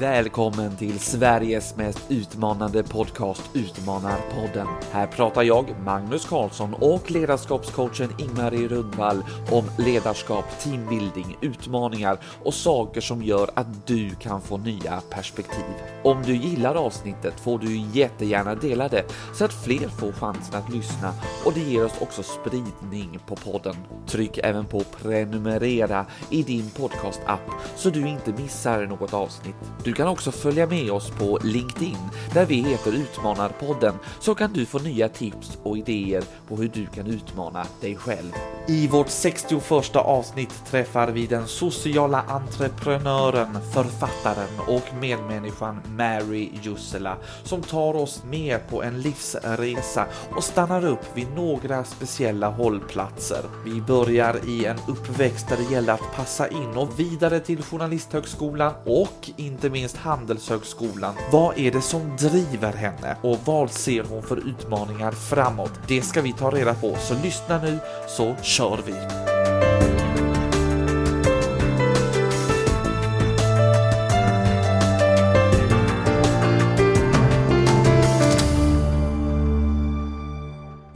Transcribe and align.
Välkommen 0.00 0.76
till 0.76 0.98
Sveriges 0.98 1.76
mest 1.76 2.10
utmanande 2.10 2.82
podcast 2.82 3.42
Utmanarpodden. 3.54 4.66
Här 4.92 5.06
pratar 5.06 5.42
jag, 5.42 5.74
Magnus 5.84 6.24
Karlsson 6.24 6.74
och 6.74 7.10
ledarskapscoachen 7.10 8.08
Ingmarie 8.18 8.68
Rundvall 8.68 9.22
om 9.50 9.64
ledarskap, 9.78 10.44
teambuilding, 10.60 11.36
utmaningar 11.40 12.18
och 12.44 12.54
saker 12.54 13.00
som 13.00 13.22
gör 13.22 13.50
att 13.54 13.86
du 13.86 14.10
kan 14.10 14.40
få 14.40 14.56
nya 14.56 15.00
perspektiv. 15.10 15.74
Om 16.04 16.22
du 16.22 16.36
gillar 16.36 16.74
avsnittet 16.74 17.40
får 17.40 17.58
du 17.58 17.76
jättegärna 17.76 18.54
dela 18.54 18.88
det 18.88 19.04
så 19.34 19.44
att 19.44 19.64
fler 19.64 19.88
får 19.88 20.12
chansen 20.12 20.54
att 20.54 20.72
lyssna 20.72 21.12
och 21.44 21.52
det 21.52 21.60
ger 21.60 21.84
oss 21.84 22.00
också 22.00 22.22
spridning 22.22 23.18
på 23.26 23.36
podden. 23.36 23.76
Tryck 24.06 24.38
även 24.38 24.64
på 24.64 24.80
prenumerera 25.02 26.06
i 26.30 26.42
din 26.42 26.70
podcast-app 26.70 27.50
så 27.76 27.90
du 27.90 28.08
inte 28.08 28.32
missar 28.32 28.86
något 28.86 29.14
avsnitt. 29.14 29.56
Du 29.88 29.94
kan 29.94 30.08
också 30.08 30.32
följa 30.32 30.66
med 30.66 30.90
oss 30.90 31.10
på 31.10 31.38
LinkedIn 31.42 31.98
där 32.34 32.46
vi 32.46 32.54
heter 32.54 32.92
Utmanarpodden 32.92 33.94
så 34.20 34.34
kan 34.34 34.52
du 34.52 34.66
få 34.66 34.78
nya 34.78 35.08
tips 35.08 35.58
och 35.62 35.78
idéer 35.78 36.24
på 36.48 36.56
hur 36.56 36.68
du 36.68 36.86
kan 36.86 37.06
utmana 37.06 37.66
dig 37.80 37.96
själv. 37.96 38.32
I 38.66 38.88
vårt 38.88 39.08
61 39.08 39.96
avsnitt 39.96 40.64
träffar 40.70 41.08
vi 41.08 41.26
den 41.26 41.46
sociala 41.46 42.22
entreprenören, 42.28 43.58
författaren 43.74 44.60
och 44.66 44.94
medmänniskan 45.00 45.80
Mary 45.96 46.50
Jussela 46.62 47.16
som 47.44 47.62
tar 47.62 47.96
oss 47.96 48.22
med 48.30 48.68
på 48.68 48.82
en 48.82 49.00
livsresa 49.00 50.06
och 50.36 50.44
stannar 50.44 50.84
upp 50.86 51.04
vid 51.14 51.26
några 51.34 51.84
speciella 51.84 52.48
hållplatser. 52.48 53.42
Vi 53.64 53.80
börjar 53.80 54.48
i 54.48 54.64
en 54.64 54.78
uppväxt 54.88 55.48
där 55.48 55.56
det 55.56 55.74
gäller 55.74 55.92
att 55.92 56.16
passa 56.16 56.48
in 56.48 56.76
och 56.76 57.00
vidare 57.00 57.40
till 57.40 57.62
Journalisthögskolan 57.62 58.72
och 58.84 59.30
inte 59.36 59.70
minst 59.70 59.77
minst 59.78 59.96
Handelshögskolan. 59.96 61.14
Vad 61.32 61.58
är 61.58 61.70
det 61.70 61.80
som 61.80 62.16
driver 62.16 62.72
henne 62.72 63.16
och 63.22 63.38
vad 63.44 63.70
ser 63.70 64.04
hon 64.04 64.22
för 64.22 64.48
utmaningar 64.48 65.12
framåt? 65.12 65.72
Det 65.88 66.02
ska 66.02 66.22
vi 66.22 66.32
ta 66.32 66.50
reda 66.50 66.74
på, 66.74 66.96
så 66.96 67.14
lyssna 67.22 67.62
nu 67.62 67.78
så 68.08 68.36
kör 68.42 68.80
vi! 68.86 68.94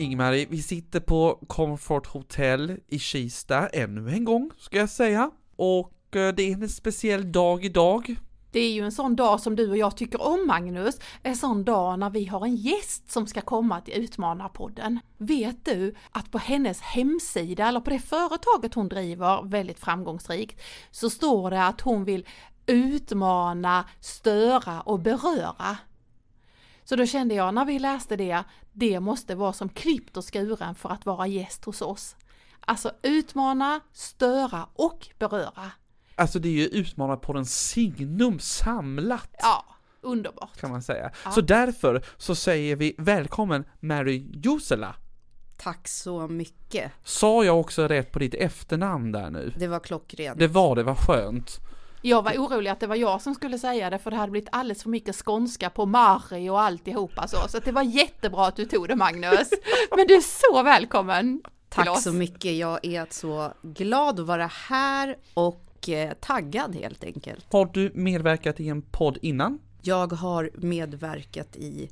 Ingmarie, 0.04 0.46
vi 0.50 0.62
sitter 0.62 1.00
på 1.00 1.38
Comfort 1.48 2.06
Hotel 2.06 2.76
i 2.88 2.98
Kista 2.98 3.68
ännu 3.68 4.10
en 4.10 4.24
gång, 4.24 4.50
ska 4.58 4.78
jag 4.78 4.90
säga. 4.90 5.30
Och 5.56 6.16
eh, 6.16 6.34
det 6.34 6.42
är 6.42 6.52
en 6.52 6.68
speciell 6.68 7.32
dag 7.32 7.64
idag. 7.64 8.16
Det 8.52 8.60
är 8.60 8.72
ju 8.72 8.84
en 8.84 8.92
sån 8.92 9.16
dag 9.16 9.40
som 9.40 9.56
du 9.56 9.70
och 9.70 9.76
jag 9.76 9.96
tycker 9.96 10.22
om 10.22 10.46
Magnus, 10.46 10.98
en 11.22 11.36
sån 11.36 11.64
dag 11.64 11.98
när 11.98 12.10
vi 12.10 12.24
har 12.24 12.44
en 12.44 12.56
gäst 12.56 13.10
som 13.10 13.26
ska 13.26 13.40
komma 13.40 13.80
till 13.80 13.94
Utmanarpodden. 13.94 15.00
Vet 15.18 15.64
du 15.64 15.94
att 16.10 16.30
på 16.30 16.38
hennes 16.38 16.80
hemsida, 16.80 17.68
eller 17.68 17.80
på 17.80 17.90
det 17.90 17.98
företaget 17.98 18.74
hon 18.74 18.88
driver 18.88 19.42
väldigt 19.42 19.80
framgångsrikt, 19.80 20.62
så 20.90 21.10
står 21.10 21.50
det 21.50 21.66
att 21.66 21.80
hon 21.80 22.04
vill 22.04 22.26
utmana, 22.66 23.84
störa 24.00 24.80
och 24.80 25.00
beröra. 25.00 25.76
Så 26.84 26.96
då 26.96 27.06
kände 27.06 27.34
jag 27.34 27.54
när 27.54 27.64
vi 27.64 27.78
läste 27.78 28.16
det, 28.16 28.44
det 28.72 29.00
måste 29.00 29.34
vara 29.34 29.52
som 29.52 29.68
klippt 29.68 30.16
och 30.16 30.32
skuren 30.32 30.74
för 30.74 30.88
att 30.88 31.06
vara 31.06 31.26
gäst 31.26 31.64
hos 31.64 31.82
oss. 31.82 32.16
Alltså 32.60 32.92
utmana, 33.02 33.80
störa 33.92 34.68
och 34.74 35.08
beröra. 35.18 35.70
Alltså 36.22 36.38
det 36.38 36.48
är 36.48 36.52
ju 36.52 36.66
Utmanarpoddens 36.66 37.68
signum 37.68 38.38
samlat. 38.38 39.28
Ja, 39.38 39.64
underbart. 40.00 40.60
Kan 40.60 40.70
man 40.70 40.82
säga. 40.82 41.10
Ja. 41.24 41.30
Så 41.30 41.40
därför 41.40 42.04
så 42.16 42.34
säger 42.34 42.76
vi 42.76 42.94
välkommen 42.98 43.64
Mary 43.80 44.26
Jusela. 44.32 44.94
Tack 45.56 45.88
så 45.88 46.28
mycket. 46.28 46.92
Sa 47.04 47.44
jag 47.44 47.60
också 47.60 47.88
rätt 47.88 48.12
på 48.12 48.18
ditt 48.18 48.34
efternamn 48.34 49.12
där 49.12 49.30
nu? 49.30 49.52
Det 49.56 49.66
var 49.66 49.80
klockrent. 49.80 50.38
Det 50.38 50.46
var 50.46 50.76
det, 50.76 50.82
vad 50.82 50.98
skönt. 50.98 51.60
Jag 52.02 52.22
var 52.22 52.32
orolig 52.32 52.70
att 52.70 52.80
det 52.80 52.86
var 52.86 52.96
jag 52.96 53.22
som 53.22 53.34
skulle 53.34 53.58
säga 53.58 53.90
det 53.90 53.98
för 53.98 54.10
det 54.10 54.16
hade 54.16 54.30
blivit 54.30 54.48
alldeles 54.52 54.82
för 54.82 54.90
mycket 54.90 55.16
skånska 55.16 55.70
på 55.70 55.86
Mari 55.86 56.50
och 56.50 56.60
alltihopa 56.60 57.28
så. 57.28 57.48
Så 57.48 57.58
det 57.58 57.72
var 57.72 57.82
jättebra 57.82 58.46
att 58.46 58.56
du 58.56 58.64
tog 58.64 58.88
det 58.88 58.96
Magnus. 58.96 59.50
Men 59.96 60.06
du 60.06 60.14
är 60.14 60.50
så 60.50 60.62
välkommen 60.62 61.42
Tack 61.68 62.00
så 62.02 62.12
mycket. 62.12 62.56
Jag 62.56 62.84
är 62.84 63.06
så 63.10 63.52
glad 63.62 64.20
att 64.20 64.26
vara 64.26 64.46
här 64.46 65.16
och 65.34 65.71
eh, 65.88 66.12
taggad 66.20 66.74
helt 66.74 67.04
enkelt. 67.04 67.46
Har 67.52 67.70
du 67.72 67.92
medverkat 67.94 68.60
i 68.60 68.68
en 68.68 68.82
podd 68.82 69.18
innan? 69.22 69.58
Jag 69.82 70.12
har 70.12 70.50
medverkat 70.54 71.56
i 71.56 71.90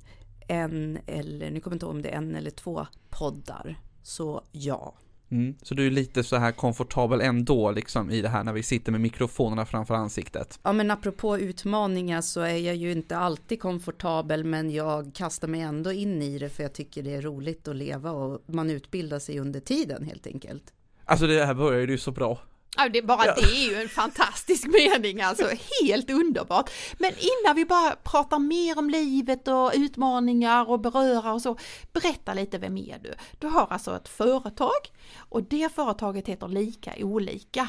en 0.48 0.98
eller, 1.06 1.50
nu 1.50 1.60
kommer 1.60 1.74
jag 1.74 1.76
inte 1.76 1.86
ihåg 1.86 1.94
om 1.94 2.02
det 2.02 2.08
är 2.08 2.16
en 2.16 2.34
eller 2.34 2.50
två 2.50 2.86
poddar. 3.10 3.78
Så 4.02 4.42
ja. 4.52 4.94
Mm. 5.30 5.54
Så 5.62 5.74
du 5.74 5.86
är 5.86 5.90
lite 5.90 6.24
så 6.24 6.36
här 6.36 6.52
komfortabel 6.52 7.20
ändå 7.20 7.70
liksom 7.70 8.10
i 8.10 8.22
det 8.22 8.28
här 8.28 8.44
när 8.44 8.52
vi 8.52 8.62
sitter 8.62 8.92
med 8.92 9.00
mikrofonerna 9.00 9.66
framför 9.66 9.94
ansiktet. 9.94 10.58
Ja 10.62 10.72
men 10.72 10.90
apropå 10.90 11.38
utmaningar 11.38 12.20
så 12.20 12.40
är 12.40 12.56
jag 12.56 12.76
ju 12.76 12.92
inte 12.92 13.16
alltid 13.16 13.60
komfortabel 13.60 14.44
men 14.44 14.70
jag 14.70 15.14
kastar 15.14 15.48
mig 15.48 15.60
ändå 15.60 15.92
in 15.92 16.22
i 16.22 16.38
det 16.38 16.48
för 16.48 16.62
jag 16.62 16.72
tycker 16.72 17.02
det 17.02 17.14
är 17.14 17.22
roligt 17.22 17.68
att 17.68 17.76
leva 17.76 18.10
och 18.10 18.42
man 18.46 18.70
utbildar 18.70 19.18
sig 19.18 19.38
under 19.38 19.60
tiden 19.60 20.04
helt 20.04 20.26
enkelt. 20.26 20.72
Alltså 21.04 21.26
det 21.26 21.44
här 21.44 21.54
började 21.54 21.92
ju 21.92 21.98
så 21.98 22.10
bra. 22.10 22.38
Ja, 22.76 22.88
det, 22.88 23.02
bara 23.02 23.34
det 23.34 23.40
är 23.40 23.70
ju 23.70 23.82
en 23.82 23.88
fantastisk 23.88 24.66
mening 24.66 25.20
alltså, 25.20 25.48
helt 25.82 26.10
underbart. 26.10 26.70
Men 26.98 27.12
innan 27.12 27.56
vi 27.56 27.64
bara 27.64 27.96
pratar 27.96 28.38
mer 28.38 28.78
om 28.78 28.90
livet 28.90 29.48
och 29.48 29.72
utmaningar 29.74 30.70
och 30.70 30.80
beröra 30.80 31.32
och 31.32 31.42
så, 31.42 31.58
berätta 31.92 32.34
lite, 32.34 32.58
vem 32.58 32.76
är 32.76 32.98
du? 32.98 33.14
Du 33.38 33.46
har 33.46 33.66
alltså 33.70 33.96
ett 33.96 34.08
företag 34.08 34.92
och 35.18 35.42
det 35.42 35.74
företaget 35.74 36.28
heter 36.28 36.48
Lika 36.48 36.94
Olika. 36.98 37.68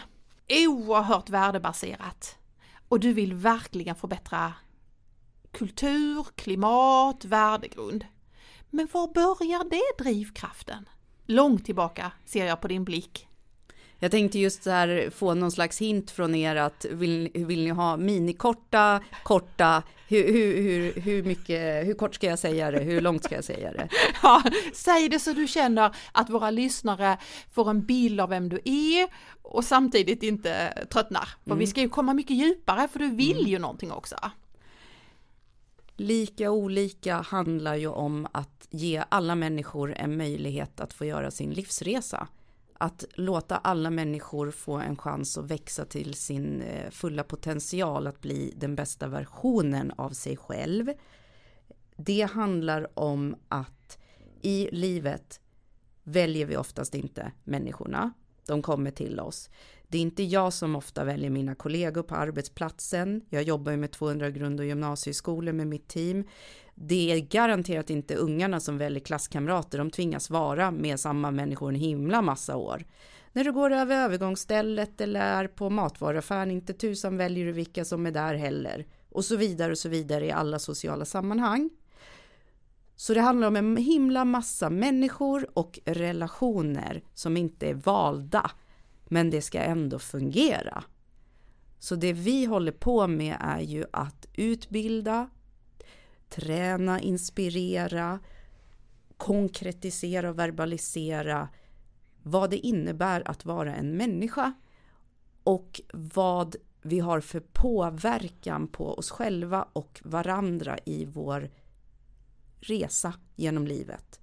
Oerhört 0.67 1.29
värdebaserat. 1.29 2.35
Och 2.87 2.99
du 2.99 3.13
vill 3.13 3.33
verkligen 3.33 3.95
förbättra 3.95 4.53
kultur, 5.51 6.27
klimat, 6.35 7.25
värdegrund. 7.25 8.05
Men 8.69 8.87
var 8.91 9.07
börjar 9.13 9.69
det 9.69 10.03
drivkraften? 10.03 10.89
Långt 11.25 11.65
tillbaka 11.65 12.11
ser 12.25 12.45
jag 12.45 12.61
på 12.61 12.67
din 12.67 12.83
blick. 12.83 13.27
Jag 14.03 14.11
tänkte 14.11 14.39
just 14.39 14.63
så 14.63 14.69
här 14.69 15.09
få 15.15 15.33
någon 15.33 15.51
slags 15.51 15.81
hint 15.81 16.11
från 16.11 16.35
er 16.35 16.55
att 16.55 16.85
vill, 16.91 17.31
vill 17.33 17.63
ni 17.63 17.69
ha 17.69 17.97
minikorta, 17.97 19.01
korta, 19.23 19.83
hur, 20.07 20.33
hur, 20.33 20.61
hur, 20.61 21.01
hur 21.01 21.23
mycket, 21.23 21.87
hur 21.87 21.93
kort 21.93 22.15
ska 22.15 22.27
jag 22.27 22.39
säga 22.39 22.71
det, 22.71 22.79
hur 22.79 23.01
långt 23.01 23.23
ska 23.23 23.35
jag 23.35 23.43
säga 23.43 23.73
det? 23.73 23.89
Ja, 24.23 24.43
säg 24.73 25.09
det 25.09 25.19
så 25.19 25.33
du 25.33 25.47
känner 25.47 25.95
att 26.11 26.29
våra 26.29 26.51
lyssnare 26.51 27.17
får 27.51 27.69
en 27.69 27.85
bild 27.85 28.21
av 28.21 28.29
vem 28.29 28.49
du 28.49 28.59
är 28.65 29.07
och 29.41 29.63
samtidigt 29.63 30.23
inte 30.23 30.85
tröttnar. 30.93 31.29
För 31.47 31.55
vi 31.55 31.67
ska 31.67 31.81
ju 31.81 31.89
komma 31.89 32.13
mycket 32.13 32.37
djupare 32.37 32.87
för 32.87 32.99
du 32.99 33.09
vill 33.09 33.47
ju 33.47 33.59
någonting 33.59 33.91
också. 33.91 34.15
Lika 35.95 36.51
olika 36.51 37.15
handlar 37.15 37.75
ju 37.75 37.87
om 37.87 38.27
att 38.31 38.67
ge 38.69 39.03
alla 39.09 39.35
människor 39.35 39.93
en 39.95 40.17
möjlighet 40.17 40.79
att 40.79 40.93
få 40.93 41.05
göra 41.05 41.31
sin 41.31 41.49
livsresa. 41.49 42.27
Att 42.81 43.05
låta 43.13 43.57
alla 43.57 43.89
människor 43.89 44.51
få 44.51 44.73
en 44.73 44.97
chans 44.97 45.37
att 45.37 45.51
växa 45.51 45.85
till 45.85 46.13
sin 46.13 46.61
eh, 46.61 46.89
fulla 46.89 47.23
potential 47.23 48.07
att 48.07 48.21
bli 48.21 48.53
den 48.57 48.75
bästa 48.75 49.07
versionen 49.07 49.91
av 49.91 50.09
sig 50.09 50.37
själv. 50.37 50.91
Det 51.95 52.21
handlar 52.21 52.99
om 52.99 53.35
att 53.47 53.97
i 54.41 54.69
livet 54.71 55.39
väljer 56.03 56.45
vi 56.45 56.57
oftast 56.57 56.95
inte 56.95 57.31
människorna. 57.43 58.13
De 58.47 58.61
kommer 58.61 58.91
till 58.91 59.19
oss. 59.19 59.49
Det 59.87 59.97
är 59.97 60.01
inte 60.01 60.23
jag 60.23 60.53
som 60.53 60.75
ofta 60.75 61.03
väljer 61.03 61.29
mina 61.29 61.55
kollegor 61.55 62.03
på 62.03 62.15
arbetsplatsen. 62.15 63.21
Jag 63.29 63.43
jobbar 63.43 63.71
ju 63.71 63.77
med 63.77 63.91
200 63.91 64.29
grund 64.29 64.59
och 64.59 64.65
gymnasieskolor 64.65 65.53
med 65.53 65.67
mitt 65.67 65.87
team. 65.87 66.23
Det 66.75 67.11
är 67.11 67.19
garanterat 67.19 67.89
inte 67.89 68.15
ungarna 68.15 68.59
som 68.59 68.77
väljer 68.77 68.99
klasskamrater. 68.99 69.77
De 69.77 69.91
tvingas 69.91 70.29
vara 70.29 70.71
med 70.71 70.99
samma 70.99 71.31
människor 71.31 71.69
en 71.69 71.75
himla 71.75 72.21
massa 72.21 72.55
år. 72.55 72.85
När 73.33 73.43
du 73.43 73.51
går 73.51 73.71
över 73.71 73.95
övergångsstället 73.95 75.01
eller 75.01 75.19
är 75.19 75.47
på 75.47 75.69
matvaruaffären, 75.69 76.51
inte 76.51 76.73
tusan 76.73 77.17
väljer 77.17 77.45
du 77.45 77.51
vilka 77.51 77.85
som 77.85 78.05
är 78.05 78.11
där 78.11 78.33
heller. 78.33 78.85
Och 79.09 79.25
så 79.25 79.35
vidare 79.35 79.71
och 79.71 79.77
så 79.77 79.89
vidare 79.89 80.25
i 80.25 80.31
alla 80.31 80.59
sociala 80.59 81.05
sammanhang. 81.05 81.69
Så 82.95 83.13
det 83.13 83.21
handlar 83.21 83.47
om 83.47 83.55
en 83.55 83.77
himla 83.77 84.25
massa 84.25 84.69
människor 84.69 85.47
och 85.53 85.79
relationer 85.85 87.03
som 87.13 87.37
inte 87.37 87.69
är 87.69 87.73
valda. 87.73 88.51
Men 89.05 89.29
det 89.29 89.41
ska 89.41 89.59
ändå 89.59 89.99
fungera. 89.99 90.83
Så 91.79 91.95
det 91.95 92.13
vi 92.13 92.45
håller 92.45 92.71
på 92.71 93.07
med 93.07 93.37
är 93.39 93.59
ju 93.59 93.85
att 93.93 94.25
utbilda, 94.33 95.29
träna, 96.31 96.99
inspirera, 97.01 98.19
konkretisera 99.17 100.29
och 100.29 100.39
verbalisera 100.39 101.49
vad 102.23 102.49
det 102.49 102.57
innebär 102.57 103.29
att 103.29 103.45
vara 103.45 103.75
en 103.75 103.97
människa 103.97 104.53
och 105.43 105.81
vad 105.93 106.55
vi 106.81 106.99
har 106.99 107.19
för 107.19 107.39
påverkan 107.39 108.67
på 108.67 108.93
oss 108.93 109.11
själva 109.11 109.67
och 109.73 110.01
varandra 110.03 110.77
i 110.85 111.05
vår 111.05 111.49
resa 112.59 113.13
genom 113.35 113.67
livet. 113.67 114.19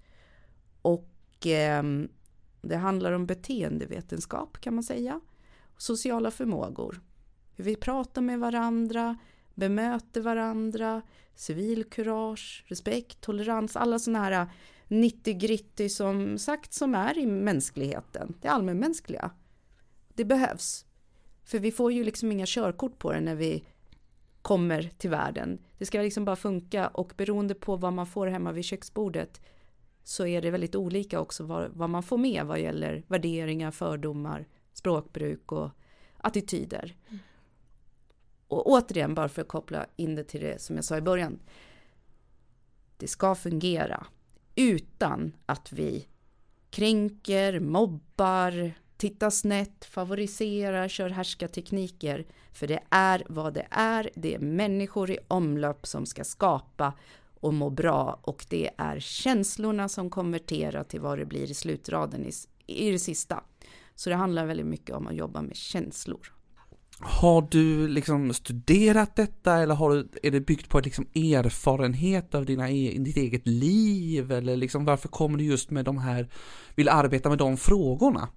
Och 0.82 1.46
eh, 1.46 1.82
det 2.62 2.76
handlar 2.76 3.12
om 3.12 3.26
beteendevetenskap 3.26 4.60
kan 4.60 4.74
man 4.74 4.84
säga. 4.84 5.20
Sociala 5.76 6.30
förmågor. 6.30 7.00
Hur 7.56 7.64
vi 7.64 7.76
pratar 7.76 8.22
med 8.22 8.40
varandra, 8.40 9.18
bemöter 9.58 10.20
varandra, 10.20 11.02
civilkurage, 11.34 12.64
respekt, 12.66 13.20
tolerans, 13.20 13.76
alla 13.76 13.98
sådana 13.98 14.24
här 14.24 14.32
äh, 14.42 14.48
90-gritty 14.88 15.88
som 15.88 16.38
sagt 16.38 16.72
som 16.72 16.94
är 16.94 17.18
i 17.18 17.26
mänskligheten, 17.26 18.34
det 18.40 18.48
allmänmänskliga. 18.48 19.30
Det 20.14 20.24
behövs. 20.24 20.84
För 21.44 21.58
vi 21.58 21.72
får 21.72 21.92
ju 21.92 22.04
liksom 22.04 22.32
inga 22.32 22.46
körkort 22.46 22.98
på 22.98 23.12
det 23.12 23.20
när 23.20 23.34
vi 23.34 23.64
kommer 24.42 24.82
till 24.98 25.10
världen. 25.10 25.58
Det 25.78 25.86
ska 25.86 26.02
liksom 26.02 26.24
bara 26.24 26.36
funka 26.36 26.88
och 26.88 27.12
beroende 27.16 27.54
på 27.54 27.76
vad 27.76 27.92
man 27.92 28.06
får 28.06 28.26
hemma 28.26 28.52
vid 28.52 28.64
köksbordet 28.64 29.40
så 30.04 30.26
är 30.26 30.42
det 30.42 30.50
väldigt 30.50 30.76
olika 30.76 31.20
också 31.20 31.44
vad, 31.44 31.70
vad 31.70 31.90
man 31.90 32.02
får 32.02 32.18
med 32.18 32.46
vad 32.46 32.60
gäller 32.60 33.04
värderingar, 33.06 33.70
fördomar, 33.70 34.46
språkbruk 34.72 35.52
och 35.52 35.70
attityder. 36.16 36.96
Mm. 37.08 37.18
Och 38.48 38.70
återigen, 38.70 39.14
bara 39.14 39.28
för 39.28 39.42
att 39.42 39.48
koppla 39.48 39.86
in 39.96 40.14
det 40.14 40.24
till 40.24 40.40
det 40.40 40.62
som 40.62 40.76
jag 40.76 40.84
sa 40.84 40.96
i 40.96 41.00
början. 41.00 41.38
Det 42.96 43.08
ska 43.08 43.34
fungera 43.34 44.06
utan 44.54 45.32
att 45.46 45.72
vi 45.72 46.08
kränker, 46.70 47.60
mobbar, 47.60 48.72
tittar 48.96 49.30
snett, 49.30 49.84
favoriserar, 49.84 50.88
kör 50.88 51.08
härska 51.08 51.48
tekniker. 51.48 52.26
För 52.52 52.66
det 52.66 52.80
är 52.90 53.22
vad 53.28 53.54
det 53.54 53.66
är. 53.70 54.10
Det 54.14 54.34
är 54.34 54.38
människor 54.38 55.10
i 55.10 55.18
omlopp 55.28 55.86
som 55.86 56.06
ska 56.06 56.24
skapa 56.24 56.92
och 57.40 57.54
må 57.54 57.70
bra 57.70 58.20
och 58.22 58.46
det 58.48 58.70
är 58.76 59.00
känslorna 59.00 59.88
som 59.88 60.10
konverterar 60.10 60.84
till 60.84 61.00
vad 61.00 61.18
det 61.18 61.24
blir 61.24 61.50
i 61.50 61.54
slutraden 61.54 62.26
i, 62.26 62.32
i 62.66 62.90
det 62.90 62.98
sista. 62.98 63.44
Så 63.94 64.10
det 64.10 64.16
handlar 64.16 64.46
väldigt 64.46 64.66
mycket 64.66 64.96
om 64.96 65.06
att 65.06 65.14
jobba 65.14 65.42
med 65.42 65.56
känslor. 65.56 66.37
Har 67.00 67.48
du 67.50 67.88
liksom 67.88 68.34
studerat 68.34 69.16
detta 69.16 69.56
eller 69.56 69.74
har 69.74 69.90
du, 69.90 70.08
är 70.22 70.30
det 70.30 70.40
byggt 70.40 70.68
på 70.68 70.80
liksom 70.80 71.06
erfarenhet 71.14 72.34
av 72.34 72.46
dina, 72.46 72.70
e-, 72.70 72.96
ditt 72.98 73.16
eget 73.16 73.46
liv? 73.46 74.32
Eller 74.32 74.56
liksom 74.56 74.84
varför 74.84 75.08
kommer 75.08 75.38
du 75.38 75.44
just 75.44 75.70
med 75.70 75.84
de 75.84 75.98
här, 75.98 76.28
vill 76.74 76.88
arbeta 76.88 77.28
med 77.28 77.38
de 77.38 77.56
frågorna? 77.56 78.28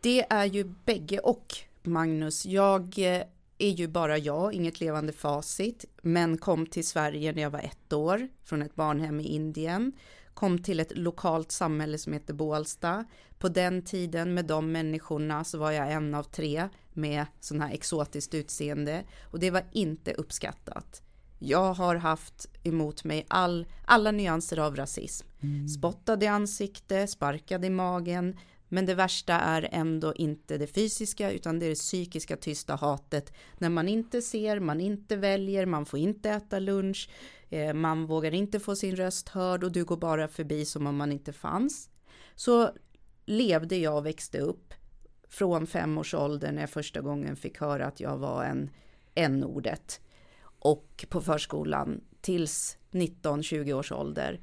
Det 0.00 0.32
är 0.32 0.44
ju 0.44 0.74
bägge 0.84 1.18
och, 1.18 1.46
Magnus. 1.82 2.46
Jag 2.46 2.98
eh, 2.98 3.22
är 3.58 3.70
ju 3.70 3.88
bara 3.88 4.18
jag, 4.18 4.54
inget 4.54 4.80
levande 4.80 5.12
facit, 5.12 5.84
men 6.02 6.38
kom 6.38 6.66
till 6.66 6.86
Sverige 6.86 7.32
när 7.32 7.42
jag 7.42 7.50
var 7.50 7.60
ett 7.60 7.92
år 7.92 8.28
från 8.44 8.62
ett 8.62 8.74
barnhem 8.74 9.20
i 9.20 9.24
Indien. 9.24 9.92
Kom 10.34 10.62
till 10.62 10.80
ett 10.80 10.98
lokalt 10.98 11.52
samhälle 11.52 11.98
som 11.98 12.12
heter 12.12 12.34
Bålsta. 12.34 13.04
På 13.38 13.48
den 13.48 13.82
tiden 13.82 14.34
med 14.34 14.44
de 14.44 14.72
människorna 14.72 15.44
så 15.44 15.58
var 15.58 15.70
jag 15.70 15.92
en 15.92 16.14
av 16.14 16.22
tre 16.22 16.68
med 16.92 17.26
sån 17.40 17.60
här 17.60 17.72
exotiskt 17.72 18.34
utseende 18.34 19.04
och 19.22 19.40
det 19.40 19.50
var 19.50 19.62
inte 19.72 20.12
uppskattat. 20.12 21.02
Jag 21.38 21.74
har 21.74 21.96
haft 21.96 22.46
emot 22.62 23.04
mig 23.04 23.26
all, 23.28 23.66
alla 23.84 24.10
nyanser 24.10 24.58
av 24.58 24.76
rasism. 24.76 25.28
Mm. 25.42 25.68
Spottad 25.68 26.22
i 26.22 26.26
ansikte, 26.26 27.06
sparkad 27.06 27.64
i 27.64 27.70
magen, 27.70 28.36
men 28.72 28.86
det 28.86 28.94
värsta 28.94 29.34
är 29.34 29.68
ändå 29.72 30.14
inte 30.14 30.58
det 30.58 30.66
fysiska 30.66 31.30
utan 31.30 31.58
det 31.58 31.66
är 31.66 31.70
det 31.70 31.74
psykiska 31.74 32.36
tysta 32.36 32.74
hatet 32.74 33.32
när 33.58 33.68
man 33.68 33.88
inte 33.88 34.22
ser, 34.22 34.60
man 34.60 34.80
inte 34.80 35.16
väljer, 35.16 35.66
man 35.66 35.86
får 35.86 35.98
inte 35.98 36.30
äta 36.30 36.58
lunch, 36.58 37.10
eh, 37.48 37.74
man 37.74 38.06
vågar 38.06 38.34
inte 38.34 38.60
få 38.60 38.76
sin 38.76 38.96
röst 38.96 39.28
hörd 39.28 39.64
och 39.64 39.72
du 39.72 39.84
går 39.84 39.96
bara 39.96 40.28
förbi 40.28 40.64
som 40.64 40.86
om 40.86 40.96
man 40.96 41.12
inte 41.12 41.32
fanns. 41.32 41.90
Så 42.34 42.70
levde 43.24 43.76
jag 43.76 43.96
och 43.96 44.06
växte 44.06 44.38
upp 44.38 44.74
från 45.28 45.66
fem 45.66 45.98
års 45.98 46.14
ålder 46.14 46.52
när 46.52 46.60
jag 46.60 46.70
första 46.70 47.00
gången 47.00 47.36
fick 47.36 47.60
höra 47.60 47.86
att 47.86 48.00
jag 48.00 48.18
var 48.18 48.44
en 48.44 48.70
n-ordet 49.14 50.00
och 50.42 51.04
på 51.08 51.20
förskolan 51.20 52.00
tills 52.20 52.78
19-20 52.90 53.72
års 53.72 53.92
ålder 53.92 54.40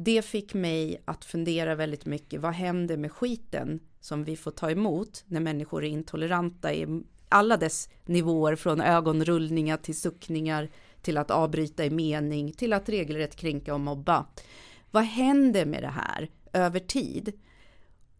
det 0.00 0.22
fick 0.24 0.54
mig 0.54 1.02
att 1.04 1.24
fundera 1.24 1.74
väldigt 1.74 2.06
mycket. 2.06 2.40
Vad 2.40 2.52
händer 2.52 2.96
med 2.96 3.12
skiten 3.12 3.80
som 4.00 4.24
vi 4.24 4.36
får 4.36 4.50
ta 4.50 4.70
emot 4.70 5.24
när 5.26 5.40
människor 5.40 5.84
är 5.84 5.88
intoleranta 5.88 6.74
i 6.74 7.02
alla 7.28 7.56
dess 7.56 7.88
nivåer 8.04 8.56
från 8.56 8.80
ögonrullningar 8.80 9.76
till 9.76 10.00
suckningar 10.00 10.68
till 11.02 11.18
att 11.18 11.30
avbryta 11.30 11.84
i 11.84 11.90
mening 11.90 12.52
till 12.52 12.72
att 12.72 12.88
regelrätt 12.88 13.36
kränka 13.36 13.74
och 13.74 13.80
mobba. 13.80 14.26
Vad 14.90 15.04
händer 15.04 15.64
med 15.64 15.82
det 15.82 15.88
här 15.88 16.30
över 16.52 16.80
tid? 16.80 17.32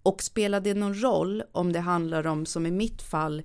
Och 0.02 0.22
spelar 0.22 0.60
det 0.60 0.74
någon 0.74 1.02
roll 1.02 1.42
om 1.52 1.72
det 1.72 1.80
handlar 1.80 2.26
om, 2.26 2.46
som 2.46 2.66
i 2.66 2.70
mitt 2.70 3.02
fall, 3.02 3.42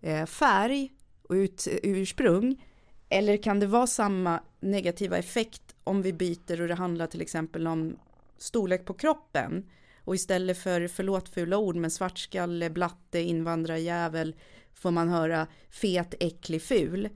eh, 0.00 0.26
färg 0.26 0.92
och 1.22 1.32
ut, 1.32 1.68
ursprung? 1.82 2.64
Eller 3.08 3.36
kan 3.36 3.60
det 3.60 3.66
vara 3.66 3.86
samma 3.86 4.40
negativa 4.60 5.18
effekt 5.18 5.65
om 5.86 6.02
vi 6.02 6.12
byter 6.12 6.60
och 6.60 6.68
det 6.68 6.74
handlar 6.74 7.06
till 7.06 7.20
exempel 7.20 7.66
om 7.66 7.96
storlek 8.38 8.84
på 8.84 8.94
kroppen 8.94 9.70
och 10.04 10.14
istället 10.14 10.58
för 10.58 10.88
förlåt 10.88 11.28
fula 11.28 11.58
ord 11.58 11.76
men 11.76 11.90
svartskalle, 11.90 12.70
blatte, 12.70 13.20
invandrarjävel 13.20 14.34
får 14.74 14.90
man 14.90 15.08
höra 15.08 15.46
fet, 15.70 16.14
äcklig, 16.20 16.62
ful. 16.62 17.08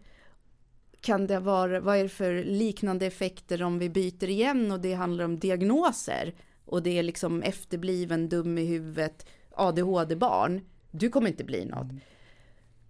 Kan 1.00 1.26
det 1.26 1.38
vara, 1.38 1.80
vad 1.80 1.96
är 1.96 2.02
det 2.02 2.08
för 2.08 2.44
liknande 2.44 3.06
effekter 3.06 3.62
om 3.62 3.78
vi 3.78 3.90
byter 3.90 4.28
igen 4.28 4.72
och 4.72 4.80
det 4.80 4.94
handlar 4.94 5.24
om 5.24 5.38
diagnoser 5.38 6.34
och 6.64 6.82
det 6.82 6.98
är 6.98 7.02
liksom 7.02 7.42
efterbliven, 7.42 8.28
dum 8.28 8.58
i 8.58 8.64
huvudet, 8.64 9.26
ADHD-barn. 9.50 10.60
Du 10.90 11.08
kommer 11.08 11.28
inte 11.28 11.44
bli 11.44 11.64
något. 11.64 11.90
Mm. 11.90 12.00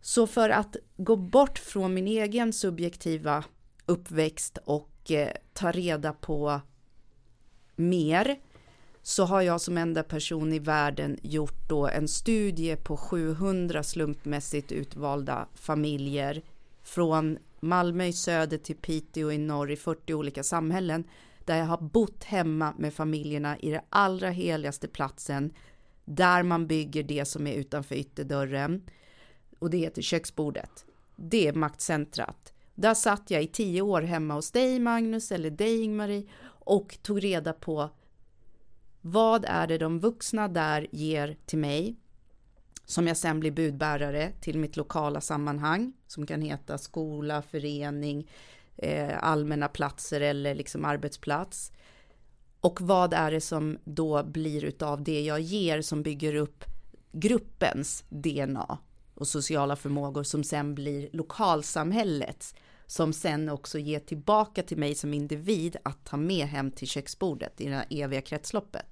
Så 0.00 0.26
för 0.26 0.50
att 0.50 0.76
gå 0.96 1.16
bort 1.16 1.58
från 1.58 1.94
min 1.94 2.08
egen 2.08 2.52
subjektiva 2.52 3.44
uppväxt 3.86 4.58
och 4.64 4.90
och 5.02 5.32
ta 5.52 5.72
reda 5.72 6.12
på 6.12 6.60
mer 7.76 8.38
så 9.02 9.24
har 9.24 9.42
jag 9.42 9.60
som 9.60 9.78
enda 9.78 10.02
person 10.02 10.52
i 10.52 10.58
världen 10.58 11.18
gjort 11.22 11.68
då 11.68 11.88
en 11.88 12.08
studie 12.08 12.76
på 12.76 12.96
700 12.96 13.82
slumpmässigt 13.82 14.72
utvalda 14.72 15.48
familjer 15.54 16.42
från 16.82 17.38
Malmö 17.60 18.04
i 18.04 18.12
söder 18.12 18.58
till 18.58 18.76
Piteå 18.76 19.32
i 19.32 19.38
norr 19.38 19.70
i 19.70 19.76
40 19.76 20.14
olika 20.14 20.42
samhällen 20.42 21.04
där 21.44 21.56
jag 21.56 21.66
har 21.66 21.80
bott 21.80 22.24
hemma 22.24 22.74
med 22.78 22.94
familjerna 22.94 23.58
i 23.58 23.70
den 23.70 23.82
allra 23.88 24.30
heligaste 24.30 24.88
platsen 24.88 25.52
där 26.04 26.42
man 26.42 26.66
bygger 26.66 27.02
det 27.02 27.24
som 27.24 27.46
är 27.46 27.54
utanför 27.54 27.94
ytterdörren 27.94 28.82
och 29.58 29.70
det 29.70 29.78
heter 29.78 30.02
köksbordet. 30.02 30.84
Det 31.16 31.48
är 31.48 31.52
maktcentrat. 31.52 32.52
Där 32.80 32.94
satt 32.94 33.30
jag 33.30 33.42
i 33.42 33.46
tio 33.46 33.82
år 33.82 34.02
hemma 34.02 34.34
hos 34.34 34.50
dig 34.50 34.78
Magnus 34.78 35.32
eller 35.32 35.50
dig 35.50 35.82
Ingmarie 35.82 36.24
och 36.46 36.98
tog 37.02 37.24
reda 37.24 37.52
på 37.52 37.90
vad 39.00 39.44
är 39.44 39.66
det 39.66 39.78
de 39.78 40.00
vuxna 40.00 40.48
där 40.48 40.86
ger 40.92 41.36
till 41.46 41.58
mig 41.58 41.96
som 42.84 43.06
jag 43.06 43.16
sen 43.16 43.40
blir 43.40 43.50
budbärare 43.50 44.32
till 44.40 44.58
mitt 44.58 44.76
lokala 44.76 45.20
sammanhang 45.20 45.92
som 46.06 46.26
kan 46.26 46.42
heta 46.42 46.78
skola, 46.78 47.42
förening, 47.42 48.30
eh, 48.76 49.24
allmänna 49.24 49.68
platser 49.68 50.20
eller 50.20 50.54
liksom 50.54 50.84
arbetsplats. 50.84 51.72
Och 52.60 52.80
vad 52.80 53.14
är 53.14 53.30
det 53.30 53.40
som 53.40 53.78
då 53.84 54.22
blir 54.22 54.64
utav 54.64 55.02
det 55.02 55.20
jag 55.20 55.40
ger 55.40 55.82
som 55.82 56.02
bygger 56.02 56.34
upp 56.34 56.64
gruppens 57.12 58.04
DNA 58.08 58.78
och 59.14 59.28
sociala 59.28 59.76
förmågor 59.76 60.22
som 60.22 60.44
sen 60.44 60.74
blir 60.74 61.08
lokalsamhällets 61.12 62.54
som 62.90 63.12
sen 63.12 63.48
också 63.48 63.78
ger 63.78 63.98
tillbaka 64.00 64.62
till 64.62 64.78
mig 64.78 64.94
som 64.94 65.14
individ 65.14 65.76
att 65.82 66.04
ta 66.04 66.16
med 66.16 66.46
hem 66.46 66.70
till 66.70 66.88
köksbordet 66.88 67.60
i 67.60 67.64
det 67.64 67.74
här 67.74 67.86
eviga 67.90 68.20
kretsloppet. 68.20 68.86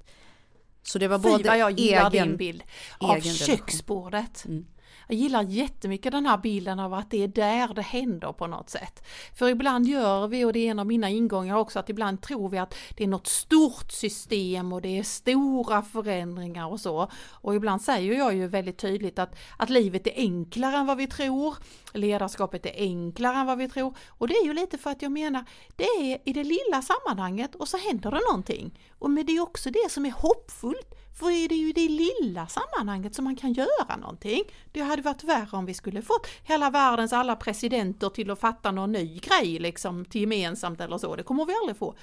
Så 0.83 0.99
det 0.99 1.09
var 1.09 1.19
Fy, 1.19 1.29
både 1.29 1.57
jag 1.57 1.81
gillar 1.81 2.11
egen, 2.11 2.29
din 2.29 2.37
bild 2.37 2.63
av 2.99 3.21
köksbordet. 3.21 4.45
Mm. 4.45 4.67
Jag 5.11 5.19
gillar 5.19 5.43
jättemycket 5.43 6.13
den 6.13 6.27
här 6.27 6.39
bilden 6.39 6.81
av 6.81 6.95
att 6.95 7.11
det 7.11 7.23
är 7.23 7.29
där 7.29 7.75
det 7.75 7.83
händer 7.83 8.33
på 8.33 8.47
något 8.47 8.71
sätt. 8.71 9.07
För 9.35 9.49
ibland 9.49 9.87
gör 9.87 10.29
vi, 10.29 10.45
och 10.45 10.53
det 10.53 10.59
är 10.59 10.71
en 10.71 10.79
av 10.79 10.87
mina 10.87 11.11
ingångar 11.11 11.57
också, 11.57 11.79
att 11.79 11.89
ibland 11.89 12.23
tror 12.23 12.49
vi 12.49 12.59
att 12.59 12.75
det 12.97 13.05
är 13.05 13.09
något 13.09 13.27
stort 13.27 13.93
system 13.93 14.73
och 14.73 14.83
det 14.83 14.99
är 14.99 15.03
stora 15.03 15.83
förändringar 15.83 16.67
och 16.67 16.81
så. 16.81 17.11
Och 17.31 17.55
ibland 17.55 17.83
säger 17.83 18.19
jag 18.19 18.35
ju 18.35 18.47
väldigt 18.47 18.79
tydligt 18.79 19.19
att, 19.19 19.37
att 19.57 19.71
livet 19.71 20.07
är 20.07 20.13
enklare 20.17 20.77
än 20.77 20.87
vad 20.87 20.97
vi 20.97 21.07
tror. 21.07 21.57
Ledarskapet 21.93 22.67
är 22.67 22.75
enklare 22.77 23.37
än 23.37 23.47
vad 23.47 23.59
vi 23.59 23.69
tror. 23.69 23.97
Och 24.09 24.29
det 24.29 24.35
är 24.35 24.45
ju 24.45 24.53
lite 24.53 24.79
för 24.79 24.91
att 24.91 25.03
jag 25.03 25.13
menar, 25.13 25.45
det 25.77 25.85
är 25.85 26.19
i 26.25 26.33
det 26.33 26.45
lilla 26.45 26.83
sammanhanget 26.83 27.55
och 27.55 27.69
så 27.69 27.77
händer 27.77 28.11
det 28.11 28.21
någonting. 28.31 28.79
Och 28.99 29.11
men 29.11 29.27
det 29.27 29.37
är 29.37 29.41
också 29.41 29.71
det 29.71 29.91
som 29.91 30.07
är 30.07 30.13
hoppfullt 30.13 30.95
för 31.19 31.31
är 31.31 31.49
det 31.49 31.55
ju 31.55 31.73
det 31.73 31.89
lilla 31.89 32.47
sammanhanget 32.47 33.15
som 33.15 33.25
man 33.25 33.37
kan 33.37 33.53
göra 33.53 33.97
någonting. 33.97 34.43
Det 34.73 34.81
hade 34.81 35.03
varit 35.03 35.25
värre 35.25 35.49
om 35.53 35.67
vi 35.67 35.75
skulle 35.75 36.03
fått 36.03 36.27
hela 36.43 36.71
världens 36.71 37.13
alla 37.13 37.37
presidenter 37.37 38.09
till 38.09 38.31
att 38.31 38.41
fatta 38.41 38.71
någon 38.71 38.93
ny 38.93 39.19
grej 39.19 39.59
liksom 39.59 40.05
till 40.05 40.21
gemensamt 40.21 40.81
eller 40.81 40.99
så. 40.99 41.17
Det 41.17 41.23
kommer 41.23 41.47
vi 41.47 41.55
aldrig 41.55 41.77
få. 41.77 41.95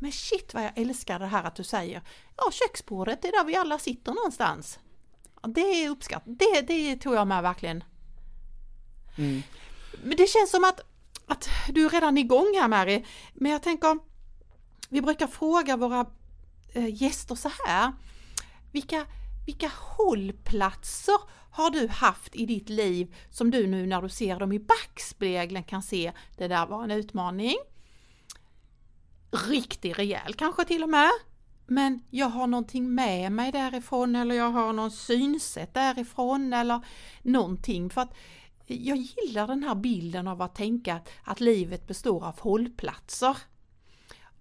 Men 0.00 0.12
shit 0.12 0.54
vad 0.54 0.64
jag 0.64 0.78
älskar 0.78 1.18
det 1.18 1.26
här 1.26 1.44
att 1.44 1.56
du 1.56 1.64
säger, 1.64 2.02
ja 2.36 2.50
köksbordet 2.52 3.24
är 3.24 3.32
där 3.32 3.44
vi 3.44 3.56
alla 3.56 3.78
sitter 3.78 4.12
någonstans. 4.12 4.78
Det 5.42 5.60
är 5.60 5.90
uppskatt, 5.90 6.22
det, 6.26 6.60
det 6.60 6.96
tog 6.96 7.14
jag 7.14 7.26
med 7.26 7.42
verkligen. 7.42 7.84
Mm. 9.18 9.42
Men 10.02 10.16
det 10.16 10.26
känns 10.26 10.50
som 10.50 10.64
att, 10.64 10.80
att 11.26 11.48
du 11.68 11.84
är 11.84 11.90
redan 11.90 12.18
igång 12.18 12.58
här 12.60 12.68
Mary, 12.68 13.04
men 13.34 13.52
jag 13.52 13.62
tänker, 13.62 13.98
vi 14.88 15.02
brukar 15.02 15.26
fråga 15.26 15.76
våra 15.76 16.06
äh, 16.72 17.02
gäster 17.02 17.34
så 17.34 17.50
här, 17.66 17.92
vilka, 18.72 19.06
vilka 19.46 19.70
hållplatser 19.74 21.16
har 21.50 21.70
du 21.70 21.88
haft 21.88 22.36
i 22.36 22.46
ditt 22.46 22.68
liv 22.68 23.14
som 23.30 23.50
du 23.50 23.66
nu 23.66 23.86
när 23.86 24.02
du 24.02 24.08
ser 24.08 24.38
dem 24.38 24.52
i 24.52 24.58
backspegeln 24.58 25.64
kan 25.64 25.82
se, 25.82 26.12
det 26.36 26.48
där 26.48 26.66
var 26.66 26.84
en 26.84 26.90
utmaning, 26.90 27.56
riktigt 29.48 29.98
rejäl 29.98 30.34
kanske 30.34 30.64
till 30.64 30.82
och 30.82 30.88
med. 30.88 31.10
Men 31.66 32.02
jag 32.10 32.26
har 32.26 32.46
någonting 32.46 32.94
med 32.94 33.32
mig 33.32 33.52
därifrån 33.52 34.16
eller 34.16 34.34
jag 34.34 34.50
har 34.50 34.72
någon 34.72 34.90
synsätt 34.90 35.74
därifrån 35.74 36.52
eller 36.52 36.80
någonting. 37.22 37.90
För 37.90 38.00
att 38.00 38.14
jag 38.66 38.96
gillar 38.96 39.46
den 39.46 39.62
här 39.62 39.74
bilden 39.74 40.28
av 40.28 40.42
att 40.42 40.54
tänka 40.54 41.00
att 41.24 41.40
livet 41.40 41.86
består 41.86 42.24
av 42.24 42.40
hållplatser. 42.40 43.36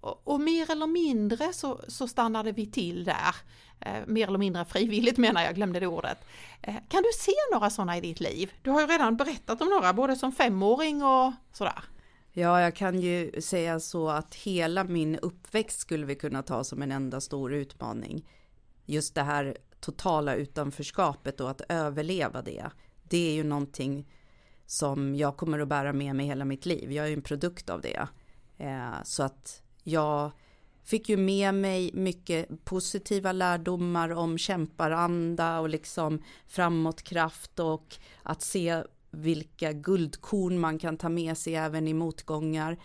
Och, 0.01 0.21
och 0.23 0.41
mer 0.41 0.71
eller 0.71 0.87
mindre 0.87 1.53
så, 1.53 1.81
så 1.87 2.07
stannade 2.07 2.51
vi 2.51 2.71
till 2.71 3.03
där. 3.03 3.35
Eh, 3.81 4.01
mer 4.07 4.27
eller 4.27 4.37
mindre 4.37 4.65
frivilligt 4.65 5.17
menar 5.17 5.43
jag, 5.43 5.55
glömde 5.55 5.79
det 5.79 5.87
ordet. 5.87 6.17
Eh, 6.61 6.75
kan 6.87 7.03
du 7.03 7.09
se 7.17 7.31
några 7.53 7.69
sådana 7.69 7.97
i 7.97 8.01
ditt 8.01 8.19
liv? 8.19 8.51
Du 8.61 8.69
har 8.69 8.81
ju 8.81 8.87
redan 8.87 9.17
berättat 9.17 9.61
om 9.61 9.69
några, 9.69 9.93
både 9.93 10.15
som 10.15 10.31
femåring 10.31 11.03
och 11.03 11.33
sådär. 11.53 11.83
Ja, 12.33 12.61
jag 12.61 12.75
kan 12.75 12.99
ju 12.99 13.41
säga 13.41 13.79
så 13.79 14.09
att 14.09 14.35
hela 14.35 14.83
min 14.83 15.19
uppväxt 15.19 15.79
skulle 15.79 16.05
vi 16.05 16.15
kunna 16.15 16.43
ta 16.43 16.63
som 16.63 16.81
en 16.81 16.91
enda 16.91 17.21
stor 17.21 17.53
utmaning. 17.53 18.29
Just 18.85 19.15
det 19.15 19.23
här 19.23 19.57
totala 19.79 20.35
utanförskapet 20.35 21.41
och 21.41 21.49
att 21.49 21.61
överleva 21.69 22.41
det. 22.41 22.65
Det 23.03 23.29
är 23.29 23.33
ju 23.33 23.43
någonting 23.43 24.07
som 24.65 25.15
jag 25.15 25.37
kommer 25.37 25.59
att 25.59 25.67
bära 25.67 25.93
med 25.93 26.15
mig 26.15 26.25
hela 26.25 26.45
mitt 26.45 26.65
liv. 26.65 26.91
Jag 26.91 27.07
är 27.07 27.13
en 27.13 27.21
produkt 27.21 27.69
av 27.69 27.81
det. 27.81 28.07
Eh, 28.57 29.03
så 29.03 29.23
att 29.23 29.61
jag 29.83 30.31
fick 30.83 31.09
ju 31.09 31.17
med 31.17 31.53
mig 31.53 31.91
mycket 31.93 32.65
positiva 32.65 33.31
lärdomar 33.31 34.09
om 34.09 34.37
kämparanda 34.37 35.59
och 35.59 35.69
liksom 35.69 36.23
framåtkraft 36.47 37.59
och 37.59 37.95
att 38.23 38.41
se 38.41 38.83
vilka 39.11 39.71
guldkorn 39.71 40.59
man 40.59 40.79
kan 40.79 40.97
ta 40.97 41.09
med 41.09 41.37
sig 41.37 41.55
även 41.55 41.87
i 41.87 41.93
motgångar. 41.93 42.77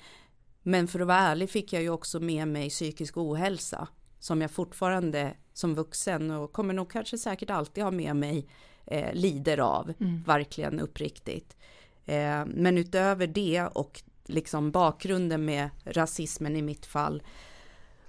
Men 0.62 0.88
för 0.88 1.00
att 1.00 1.06
vara 1.06 1.18
ärlig 1.18 1.50
fick 1.50 1.72
jag 1.72 1.82
ju 1.82 1.90
också 1.90 2.20
med 2.20 2.48
mig 2.48 2.70
psykisk 2.70 3.16
ohälsa 3.16 3.88
som 4.18 4.40
jag 4.40 4.50
fortfarande 4.50 5.34
som 5.52 5.74
vuxen 5.74 6.30
och 6.30 6.52
kommer 6.52 6.74
nog 6.74 6.90
kanske 6.90 7.18
säkert 7.18 7.50
alltid 7.50 7.84
ha 7.84 7.90
med 7.90 8.16
mig 8.16 8.48
eh, 8.86 9.14
lider 9.14 9.58
av, 9.58 9.92
mm. 10.00 10.22
verkligen 10.22 10.80
uppriktigt. 10.80 11.56
Eh, 12.06 12.44
men 12.46 12.78
utöver 12.78 13.26
det 13.26 13.62
och 13.62 14.02
liksom 14.24 14.70
bakgrunden 14.70 15.44
med 15.44 15.70
rasismen 15.84 16.56
i 16.56 16.62
mitt 16.62 16.86
fall 16.86 17.22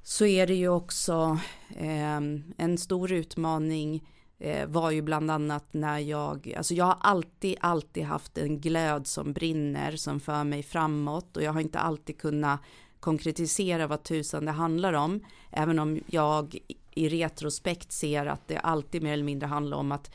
så 0.07 0.25
är 0.25 0.47
det 0.47 0.55
ju 0.55 0.69
också 0.69 1.39
eh, 1.75 2.17
en 2.57 2.77
stor 2.77 3.11
utmaning 3.11 4.09
eh, 4.39 4.67
var 4.67 4.91
ju 4.91 5.01
bland 5.01 5.31
annat 5.31 5.73
när 5.73 5.99
jag, 5.99 6.53
alltså 6.57 6.73
jag 6.73 6.85
har 6.85 6.97
alltid, 6.99 7.57
alltid 7.61 8.03
haft 8.03 8.37
en 8.37 8.59
glöd 8.59 9.07
som 9.07 9.33
brinner 9.33 9.95
som 9.95 10.19
för 10.19 10.43
mig 10.43 10.63
framåt 10.63 11.37
och 11.37 11.43
jag 11.43 11.53
har 11.53 11.61
inte 11.61 11.79
alltid 11.79 12.17
kunnat 12.17 12.59
konkretisera 12.99 13.87
vad 13.87 14.03
tusan 14.03 14.45
det 14.45 14.51
handlar 14.51 14.93
om, 14.93 15.25
även 15.51 15.79
om 15.79 15.99
jag 16.07 16.57
i 16.95 17.09
retrospekt 17.09 17.91
ser 17.91 18.25
att 18.25 18.47
det 18.47 18.57
alltid 18.57 19.03
mer 19.03 19.13
eller 19.13 19.23
mindre 19.23 19.47
handlar 19.47 19.77
om 19.77 19.91
att 19.91 20.11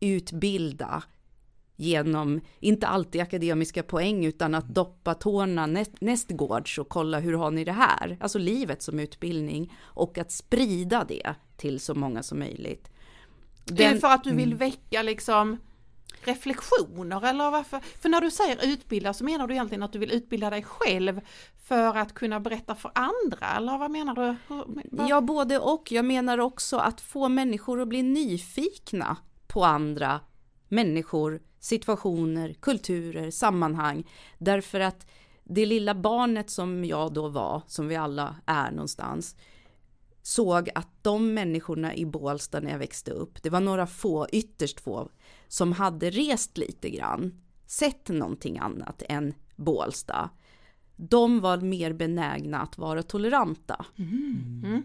utbilda 0.00 1.02
genom, 1.76 2.40
inte 2.60 2.86
alltid 2.86 3.20
akademiska 3.20 3.82
poäng, 3.82 4.24
utan 4.24 4.54
att 4.54 4.68
doppa 4.68 5.14
tårna 5.14 5.66
näst, 5.66 6.00
nästgårds 6.00 6.78
och 6.78 6.88
kolla 6.88 7.18
hur 7.18 7.32
har 7.32 7.50
ni 7.50 7.64
det 7.64 7.72
här? 7.72 8.16
Alltså 8.20 8.38
livet 8.38 8.82
som 8.82 8.98
utbildning 8.98 9.72
och 9.82 10.18
att 10.18 10.32
sprida 10.32 11.04
det 11.08 11.34
till 11.56 11.80
så 11.80 11.94
många 11.94 12.22
som 12.22 12.38
möjligt. 12.38 12.90
Den, 13.64 13.86
är 13.86 13.94
det 13.94 14.00
för 14.00 14.08
att 14.08 14.24
du 14.24 14.30
vill 14.30 14.52
mm. 14.52 14.58
väcka 14.58 15.02
liksom 15.02 15.56
reflektioner 16.24 17.26
eller 17.26 17.50
varför? 17.50 17.80
För 18.00 18.08
när 18.08 18.20
du 18.20 18.30
säger 18.30 18.72
utbilda 18.72 19.12
så 19.12 19.24
menar 19.24 19.46
du 19.46 19.54
egentligen 19.54 19.82
att 19.82 19.92
du 19.92 19.98
vill 19.98 20.12
utbilda 20.12 20.50
dig 20.50 20.62
själv 20.62 21.20
för 21.64 21.96
att 21.96 22.14
kunna 22.14 22.40
berätta 22.40 22.74
för 22.74 22.90
andra 22.94 23.46
eller 23.56 23.78
vad 23.78 23.90
menar 23.90 24.14
du? 24.14 24.36
Vad? 24.90 25.08
Ja, 25.08 25.20
både 25.20 25.58
och. 25.58 25.92
Jag 25.92 26.04
menar 26.04 26.38
också 26.38 26.76
att 26.76 27.00
få 27.00 27.28
människor 27.28 27.80
att 27.80 27.88
bli 27.88 28.02
nyfikna 28.02 29.16
på 29.46 29.64
andra 29.64 30.20
människor, 30.74 31.40
situationer, 31.58 32.54
kulturer, 32.60 33.30
sammanhang. 33.30 34.04
Därför 34.38 34.80
att 34.80 35.06
det 35.44 35.66
lilla 35.66 35.94
barnet 35.94 36.50
som 36.50 36.84
jag 36.84 37.12
då 37.12 37.28
var, 37.28 37.62
som 37.66 37.88
vi 37.88 37.96
alla 37.96 38.36
är 38.46 38.70
någonstans, 38.70 39.36
såg 40.22 40.70
att 40.74 40.88
de 41.02 41.34
människorna 41.34 41.94
i 41.94 42.06
Bålsta 42.06 42.60
när 42.60 42.70
jag 42.70 42.78
växte 42.78 43.10
upp, 43.10 43.42
det 43.42 43.50
var 43.50 43.60
några 43.60 43.86
få, 43.86 44.26
ytterst 44.32 44.80
få, 44.80 45.08
som 45.48 45.72
hade 45.72 46.10
rest 46.10 46.58
lite 46.58 46.90
grann, 46.90 47.40
sett 47.66 48.08
någonting 48.08 48.58
annat 48.58 49.02
än 49.08 49.34
Bålsta. 49.56 50.30
De 50.96 51.40
var 51.40 51.58
mer 51.58 51.92
benägna 51.92 52.60
att 52.60 52.78
vara 52.78 53.02
toleranta. 53.02 53.86
Mm. 53.98 54.62
Mm. 54.64 54.82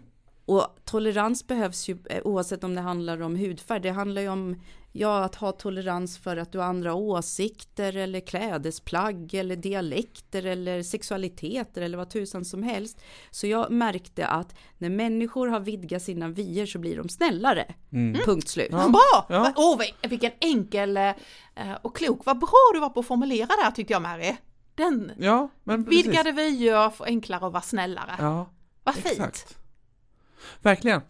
Och 0.50 0.66
tolerans 0.84 1.46
behövs 1.46 1.88
ju 1.88 1.98
eh, 2.10 2.22
oavsett 2.24 2.64
om 2.64 2.74
det 2.74 2.80
handlar 2.80 3.20
om 3.20 3.36
hudfärg. 3.36 3.80
Det 3.80 3.90
handlar 3.90 4.22
ju 4.22 4.28
om 4.28 4.62
ja, 4.92 5.24
att 5.24 5.34
ha 5.34 5.52
tolerans 5.52 6.18
för 6.18 6.36
att 6.36 6.52
du 6.52 6.58
har 6.58 6.64
andra 6.64 6.94
åsikter 6.94 7.96
eller 7.96 8.20
klädesplagg 8.20 9.34
eller 9.34 9.56
dialekter 9.56 10.46
eller 10.46 10.82
sexualiteter 10.82 11.82
eller 11.82 11.98
vad 11.98 12.10
tusan 12.10 12.44
som 12.44 12.62
helst. 12.62 13.00
Så 13.30 13.46
jag 13.46 13.70
märkte 13.70 14.26
att 14.26 14.54
när 14.78 14.90
människor 14.90 15.48
har 15.48 15.60
vidgat 15.60 16.02
sina 16.02 16.28
vyer 16.28 16.66
så 16.66 16.78
blir 16.78 16.96
de 16.96 17.08
snällare. 17.08 17.74
Mm. 17.92 18.20
Punkt 18.24 18.48
slut. 18.48 18.68
Ja. 18.70 18.88
Bra! 18.88 19.26
Ja. 19.28 19.52
Oh, 19.56 19.80
vilken 20.08 20.32
enkel 20.40 20.96
eh, 20.96 21.12
och 21.82 21.96
klok, 21.96 22.26
vad 22.26 22.38
bra 22.38 22.70
du 22.74 22.80
var 22.80 22.88
på 22.88 23.00
att 23.00 23.06
formulera 23.06 23.46
där 23.64 23.70
tyckte 23.70 23.92
jag 23.92 24.02
Mary. 24.02 24.36
Den 24.74 25.12
ja, 25.18 25.48
men 25.64 25.84
vidgade 25.84 26.32
vyer, 26.32 26.92
enklare 27.04 27.46
och 27.46 27.52
var 27.52 27.60
snällare. 27.60 28.16
Ja, 28.18 28.50
vad 28.84 28.94
fint! 28.94 29.06
Exakt. 29.12 29.59
Verkligen. 30.62 31.00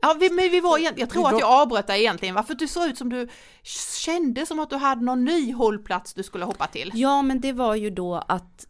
Ja, 0.00 0.16
vi, 0.20 0.30
men 0.30 0.50
vi 0.50 0.60
var 0.60 0.78
jag 0.78 1.10
tror 1.10 1.28
att 1.28 1.40
jag 1.40 1.50
avbröt 1.50 1.86
dig 1.86 2.00
egentligen, 2.00 2.34
varför 2.34 2.54
du 2.54 2.68
såg 2.68 2.88
ut 2.88 2.98
som 2.98 3.08
du 3.08 3.28
kände 3.98 4.46
som 4.46 4.60
att 4.60 4.70
du 4.70 4.76
hade 4.76 5.04
någon 5.04 5.24
ny 5.24 5.52
hållplats 5.52 6.14
du 6.14 6.22
skulle 6.22 6.44
hoppa 6.44 6.66
till. 6.66 6.90
Ja, 6.94 7.22
men 7.22 7.40
det 7.40 7.52
var 7.52 7.74
ju 7.74 7.90
då 7.90 8.14
att 8.14 8.66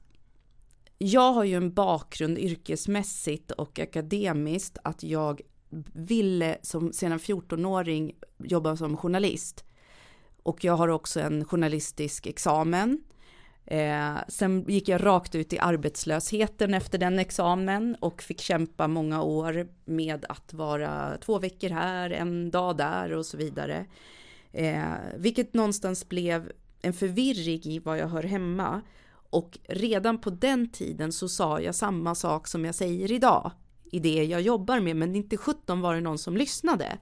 jag 0.98 1.32
har 1.32 1.44
ju 1.44 1.56
en 1.56 1.74
bakgrund 1.74 2.38
yrkesmässigt 2.38 3.50
och 3.50 3.78
akademiskt 3.78 4.78
att 4.84 5.02
jag 5.02 5.40
ville 5.94 6.58
som 6.62 6.92
sedan 6.92 7.18
14-åring 7.18 8.12
jobba 8.38 8.76
som 8.76 8.96
journalist. 8.96 9.64
Och 10.42 10.64
jag 10.64 10.76
har 10.76 10.88
också 10.88 11.20
en 11.20 11.44
journalistisk 11.44 12.26
examen 12.26 13.00
Eh, 13.66 14.16
sen 14.28 14.64
gick 14.68 14.88
jag 14.88 15.06
rakt 15.06 15.34
ut 15.34 15.52
i 15.52 15.58
arbetslösheten 15.58 16.74
efter 16.74 16.98
den 16.98 17.18
examen 17.18 17.96
och 18.00 18.22
fick 18.22 18.40
kämpa 18.40 18.88
många 18.88 19.22
år 19.22 19.68
med 19.84 20.26
att 20.28 20.52
vara 20.52 21.18
två 21.18 21.38
veckor 21.38 21.70
här, 21.70 22.10
en 22.10 22.50
dag 22.50 22.76
där 22.76 23.12
och 23.12 23.26
så 23.26 23.36
vidare. 23.36 23.86
Eh, 24.52 24.84
vilket 25.16 25.54
någonstans 25.54 26.08
blev 26.08 26.52
en 26.82 26.92
förvirring 26.92 27.72
i 27.72 27.78
vad 27.78 27.98
jag 27.98 28.08
hör 28.08 28.22
hemma. 28.22 28.80
Och 29.30 29.58
redan 29.68 30.18
på 30.20 30.30
den 30.30 30.70
tiden 30.70 31.12
så 31.12 31.28
sa 31.28 31.60
jag 31.60 31.74
samma 31.74 32.14
sak 32.14 32.48
som 32.48 32.64
jag 32.64 32.74
säger 32.74 33.12
idag 33.12 33.52
i 33.92 33.98
det 33.98 34.24
jag 34.24 34.40
jobbar 34.40 34.80
med, 34.80 34.96
men 34.96 35.16
inte 35.16 35.36
17 35.36 35.80
var 35.80 35.94
det 35.94 36.00
någon 36.00 36.18
som 36.18 36.36
lyssnade. 36.36 36.98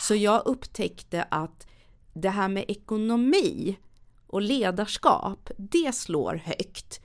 Så 0.00 0.14
jag 0.14 0.42
upptäckte 0.46 1.22
att 1.30 1.66
det 2.12 2.28
här 2.28 2.48
med 2.48 2.64
ekonomi 2.68 3.76
och 4.26 4.42
ledarskap, 4.42 5.50
det 5.56 5.94
slår 5.94 6.34
högt. 6.34 7.00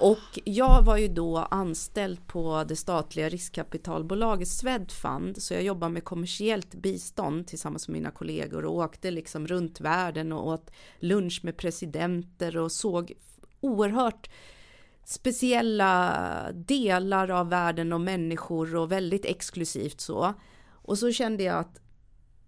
Och 0.00 0.38
jag 0.44 0.82
var 0.82 0.96
ju 0.96 1.08
då 1.08 1.38
anställd 1.38 2.26
på 2.26 2.64
det 2.68 2.76
statliga 2.76 3.28
riskkapitalbolaget 3.28 4.48
Swedfund, 4.48 5.42
så 5.42 5.54
jag 5.54 5.62
jobbar 5.62 5.88
med 5.88 6.04
kommersiellt 6.04 6.74
bistånd 6.74 7.46
tillsammans 7.46 7.88
med 7.88 7.92
mina 7.92 8.10
kollegor 8.10 8.64
och 8.64 8.74
åkte 8.74 9.10
liksom 9.10 9.46
runt 9.46 9.80
världen 9.80 10.32
och 10.32 10.46
åt 10.46 10.70
lunch 10.98 11.40
med 11.42 11.56
presidenter 11.56 12.56
och 12.56 12.72
såg 12.72 13.12
oerhört 13.60 14.30
speciella 15.04 16.26
delar 16.52 17.30
av 17.30 17.48
världen 17.48 17.92
och 17.92 18.00
människor 18.00 18.76
och 18.76 18.92
väldigt 18.92 19.24
exklusivt 19.24 20.00
så. 20.00 20.34
Och 20.70 20.98
så 20.98 21.12
kände 21.12 21.42
jag 21.42 21.58
att 21.58 21.80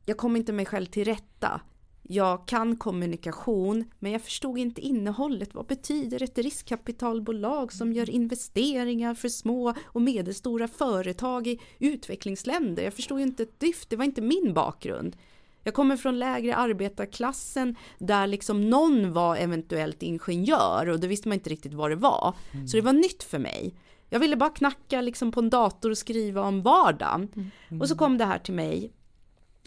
jag 0.04 0.16
kom 0.16 0.36
inte 0.36 0.52
mig 0.52 0.66
själv 0.66 0.86
till 0.86 1.04
rätta. 1.04 1.60
Jag 2.08 2.46
kan 2.46 2.76
kommunikation, 2.76 3.84
men 3.98 4.12
jag 4.12 4.22
förstod 4.22 4.58
inte 4.58 4.80
innehållet. 4.80 5.54
Vad 5.54 5.66
betyder 5.66 6.22
ett 6.22 6.38
riskkapitalbolag 6.38 7.72
som 7.72 7.92
gör 7.92 8.10
investeringar 8.10 9.14
för 9.14 9.28
små 9.28 9.74
och 9.84 10.02
medelstora 10.02 10.68
företag 10.68 11.46
i 11.46 11.60
utvecklingsländer? 11.78 12.82
Jag 12.82 12.94
förstod 12.94 13.20
inte 13.20 13.42
ett 13.42 13.60
dyft, 13.60 13.90
det 13.90 13.96
var 13.96 14.04
inte 14.04 14.22
min 14.22 14.54
bakgrund. 14.54 15.16
Jag 15.62 15.74
kommer 15.74 15.96
från 15.96 16.18
lägre 16.18 16.56
arbetarklassen 16.56 17.76
där 17.98 18.26
liksom 18.26 18.70
någon 18.70 19.12
var 19.12 19.36
eventuellt 19.36 20.02
ingenjör 20.02 20.88
och 20.88 21.00
då 21.00 21.06
visste 21.06 21.28
man 21.28 21.34
inte 21.34 21.50
riktigt 21.50 21.74
vad 21.74 21.90
det 21.90 21.96
var. 21.96 22.34
Mm. 22.52 22.68
Så 22.68 22.76
det 22.76 22.82
var 22.82 22.92
nytt 22.92 23.22
för 23.22 23.38
mig. 23.38 23.74
Jag 24.08 24.20
ville 24.20 24.36
bara 24.36 24.50
knacka 24.50 25.00
liksom 25.00 25.32
på 25.32 25.40
en 25.40 25.50
dator 25.50 25.90
och 25.90 25.98
skriva 25.98 26.42
om 26.42 26.62
vardagen. 26.62 27.28
Mm. 27.68 27.80
Och 27.80 27.88
så 27.88 27.96
kom 27.96 28.18
det 28.18 28.24
här 28.24 28.38
till 28.38 28.54
mig. 28.54 28.92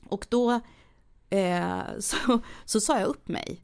Och 0.09 0.27
då 0.29 0.61
eh, 1.29 1.81
så, 1.99 2.39
så 2.65 2.79
sa 2.79 2.99
jag 2.99 3.07
upp 3.07 3.27
mig 3.27 3.61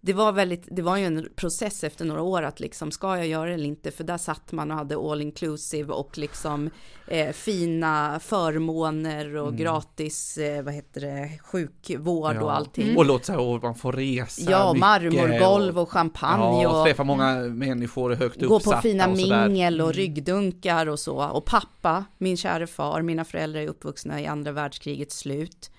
det 0.00 0.12
var 0.12 0.32
väldigt, 0.32 0.68
det 0.70 0.82
var 0.82 0.96
ju 0.96 1.04
en 1.04 1.28
process 1.36 1.84
efter 1.84 2.04
några 2.04 2.22
år 2.22 2.42
att 2.42 2.60
liksom, 2.60 2.90
ska 2.90 3.16
jag 3.16 3.26
göra 3.26 3.48
det 3.48 3.54
eller 3.54 3.68
inte? 3.68 3.90
För 3.90 4.04
där 4.04 4.18
satt 4.18 4.52
man 4.52 4.70
och 4.70 4.76
hade 4.76 4.96
all 4.96 5.20
inclusive 5.20 5.92
och 5.92 6.18
liksom 6.18 6.70
eh, 7.06 7.32
fina 7.32 8.20
förmåner 8.20 9.36
och 9.36 9.48
mm. 9.48 9.56
gratis, 9.56 10.38
eh, 10.38 10.62
vad 10.62 10.74
heter 10.74 11.00
det, 11.00 11.38
sjukvård 11.42 12.36
ja. 12.36 12.42
och 12.42 12.56
allting. 12.56 12.84
Mm. 12.84 12.96
Och 12.96 13.06
låt 13.06 13.24
säga, 13.24 13.40
och 13.40 13.62
man 13.62 13.74
får 13.74 13.92
resa 13.92 14.50
Ja, 14.50 14.74
marmorgolv 14.74 15.78
och 15.78 15.90
champagne 15.90 16.62
ja, 16.62 16.80
och, 16.80 16.86
träffa 16.86 17.04
många 17.04 17.34
människor 17.38 18.10
högt 18.14 18.42
uppsatta. 18.42 18.70
Gå 18.70 18.76
på 18.76 18.82
fina 18.82 19.08
och 19.08 19.16
mingel 19.16 19.80
och 19.80 19.86
mm. 19.86 19.96
ryggdunkar 19.96 20.86
och 20.86 20.98
så. 20.98 21.24
Och 21.24 21.44
pappa, 21.44 22.04
min 22.18 22.36
kära 22.36 22.66
far, 22.66 23.02
mina 23.02 23.24
föräldrar 23.24 23.60
är 23.60 23.68
uppvuxna 23.68 24.20
i 24.20 24.26
andra 24.26 24.52
världskrigets 24.52 25.18
slut. 25.18 25.70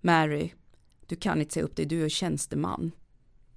Mary, 0.00 0.52
du 1.06 1.16
kan 1.16 1.40
inte 1.40 1.54
säga 1.54 1.64
upp 1.64 1.76
dig, 1.76 1.86
du 1.86 2.04
är 2.04 2.08
tjänsteman. 2.08 2.92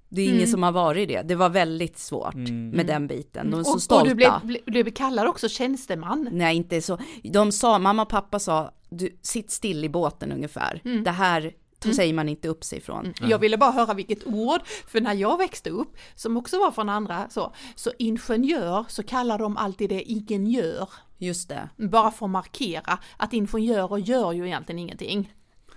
Det 0.08 0.22
är 0.22 0.26
mm. 0.26 0.36
ingen 0.36 0.48
som 0.48 0.62
har 0.62 0.72
varit 0.72 1.08
det. 1.08 1.22
Det 1.22 1.34
var 1.34 1.48
väldigt 1.48 1.98
svårt 1.98 2.34
mm. 2.34 2.68
med 2.68 2.86
den 2.86 3.06
biten. 3.06 3.50
De 3.50 3.60
är 3.60 3.64
så 3.64 3.74
och, 3.74 3.82
stolta. 3.82 4.02
Och 4.02 4.08
du 4.08 4.14
blev, 4.14 4.60
blev 4.66 4.90
kallad 4.90 5.26
också 5.26 5.48
tjänsteman. 5.48 6.28
Nej, 6.32 6.56
inte 6.56 6.82
så. 6.82 6.98
De 7.22 7.52
sa, 7.52 7.78
mamma 7.78 8.02
och 8.02 8.08
pappa 8.08 8.38
sa, 8.38 8.74
du, 8.90 9.18
sitt 9.22 9.50
still 9.50 9.84
i 9.84 9.88
båten 9.88 10.32
ungefär. 10.32 10.80
Mm. 10.84 11.04
Det 11.04 11.10
här 11.10 11.54
mm. 11.84 11.94
säger 11.94 12.14
man 12.14 12.28
inte 12.28 12.48
upp 12.48 12.64
sig 12.64 12.80
från. 12.80 13.06
Mm. 13.06 13.30
Jag 13.30 13.38
ville 13.38 13.58
bara 13.58 13.70
höra 13.70 13.94
vilket 13.94 14.26
ord, 14.26 14.60
för 14.86 15.00
när 15.00 15.14
jag 15.14 15.38
växte 15.38 15.70
upp, 15.70 15.96
som 16.14 16.36
också 16.36 16.58
var 16.58 16.70
från 16.70 16.88
andra, 16.88 17.28
så, 17.30 17.54
så 17.74 17.90
ingenjör 17.98 18.84
så 18.88 19.02
kallar 19.02 19.38
de 19.38 19.56
alltid 19.56 19.90
det 19.90 20.02
ingenjör. 20.02 20.88
Just 21.18 21.48
det. 21.48 21.68
Bara 21.76 22.10
för 22.10 22.26
att 22.26 22.32
markera 22.32 22.98
att 23.16 23.32
ingenjörer 23.32 23.98
gör 23.98 24.32
ju 24.32 24.46
egentligen 24.46 24.78
ingenting 24.78 25.32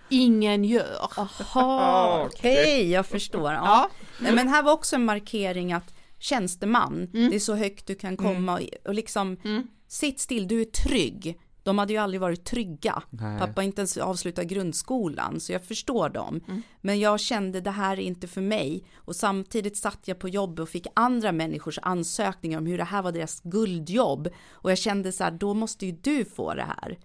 ingen 0.10 0.64
gör. 0.64 1.10
Jaha, 1.16 2.26
okej, 2.26 2.64
okay, 2.64 2.90
jag 2.90 3.06
förstår. 3.06 3.54
Ja. 3.54 3.90
ja. 4.26 4.32
Men 4.32 4.48
här 4.48 4.64
var 4.64 4.74
också 4.74 4.96
en 4.96 5.06
markering 5.06 5.74
att 5.74 5.94
tjänsteman, 6.20 7.10
mm. 7.14 7.30
det 7.30 7.36
är 7.36 7.40
så 7.40 7.56
högt 7.56 7.88
du 7.88 7.96
kan 7.96 8.18
komma 8.18 8.60
mm. 8.60 8.70
och 8.86 8.94
liksom 8.94 9.38
mm. 9.44 9.68
sitt 9.88 10.20
still, 10.20 10.48
du 10.48 10.62
är 10.62 10.66
trygg. 10.66 11.40
De 11.64 11.78
hade 11.78 11.94
ju 11.94 12.00
aldrig 12.00 12.22
varit 12.22 12.46
trygga. 12.46 13.04
Nej. 13.10 13.40
Pappa 13.40 13.64
inte 13.64 13.82
ens 13.82 13.98
avslutat 13.98 14.46
grundskolan, 14.46 15.40
så 15.40 15.52
jag 15.52 15.64
förstår 15.64 16.10
dem. 16.10 16.42
Mm. 16.48 16.62
Men 16.82 17.00
jag 17.00 17.20
kände 17.20 17.62
det 17.62 17.72
här 17.72 17.98
är 17.98 18.02
inte 18.02 18.28
för 18.28 18.42
mig. 18.42 18.84
Och 18.96 19.16
samtidigt 19.16 19.78
satt 19.78 20.08
jag 20.08 20.20
på 20.20 20.30
jobb 20.30 20.60
och 20.60 20.70
fick 20.70 20.88
andra 20.94 21.32
människors 21.32 21.80
ansökningar 21.82 22.58
om 22.58 22.66
hur 22.66 22.78
det 22.78 22.84
här 22.84 23.02
var 23.02 23.12
deras 23.12 23.42
guldjobb. 23.44 24.30
Och 24.52 24.72
jag 24.72 24.78
kände 24.78 25.12
så 25.12 25.24
här, 25.24 25.32
då 25.32 25.54
måste 25.54 25.86
ju 25.86 25.92
du 25.92 26.26
få 26.26 26.54
det 26.54 26.68
här. 26.82 26.98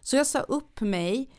Så 0.00 0.16
jag 0.16 0.26
sa 0.26 0.40
upp 0.40 0.80
mig 0.80 1.30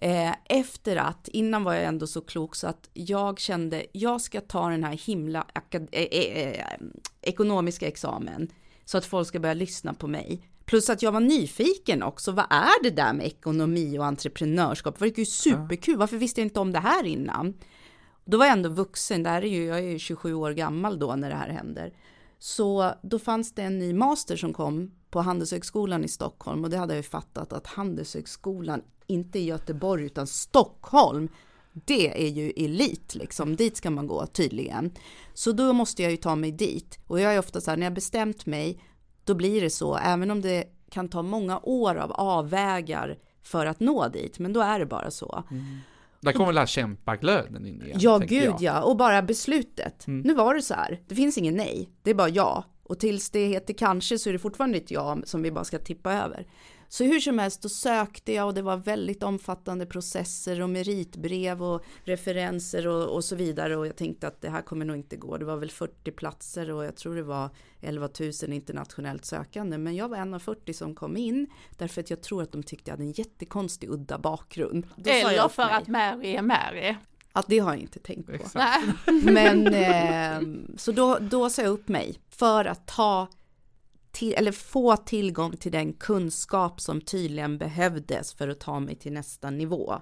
Eh, 0.00 0.34
efter 0.44 0.96
att, 0.96 1.28
innan 1.28 1.64
var 1.64 1.74
jag 1.74 1.84
ändå 1.84 2.06
så 2.06 2.20
klok 2.20 2.54
så 2.56 2.66
att 2.66 2.90
jag 2.92 3.38
kände, 3.38 3.86
jag 3.92 4.20
ska 4.20 4.40
ta 4.40 4.68
den 4.68 4.84
här 4.84 5.06
himla 5.06 5.46
eh, 5.70 6.02
eh, 6.02 6.64
ekonomiska 7.22 7.88
examen 7.88 8.48
så 8.84 8.98
att 8.98 9.04
folk 9.04 9.28
ska 9.28 9.40
börja 9.40 9.54
lyssna 9.54 9.94
på 9.94 10.06
mig. 10.06 10.42
Plus 10.64 10.90
att 10.90 11.02
jag 11.02 11.12
var 11.12 11.20
nyfiken 11.20 12.02
också, 12.02 12.32
vad 12.32 12.46
är 12.50 12.82
det 12.82 12.90
där 12.90 13.12
med 13.12 13.26
ekonomi 13.26 13.98
och 13.98 14.06
entreprenörskap? 14.06 14.98
Det 14.98 15.00
var 15.00 15.18
ju 15.18 15.24
superkul, 15.24 15.96
varför 15.96 16.16
visste 16.16 16.40
jag 16.40 16.46
inte 16.46 16.60
om 16.60 16.72
det 16.72 16.78
här 16.78 17.06
innan? 17.06 17.54
Då 18.24 18.38
var 18.38 18.44
jag 18.44 18.52
ändå 18.52 18.68
vuxen, 18.68 19.22
det 19.22 19.30
här 19.30 19.42
är 19.42 19.48
ju, 19.48 19.64
jag 19.64 19.78
är 19.78 19.82
ju 19.82 19.98
27 19.98 20.34
år 20.34 20.50
gammal 20.50 20.98
då 20.98 21.16
när 21.16 21.28
det 21.28 21.36
här 21.36 21.48
händer. 21.48 21.92
Så 22.38 22.92
då 23.02 23.18
fanns 23.18 23.54
det 23.54 23.62
en 23.62 23.78
ny 23.78 23.94
master 23.94 24.36
som 24.36 24.52
kom 24.52 24.90
på 25.10 25.20
Handelshögskolan 25.20 26.04
i 26.04 26.08
Stockholm 26.08 26.64
och 26.64 26.70
det 26.70 26.76
hade 26.76 26.94
jag 26.94 26.98
ju 26.98 27.08
fattat 27.08 27.52
att 27.52 27.66
Handelshögskolan 27.66 28.82
inte 29.06 29.38
i 29.38 29.44
Göteborg 29.44 30.04
utan 30.04 30.26
Stockholm. 30.26 31.28
Det 31.72 32.26
är 32.26 32.28
ju 32.28 32.50
elit 32.50 33.14
liksom, 33.14 33.56
dit 33.56 33.76
ska 33.76 33.90
man 33.90 34.06
gå 34.06 34.26
tydligen. 34.26 34.90
Så 35.34 35.52
då 35.52 35.72
måste 35.72 36.02
jag 36.02 36.10
ju 36.10 36.16
ta 36.16 36.36
mig 36.36 36.52
dit 36.52 36.98
och 37.06 37.20
jag 37.20 37.34
är 37.34 37.38
ofta 37.38 37.60
så 37.60 37.70
här 37.70 37.76
när 37.76 37.86
jag 37.86 37.94
bestämt 37.94 38.46
mig 38.46 38.80
då 39.24 39.34
blir 39.34 39.60
det 39.60 39.70
så, 39.70 39.96
även 39.96 40.30
om 40.30 40.40
det 40.40 40.64
kan 40.90 41.08
ta 41.08 41.22
många 41.22 41.60
år 41.62 41.94
av 41.94 42.12
avvägar 42.12 43.18
för 43.42 43.66
att 43.66 43.80
nå 43.80 44.08
dit, 44.08 44.38
men 44.38 44.52
då 44.52 44.60
är 44.60 44.78
det 44.78 44.86
bara 44.86 45.10
så. 45.10 45.44
Mm. 45.50 45.78
Där 46.20 46.32
kommer 46.32 46.52
väl 46.52 46.66
kämpaglöden 46.66 47.66
in 47.66 47.82
igen? 47.82 47.98
Ja, 48.00 48.18
gud 48.18 48.42
jag. 48.42 48.62
ja, 48.62 48.82
och 48.82 48.96
bara 48.96 49.22
beslutet. 49.22 50.06
Mm. 50.06 50.20
Nu 50.20 50.34
var 50.34 50.54
det 50.54 50.62
så 50.62 50.74
här, 50.74 51.00
det 51.08 51.14
finns 51.14 51.38
ingen 51.38 51.54
nej, 51.54 51.88
det 52.02 52.10
är 52.10 52.14
bara 52.14 52.28
ja. 52.28 52.64
Och 52.88 52.98
tills 52.98 53.30
det 53.30 53.46
heter 53.46 53.74
kanske 53.74 54.18
så 54.18 54.28
är 54.28 54.32
det 54.32 54.38
fortfarande 54.38 54.78
ett 54.78 54.90
ja 54.90 55.18
som 55.24 55.42
vi 55.42 55.50
bara 55.50 55.64
ska 55.64 55.78
tippa 55.78 56.12
över. 56.12 56.46
Så 56.88 57.04
hur 57.04 57.20
som 57.20 57.38
helst, 57.38 57.62
då 57.62 57.68
sökte 57.68 58.32
jag 58.32 58.46
och 58.46 58.54
det 58.54 58.62
var 58.62 58.76
väldigt 58.76 59.22
omfattande 59.22 59.86
processer 59.86 60.60
och 60.60 60.70
meritbrev 60.70 61.62
och 61.62 61.84
referenser 62.04 62.86
och, 62.86 63.14
och, 63.14 63.24
så 63.24 63.36
vidare. 63.36 63.76
Och 63.76 63.86
jag 63.86 63.96
tänkte 63.96 64.28
att 64.28 64.40
det 64.40 64.50
här 64.50 64.62
kommer 64.62 64.84
nog 64.84 64.96
inte 64.96 65.16
gå. 65.16 65.36
Det 65.36 65.44
var 65.44 65.56
väl 65.56 65.70
40 65.70 66.10
platser 66.10 66.70
och 66.70 66.84
jag 66.84 66.96
tror 66.96 67.16
det 67.16 67.22
var 67.22 67.50
11 67.80 68.08
000 68.20 68.52
internationellt 68.52 69.24
sökande. 69.24 69.78
Men 69.78 69.96
jag 69.96 70.08
var 70.08 70.16
en 70.16 70.34
av 70.34 70.38
40 70.38 70.74
som 70.74 70.94
kom 70.94 71.16
in 71.16 71.46
därför 71.78 72.00
att 72.00 72.10
jag 72.10 72.22
tror 72.22 72.42
att 72.42 72.52
de 72.52 72.62
tyckte 72.62 72.90
jag 72.90 72.92
hade 72.92 73.04
en 73.04 73.12
jättekonstig 73.12 73.90
udda 73.90 74.18
bakgrund. 74.18 74.86
Då 74.96 75.10
Eller 75.10 75.48
för 75.48 75.62
att 75.62 75.88
Mary 75.88 76.36
är 76.36 76.42
Mary. 76.42 76.96
Att 77.38 77.46
det 77.48 77.58
har 77.58 77.72
jag 77.72 77.80
inte 77.80 77.98
tänkt 77.98 78.26
på. 78.26 78.60
Men 79.22 79.66
eh, 79.66 80.40
så 80.76 80.92
då, 80.92 81.18
då 81.20 81.50
sa 81.50 81.62
jag 81.62 81.70
upp 81.70 81.88
mig 81.88 82.18
för 82.28 82.64
att 82.64 82.86
ta 82.86 83.28
till, 84.10 84.34
eller 84.34 84.52
få 84.52 84.96
tillgång 84.96 85.56
till 85.56 85.72
den 85.72 85.92
kunskap 85.92 86.80
som 86.80 87.00
tydligen 87.00 87.58
behövdes 87.58 88.34
för 88.34 88.48
att 88.48 88.60
ta 88.60 88.80
mig 88.80 88.94
till 88.94 89.12
nästa 89.12 89.50
nivå. 89.50 90.00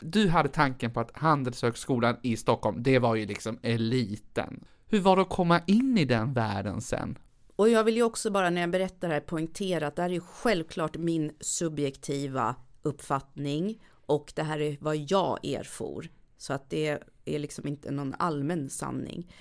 Du 0.00 0.28
hade 0.28 0.48
tanken 0.48 0.90
på 0.90 1.00
att 1.00 1.16
Handelshögskolan 1.16 2.16
i 2.22 2.36
Stockholm, 2.36 2.82
det 2.82 2.98
var 2.98 3.14
ju 3.14 3.26
liksom 3.26 3.58
eliten. 3.62 4.64
Hur 4.86 5.00
var 5.00 5.16
det 5.16 5.22
att 5.22 5.28
komma 5.28 5.60
in 5.66 5.98
i 5.98 6.04
den 6.04 6.32
världen 6.32 6.80
sen? 6.80 7.18
Och 7.56 7.68
jag 7.68 7.84
vill 7.84 7.96
ju 7.96 8.02
också 8.02 8.30
bara 8.30 8.50
när 8.50 8.60
jag 8.60 8.70
berättar 8.70 9.08
det 9.08 9.14
här 9.14 9.20
poängtera 9.20 9.86
att 9.86 9.96
det 9.96 10.02
här 10.02 10.08
är 10.08 10.14
ju 10.14 10.20
självklart 10.20 10.96
min 10.96 11.32
subjektiva 11.40 12.54
uppfattning 12.82 13.82
och 14.06 14.32
det 14.36 14.42
här 14.42 14.60
är 14.60 14.76
vad 14.80 14.96
jag 14.96 15.44
erfor. 15.44 16.08
Så 16.38 16.52
att 16.52 16.70
det 16.70 16.98
är 17.24 17.38
liksom 17.38 17.66
inte 17.66 17.90
någon 17.90 18.14
allmän 18.18 18.70
sanning. 18.70 19.34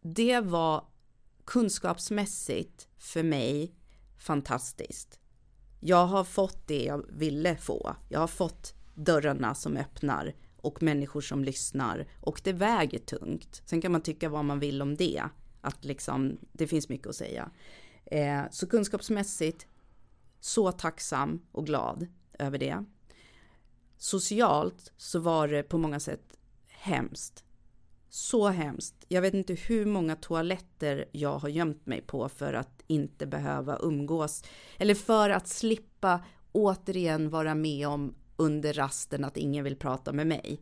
Det 0.00 0.40
var 0.40 0.84
kunskapsmässigt 1.44 2.88
för 2.98 3.22
mig 3.22 3.74
fantastiskt. 4.18 5.20
Jag 5.80 6.06
har 6.06 6.24
fått 6.24 6.66
det 6.66 6.84
jag 6.84 7.06
ville 7.08 7.56
få. 7.56 7.96
Jag 8.08 8.20
har 8.20 8.26
fått 8.26 8.74
dörrarna 8.94 9.54
som 9.54 9.76
öppnar 9.76 10.34
och 10.56 10.82
människor 10.82 11.20
som 11.20 11.44
lyssnar 11.44 12.08
och 12.20 12.40
det 12.44 12.52
väger 12.52 12.98
tungt. 12.98 13.62
Sen 13.64 13.80
kan 13.80 13.92
man 13.92 14.02
tycka 14.02 14.28
vad 14.28 14.44
man 14.44 14.60
vill 14.60 14.82
om 14.82 14.96
det, 14.96 15.22
att 15.60 15.84
liksom 15.84 16.38
det 16.52 16.66
finns 16.66 16.88
mycket 16.88 17.06
att 17.06 17.16
säga. 17.16 17.50
Eh, 18.04 18.42
så 18.50 18.66
kunskapsmässigt 18.66 19.66
så 20.40 20.72
tacksam 20.72 21.42
och 21.52 21.66
glad 21.66 22.06
över 22.38 22.58
det. 22.58 22.84
Socialt 23.96 24.92
så 24.96 25.18
var 25.18 25.48
det 25.48 25.62
på 25.62 25.78
många 25.78 26.00
sätt 26.00 26.38
hemskt 26.68 27.46
så 28.16 28.48
hemskt. 28.48 29.04
Jag 29.08 29.22
vet 29.22 29.34
inte 29.34 29.54
hur 29.54 29.86
många 29.86 30.16
toaletter 30.16 31.04
jag 31.12 31.38
har 31.38 31.48
gömt 31.48 31.86
mig 31.86 32.00
på 32.00 32.28
för 32.28 32.52
att 32.52 32.82
inte 32.86 33.26
behöva 33.26 33.78
umgås. 33.82 34.44
Eller 34.78 34.94
för 34.94 35.30
att 35.30 35.48
slippa 35.48 36.20
återigen 36.52 37.30
vara 37.30 37.54
med 37.54 37.88
om 37.88 38.14
under 38.36 38.72
rasten 38.72 39.24
att 39.24 39.36
ingen 39.36 39.64
vill 39.64 39.76
prata 39.76 40.12
med 40.12 40.26
mig. 40.26 40.60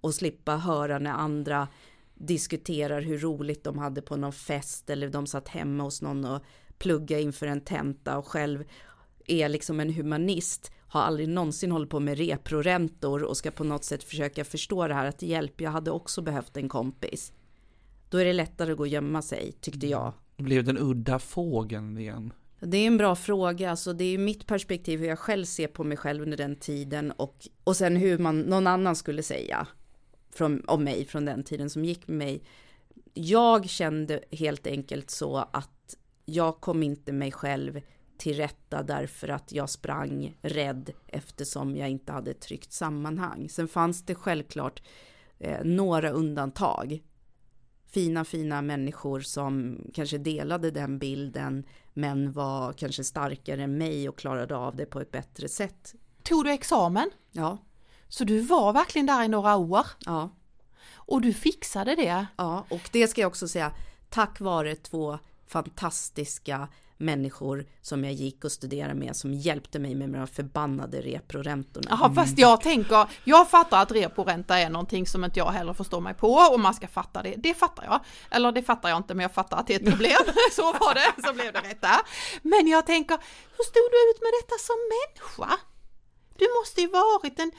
Och 0.00 0.14
slippa 0.14 0.56
höra 0.56 0.98
när 0.98 1.10
andra 1.10 1.68
diskuterar 2.14 3.00
hur 3.00 3.18
roligt 3.18 3.64
de 3.64 3.78
hade 3.78 4.02
på 4.02 4.16
någon 4.16 4.32
fest 4.32 4.90
eller 4.90 5.08
de 5.08 5.26
satt 5.26 5.48
hemma 5.48 5.84
hos 5.84 6.02
någon 6.02 6.24
och 6.24 6.42
plugga 6.78 7.18
inför 7.18 7.46
en 7.46 7.60
tenta 7.60 8.18
och 8.18 8.26
själv 8.26 8.64
är 9.26 9.48
liksom 9.48 9.80
en 9.80 9.90
humanist 9.90 10.72
har 10.92 11.02
aldrig 11.02 11.28
någonsin 11.28 11.72
hållit 11.72 11.90
på 11.90 12.00
med 12.00 12.18
reproräntor 12.18 13.22
och 13.22 13.36
ska 13.36 13.50
på 13.50 13.64
något 13.64 13.84
sätt 13.84 14.04
försöka 14.04 14.44
förstå 14.44 14.88
det 14.88 14.94
här 14.94 15.06
att 15.06 15.22
hjälp, 15.22 15.60
jag 15.60 15.70
hade 15.70 15.90
också 15.90 16.22
behövt 16.22 16.56
en 16.56 16.68
kompis. 16.68 17.32
Då 18.08 18.18
är 18.18 18.24
det 18.24 18.32
lättare 18.32 18.72
att 18.72 18.78
gå 18.78 18.82
och 18.82 18.88
gömma 18.88 19.22
sig, 19.22 19.52
tyckte 19.60 19.86
jag. 19.86 20.12
Det 20.36 20.42
blev 20.42 20.64
den 20.64 20.78
udda 20.78 21.18
fågeln 21.18 21.98
igen. 21.98 22.32
Det 22.60 22.76
är 22.76 22.86
en 22.86 22.96
bra 22.96 23.16
fråga, 23.16 23.70
alltså 23.70 23.92
det 23.92 24.04
är 24.04 24.18
mitt 24.18 24.46
perspektiv 24.46 25.00
hur 25.00 25.06
jag 25.06 25.18
själv 25.18 25.44
ser 25.44 25.68
på 25.68 25.84
mig 25.84 25.96
själv 25.96 26.22
under 26.22 26.36
den 26.36 26.56
tiden 26.56 27.10
och, 27.10 27.48
och 27.64 27.76
sen 27.76 27.96
hur 27.96 28.18
man, 28.18 28.40
någon 28.40 28.66
annan 28.66 28.96
skulle 28.96 29.22
säga 29.22 29.66
från, 30.32 30.64
om 30.66 30.84
mig 30.84 31.04
från 31.04 31.24
den 31.24 31.44
tiden 31.44 31.70
som 31.70 31.84
gick 31.84 32.08
med 32.08 32.16
mig. 32.16 32.42
Jag 33.14 33.68
kände 33.68 34.20
helt 34.30 34.66
enkelt 34.66 35.10
så 35.10 35.36
att 35.36 35.96
jag 36.24 36.60
kom 36.60 36.82
inte 36.82 37.12
mig 37.12 37.32
själv 37.32 37.80
till 38.22 38.36
rätta 38.36 38.82
därför 38.82 39.28
att 39.28 39.52
jag 39.52 39.70
sprang 39.70 40.36
rädd 40.42 40.90
eftersom 41.06 41.76
jag 41.76 41.90
inte 41.90 42.12
hade 42.12 42.30
ett 42.30 42.40
tryggt 42.40 42.72
sammanhang. 42.72 43.48
Sen 43.48 43.68
fanns 43.68 44.02
det 44.02 44.14
självklart 44.14 44.82
eh, 45.38 45.64
några 45.64 46.10
undantag. 46.10 47.02
Fina, 47.86 48.24
fina 48.24 48.62
människor 48.62 49.20
som 49.20 49.80
kanske 49.94 50.18
delade 50.18 50.70
den 50.70 50.98
bilden 50.98 51.64
men 51.92 52.32
var 52.32 52.72
kanske 52.72 53.04
starkare 53.04 53.62
än 53.62 53.78
mig 53.78 54.08
och 54.08 54.18
klarade 54.18 54.56
av 54.56 54.76
det 54.76 54.86
på 54.86 55.00
ett 55.00 55.10
bättre 55.10 55.48
sätt. 55.48 55.94
Tog 56.22 56.44
du 56.44 56.50
examen? 56.50 57.10
Ja. 57.30 57.58
Så 58.08 58.24
du 58.24 58.40
var 58.40 58.72
verkligen 58.72 59.06
där 59.06 59.24
i 59.24 59.28
några 59.28 59.56
år? 59.56 59.86
Ja. 60.06 60.30
Och 60.94 61.20
du 61.20 61.32
fixade 61.32 61.94
det? 61.94 62.26
Ja, 62.36 62.64
och 62.70 62.90
det 62.92 63.08
ska 63.08 63.20
jag 63.20 63.28
också 63.28 63.48
säga, 63.48 63.72
tack 64.10 64.40
vare 64.40 64.74
två 64.74 65.18
fantastiska 65.46 66.68
människor 67.02 67.66
som 67.80 68.04
jag 68.04 68.12
gick 68.12 68.44
och 68.44 68.52
studerade 68.52 68.94
med 68.94 69.16
som 69.16 69.34
hjälpte 69.34 69.78
mig 69.78 69.94
med 69.94 70.10
de 70.10 70.26
förbannade 70.26 71.00
reporäntorna. 71.00 71.86
Jaha, 71.90 72.14
fast 72.14 72.38
jag 72.38 72.60
tänker, 72.60 73.06
jag 73.24 73.50
fattar 73.50 73.82
att 73.82 73.92
reporänta 73.92 74.58
är 74.58 74.70
någonting 74.70 75.06
som 75.06 75.24
inte 75.24 75.38
jag 75.38 75.50
heller 75.50 75.72
förstår 75.72 76.00
mig 76.00 76.14
på 76.14 76.32
och 76.32 76.60
man 76.60 76.74
ska 76.74 76.88
fatta 76.88 77.22
det. 77.22 77.34
Det 77.36 77.54
fattar 77.54 77.84
jag. 77.84 78.00
Eller 78.30 78.52
det 78.52 78.62
fattar 78.62 78.88
jag 78.88 78.96
inte, 78.96 79.14
men 79.14 79.22
jag 79.22 79.34
fattar 79.34 79.56
att 79.56 79.66
det 79.66 79.74
är 79.74 79.80
ett 79.80 79.90
problem. 79.90 80.22
så 80.52 80.62
var 80.62 80.94
det, 80.94 81.22
så 81.26 81.34
blev 81.34 81.52
det 81.52 81.60
rätt 81.60 81.80
där. 81.80 82.00
Men 82.42 82.68
jag 82.68 82.86
tänker, 82.86 83.16
hur 83.56 83.64
stod 83.64 83.88
du 83.92 84.10
ut 84.10 84.20
med 84.20 84.32
detta 84.40 84.56
som 84.58 84.76
människa? 84.94 85.58
Du 86.38 86.46
måste 86.60 86.80
ju 86.80 86.88
varit 86.88 87.38
en, 87.38 87.52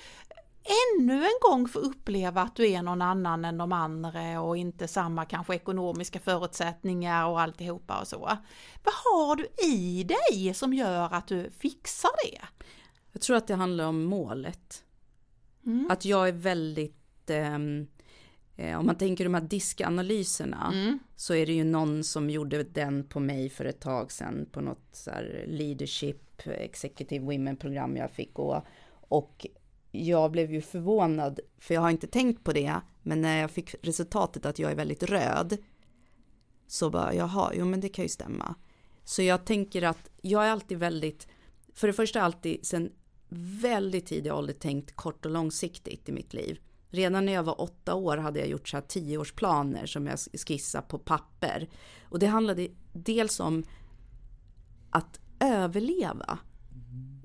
ännu 0.64 1.26
en 1.26 1.40
gång 1.42 1.68
få 1.68 1.80
uppleva 1.80 2.42
att 2.42 2.56
du 2.56 2.68
är 2.70 2.82
någon 2.82 3.02
annan 3.02 3.46
än 3.46 3.58
de 3.58 3.72
andra 3.72 4.42
och 4.42 4.58
inte 4.58 4.88
samma 4.88 5.26
kanske 5.26 5.56
ekonomiska 5.56 6.20
förutsättningar 6.20 7.28
och 7.28 7.42
alltihopa 7.42 8.02
och 8.02 8.08
så. 8.08 8.20
Vad 8.84 8.94
har 8.94 9.36
du 9.36 9.48
i 9.74 10.04
dig 10.04 10.54
som 10.54 10.74
gör 10.74 11.14
att 11.14 11.28
du 11.28 11.52
fixar 11.60 12.12
det? 12.24 12.42
Jag 13.12 13.22
tror 13.22 13.38
att 13.38 13.48
det 13.48 13.56
handlar 13.56 13.88
om 13.88 14.04
målet. 14.04 14.84
Mm. 15.66 15.88
Att 15.92 16.06
jag 16.06 16.28
är 16.28 16.34
väldigt, 16.34 17.30
ehm, 17.30 17.88
eh, 18.56 18.80
om 18.80 18.86
man 18.86 18.98
tänker 18.98 19.24
de 19.24 19.34
här 19.34 19.42
diskanalyserna, 19.42 20.72
mm. 20.74 21.00
så 21.16 21.34
är 21.34 21.46
det 21.46 21.54
ju 21.54 21.64
någon 21.64 22.04
som 22.04 22.30
gjorde 22.30 22.64
den 22.64 23.04
på 23.08 23.20
mig 23.20 23.50
för 23.50 23.66
ett 23.66 23.82
tag 23.82 24.12
sedan 24.12 24.50
på 24.52 24.62
något 24.62 24.88
så 24.92 25.12
leadership 25.46 26.48
executive 26.48 27.26
women 27.26 27.58
program 27.58 27.98
jag 27.98 28.12
fick 28.12 28.34
gå. 28.34 28.66
Och 28.92 29.48
jag 29.96 30.32
blev 30.32 30.52
ju 30.52 30.62
förvånad, 30.62 31.40
för 31.60 31.74
jag 31.74 31.82
har 31.82 31.90
inte 31.90 32.08
tänkt 32.08 32.44
på 32.44 32.54
det, 32.54 32.76
men 33.02 33.22
när 33.22 33.42
jag 33.42 33.52
fick 33.52 33.76
resultatet 33.82 34.46
att 34.46 34.60
jag 34.60 34.72
är 34.72 34.76
väldigt 34.76 35.04
röd, 35.04 35.58
så 36.68 36.90
bara, 36.90 37.14
jaha, 37.14 37.52
jo 37.56 37.66
men 37.66 37.80
det 37.80 37.90
kan 37.90 38.06
ju 38.06 38.10
stämma. 38.10 38.56
Så 39.04 39.22
jag 39.22 39.46
tänker 39.46 39.82
att 39.82 40.10
jag 40.22 40.46
är 40.46 40.50
alltid 40.50 40.78
väldigt, 40.78 41.28
för 41.74 41.88
det 41.88 41.94
första 41.94 42.22
alltid 42.22 42.66
sen 42.66 42.92
väldigt 43.62 44.06
tidig 44.06 44.34
ålder 44.34 44.54
tänkt 44.54 44.96
kort 44.96 45.26
och 45.26 45.32
långsiktigt 45.32 46.10
i 46.10 46.12
mitt 46.12 46.34
liv. 46.34 46.60
Redan 46.90 47.26
när 47.26 47.34
jag 47.34 47.44
var 47.44 47.62
åtta 47.62 47.96
år 47.96 48.18
hade 48.18 48.40
jag 48.40 48.48
gjort 48.50 48.70
så 48.70 48.78
här 48.78 48.82
tioårsplaner 48.82 49.86
som 49.86 50.08
jag 50.08 50.20
skissade 50.20 50.88
på 50.88 51.00
papper. 51.00 51.70
Och 52.10 52.20
det 52.20 52.28
handlade 52.28 52.68
dels 52.94 53.40
om 53.40 53.64
att 54.90 55.20
överleva. 55.40 56.40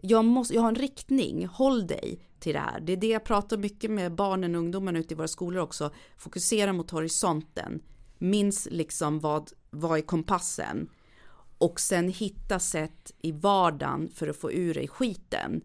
Jag, 0.02 0.24
måste, 0.24 0.54
jag 0.54 0.62
har 0.62 0.68
en 0.68 0.74
riktning, 0.74 1.46
håll 1.46 1.87
dig 1.87 2.28
till 2.40 2.53
det 2.53 2.61
här. 2.61 2.81
Det 2.81 2.92
är 2.92 2.96
det 2.96 3.09
jag 3.09 3.24
pratar 3.24 3.57
mycket 3.57 3.90
med 3.90 4.14
barnen 4.14 4.55
och 4.55 4.61
ungdomarna 4.61 4.98
ute 4.98 5.14
i 5.14 5.16
våra 5.16 5.29
skolor 5.29 5.62
också. 5.62 5.90
Fokusera 6.16 6.72
mot 6.72 6.90
horisonten. 6.90 7.83
Minns 8.18 8.68
liksom 8.70 9.20
vad, 9.20 9.53
vad 9.70 9.98
är 9.98 10.03
kompassen? 10.03 10.90
Och 11.59 11.81
sen 11.81 12.09
hitta 12.09 12.59
sätt 12.59 13.12
i 13.18 13.33
vardagen 13.33 14.11
för 14.14 14.29
att 14.29 14.37
få 14.37 14.53
ur 14.53 14.74
dig 14.74 14.88
skiten. 14.88 15.61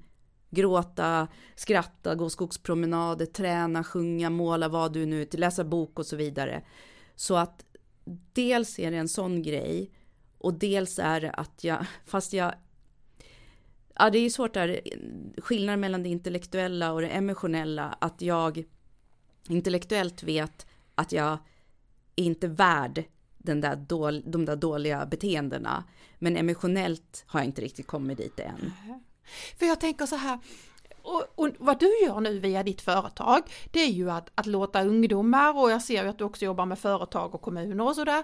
Gråta, 0.50 1.28
skratta, 1.56 2.16
gå 2.16 2.30
skogspromenader, 2.30 3.26
träna, 3.26 3.84
sjunga, 3.84 4.30
måla, 4.30 4.70
vad 4.70 4.94
du 4.94 5.06
nu, 5.06 5.28
läsa 5.32 5.64
bok 5.64 6.00
och 6.00 6.06
så 6.06 6.16
vidare. 6.16 6.64
Så 7.16 7.36
att 7.36 7.66
dels 8.34 8.80
är 8.80 8.92
det 8.92 8.98
en 8.98 9.08
sån 9.08 9.42
grej 9.42 9.92
och 10.38 10.54
dels 10.54 11.00
är 11.00 11.22
det 11.22 11.32
att 11.32 11.64
jag, 11.64 11.86
fast 12.06 12.34
jag 12.34 12.54
Ja, 14.00 14.10
det 14.10 14.18
är 14.18 14.22
ju 14.22 14.30
svårt 14.30 14.54
där, 14.54 14.80
skillnaden 15.38 15.80
mellan 15.80 16.04
det 16.04 16.10
intellektuella 16.10 16.92
och 16.92 17.02
det 17.02 17.08
emotionella, 17.08 17.98
att 18.02 18.22
jag 18.22 18.64
intellektuellt 19.48 20.24
vet 20.24 20.68
att 20.96 21.12
jag 21.12 21.38
är 22.16 22.24
inte 22.24 22.48
värd 22.48 23.04
den 23.38 23.62
där 23.62 23.76
dål, 23.76 24.24
de 24.26 24.46
där 24.46 24.56
dåliga 24.56 25.06
beteendena. 25.06 25.84
Men 26.20 26.38
emotionellt 26.38 27.24
har 27.28 27.40
jag 27.40 27.48
inte 27.48 27.62
riktigt 27.62 27.88
kommit 27.88 28.18
dit 28.18 28.40
än. 28.40 28.72
För 29.60 29.66
jag 29.66 29.80
tänker 29.80 30.06
så 30.06 30.16
här, 30.16 30.40
och, 31.02 31.24
och, 31.36 31.50
vad 31.60 31.80
du 31.80 32.00
gör 32.06 32.20
nu 32.20 32.40
via 32.40 32.64
ditt 32.64 32.82
företag, 32.82 33.42
det 33.72 33.80
är 33.80 33.92
ju 33.92 34.12
att, 34.12 34.30
att 34.36 34.46
låta 34.46 34.84
ungdomar, 34.84 35.58
och 35.58 35.72
jag 35.72 35.82
ser 35.82 36.04
ju 36.04 36.10
att 36.10 36.18
du 36.18 36.24
också 36.24 36.46
jobbar 36.46 36.66
med 36.66 36.80
företag 36.80 37.36
och 37.36 37.42
kommuner 37.42 37.84
och 37.84 37.96
sådär, 37.96 38.24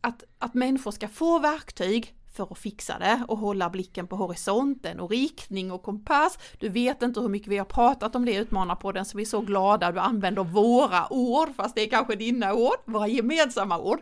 att, 0.00 0.24
att 0.38 0.54
människor 0.54 0.90
ska 0.90 1.08
få 1.08 1.38
verktyg 1.38 2.14
för 2.36 2.48
att 2.50 2.58
fixa 2.58 2.98
det 2.98 3.24
och 3.28 3.38
hålla 3.38 3.70
blicken 3.70 4.06
på 4.06 4.16
horisonten 4.16 5.00
och 5.00 5.10
riktning 5.10 5.72
och 5.72 5.82
kompass. 5.82 6.38
Du 6.58 6.68
vet 6.68 7.02
inte 7.02 7.20
hur 7.20 7.28
mycket 7.28 7.48
vi 7.48 7.58
har 7.58 7.64
pratat 7.64 8.16
om 8.16 8.24
det 8.24 8.32
i 8.32 8.36
Utmanarpodden 8.36 9.04
så 9.04 9.16
vi 9.16 9.22
är 9.22 9.26
så 9.26 9.40
glada 9.40 9.92
du 9.92 10.00
använder 10.00 10.44
våra 10.44 11.12
ord, 11.12 11.48
fast 11.56 11.74
det 11.74 11.80
är 11.80 11.90
kanske 11.90 12.16
dina 12.16 12.54
ord, 12.54 12.78
våra 12.84 13.08
gemensamma 13.08 13.78
ord. 13.78 14.00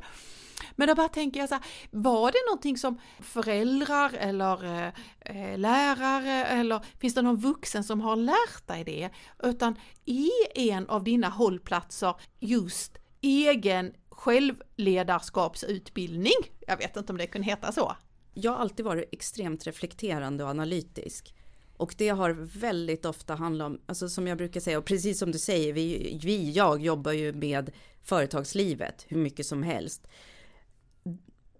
Men 0.76 0.88
då 0.88 0.94
bara 0.94 1.08
tänker 1.08 1.40
jag 1.40 1.48
så 1.48 1.54
här, 1.54 1.64
var 1.90 2.32
det 2.32 2.38
någonting 2.48 2.78
som 2.78 3.00
föräldrar 3.20 4.12
eller 4.18 4.64
eh, 4.64 4.86
eh 5.20 5.58
lärare 5.58 6.44
eller 6.44 6.80
finns 7.00 7.14
det 7.14 7.22
någon 7.22 7.36
vuxen 7.36 7.84
som 7.84 8.00
har 8.00 8.16
lärt 8.16 8.66
dig 8.66 8.84
det? 8.84 9.10
Utan 9.42 9.78
är 10.04 10.58
en 10.58 10.88
av 10.88 11.04
dina 11.04 11.28
hållplatser 11.28 12.14
just 12.40 12.98
egen 13.20 13.92
självledarskapsutbildning? 14.10 16.32
Jag 16.66 16.76
vet 16.76 16.96
inte 16.96 17.12
om 17.12 17.18
det 17.18 17.26
kunde 17.26 17.46
heta 17.46 17.72
så 17.72 17.96
jag 18.34 18.52
har 18.52 18.58
alltid 18.58 18.84
varit 18.84 19.08
extremt 19.12 19.66
reflekterande 19.66 20.44
och 20.44 20.50
analytisk. 20.50 21.34
Och 21.76 21.94
det 21.98 22.08
har 22.08 22.30
väldigt 22.60 23.04
ofta 23.04 23.34
handlat 23.34 23.66
om, 23.66 23.80
alltså 23.86 24.08
som 24.08 24.26
jag 24.26 24.38
brukar 24.38 24.60
säga, 24.60 24.78
och 24.78 24.84
precis 24.84 25.18
som 25.18 25.32
du 25.32 25.38
säger, 25.38 25.72
vi, 25.72 26.18
vi 26.24 26.50
jag 26.50 26.82
jobbar 26.82 27.12
ju 27.12 27.32
med 27.32 27.70
företagslivet 28.02 29.06
hur 29.08 29.18
mycket 29.18 29.46
som 29.46 29.62
helst. 29.62 30.06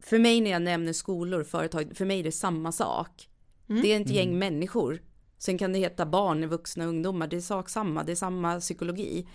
För 0.01 0.19
mig 0.19 0.41
när 0.41 0.51
jag 0.51 0.63
nämner 0.63 0.93
skolor, 0.93 1.45
företag, 1.45 1.97
för 1.97 2.05
mig 2.05 2.21
är 2.21 2.25
det 2.25 2.33
samma 2.33 2.73
sak. 2.73 3.29
Mm. 3.69 3.83
Det 3.83 3.93
är 3.93 4.01
ett 4.01 4.11
gäng 4.11 4.29
mm. 4.29 4.39
människor. 4.39 5.03
Sen 5.39 5.59
kan 5.59 5.73
det 5.73 5.79
heta 5.79 6.07
barn, 6.07 6.49
vuxna, 6.49 6.85
ungdomar, 6.85 7.27
det 7.27 7.37
är 7.37 7.41
sak 7.41 7.69
samma, 7.69 8.05
det 8.05 8.13
är 8.13 8.17
samma 8.17 8.61
psykologi. 8.61 9.29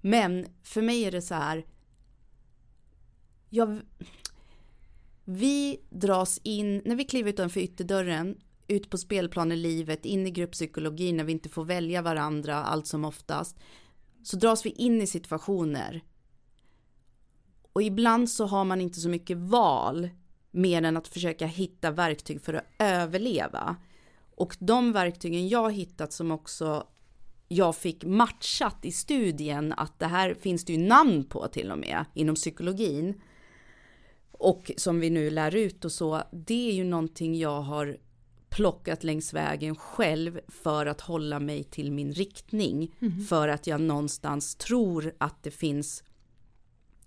Men 0.00 0.46
för 0.62 0.82
mig 0.82 1.04
är 1.04 1.10
det 1.10 1.22
så 1.22 1.34
här, 1.34 1.66
jag, 3.50 3.80
vi 5.32 5.80
dras 5.90 6.40
in, 6.42 6.82
när 6.84 6.96
vi 6.96 7.04
kliver 7.04 7.30
utanför 7.30 7.60
ytterdörren, 7.60 8.36
ut 8.68 8.90
på 8.90 8.98
spelplanen 8.98 9.58
i 9.58 9.60
livet, 9.60 10.04
in 10.04 10.26
i 10.26 10.30
grupppsykologi 10.30 11.12
när 11.12 11.24
vi 11.24 11.32
inte 11.32 11.48
får 11.48 11.64
välja 11.64 12.02
varandra 12.02 12.56
allt 12.56 12.86
som 12.86 13.04
oftast, 13.04 13.56
så 14.22 14.36
dras 14.36 14.66
vi 14.66 14.70
in 14.70 15.02
i 15.02 15.06
situationer. 15.06 16.04
Och 17.72 17.82
ibland 17.82 18.30
så 18.30 18.46
har 18.46 18.64
man 18.64 18.80
inte 18.80 19.00
så 19.00 19.08
mycket 19.08 19.36
val 19.36 20.08
mer 20.50 20.82
än 20.82 20.96
att 20.96 21.08
försöka 21.08 21.46
hitta 21.46 21.90
verktyg 21.90 22.40
för 22.40 22.54
att 22.54 22.64
överleva. 22.78 23.76
Och 24.34 24.56
de 24.60 24.92
verktygen 24.92 25.48
jag 25.48 25.62
har 25.62 25.70
hittat 25.70 26.12
som 26.12 26.30
också 26.30 26.86
jag 27.48 27.76
fick 27.76 28.04
matchat 28.04 28.84
i 28.84 28.92
studien 28.92 29.72
att 29.72 29.98
det 29.98 30.06
här 30.06 30.34
finns 30.34 30.64
det 30.64 30.72
ju 30.72 30.78
namn 30.78 31.24
på 31.24 31.48
till 31.48 31.70
och 31.70 31.78
med 31.78 32.04
inom 32.14 32.34
psykologin 32.34 33.20
och 34.42 34.72
som 34.76 35.00
vi 35.00 35.10
nu 35.10 35.30
lär 35.30 35.54
ut 35.54 35.84
och 35.84 35.92
så, 35.92 36.22
det 36.32 36.70
är 36.70 36.74
ju 36.74 36.84
någonting 36.84 37.38
jag 37.38 37.60
har 37.60 37.96
plockat 38.48 39.04
längs 39.04 39.34
vägen 39.34 39.76
själv 39.76 40.40
för 40.48 40.86
att 40.86 41.00
hålla 41.00 41.40
mig 41.40 41.64
till 41.64 41.92
min 41.92 42.12
riktning. 42.12 42.94
Mm. 43.00 43.24
För 43.24 43.48
att 43.48 43.66
jag 43.66 43.80
någonstans 43.80 44.54
tror 44.54 45.14
att 45.18 45.42
det 45.42 45.50
finns 45.50 46.04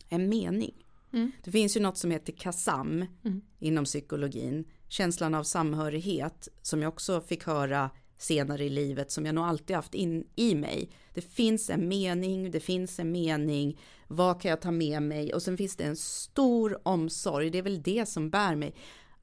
en 0.09 0.29
mening. 0.29 0.85
Mm. 1.13 1.31
Det 1.43 1.51
finns 1.51 1.77
ju 1.77 1.81
något 1.81 1.97
som 1.97 2.11
heter 2.11 2.33
KASAM 2.33 3.05
mm. 3.23 3.41
inom 3.59 3.85
psykologin. 3.85 4.65
Känslan 4.87 5.35
av 5.35 5.43
samhörighet 5.43 6.47
som 6.61 6.81
jag 6.81 6.89
också 6.89 7.21
fick 7.21 7.43
höra 7.43 7.89
senare 8.17 8.63
i 8.63 8.69
livet 8.69 9.11
som 9.11 9.25
jag 9.25 9.35
nog 9.35 9.45
alltid 9.45 9.75
haft 9.75 9.93
in 9.93 10.27
i 10.35 10.55
mig. 10.55 10.89
Det 11.13 11.21
finns 11.21 11.69
en 11.69 11.87
mening, 11.87 12.51
det 12.51 12.59
finns 12.59 12.99
en 12.99 13.11
mening, 13.11 13.79
vad 14.07 14.41
kan 14.41 14.49
jag 14.49 14.61
ta 14.61 14.71
med 14.71 15.01
mig? 15.03 15.33
Och 15.33 15.41
sen 15.41 15.57
finns 15.57 15.75
det 15.75 15.83
en 15.83 15.95
stor 15.95 16.79
omsorg, 16.83 17.49
det 17.49 17.57
är 17.57 17.61
väl 17.61 17.81
det 17.81 18.09
som 18.09 18.29
bär 18.29 18.55
mig. 18.55 18.75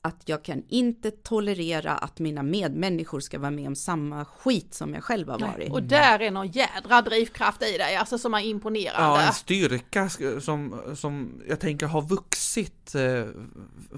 att 0.04 0.22
jag 0.26 0.44
kan 0.44 0.62
inte 0.68 1.10
tolerera 1.10 1.92
att 1.92 2.18
mina 2.18 2.42
medmänniskor 2.42 3.20
ska 3.20 3.38
vara 3.38 3.50
med 3.50 3.66
om 3.66 3.76
samma 3.76 4.24
skit 4.24 4.74
som 4.74 4.94
jag 4.94 5.04
själv 5.04 5.28
har 5.28 5.38
varit. 5.38 5.72
Och 5.72 5.82
där 5.82 6.20
är 6.22 6.30
någon 6.30 6.48
jädra 6.48 7.02
drivkraft 7.02 7.62
i 7.62 7.78
dig, 7.78 7.96
alltså 7.96 8.18
som 8.18 8.34
är 8.34 8.40
imponerande. 8.40 9.20
Ja, 9.20 9.26
en 9.26 9.32
styrka 9.32 10.08
som, 10.40 10.80
som 10.96 11.42
jag 11.48 11.60
tänker 11.60 11.86
har 11.86 12.02
vuxit 12.02 12.94
eh, 12.94 13.24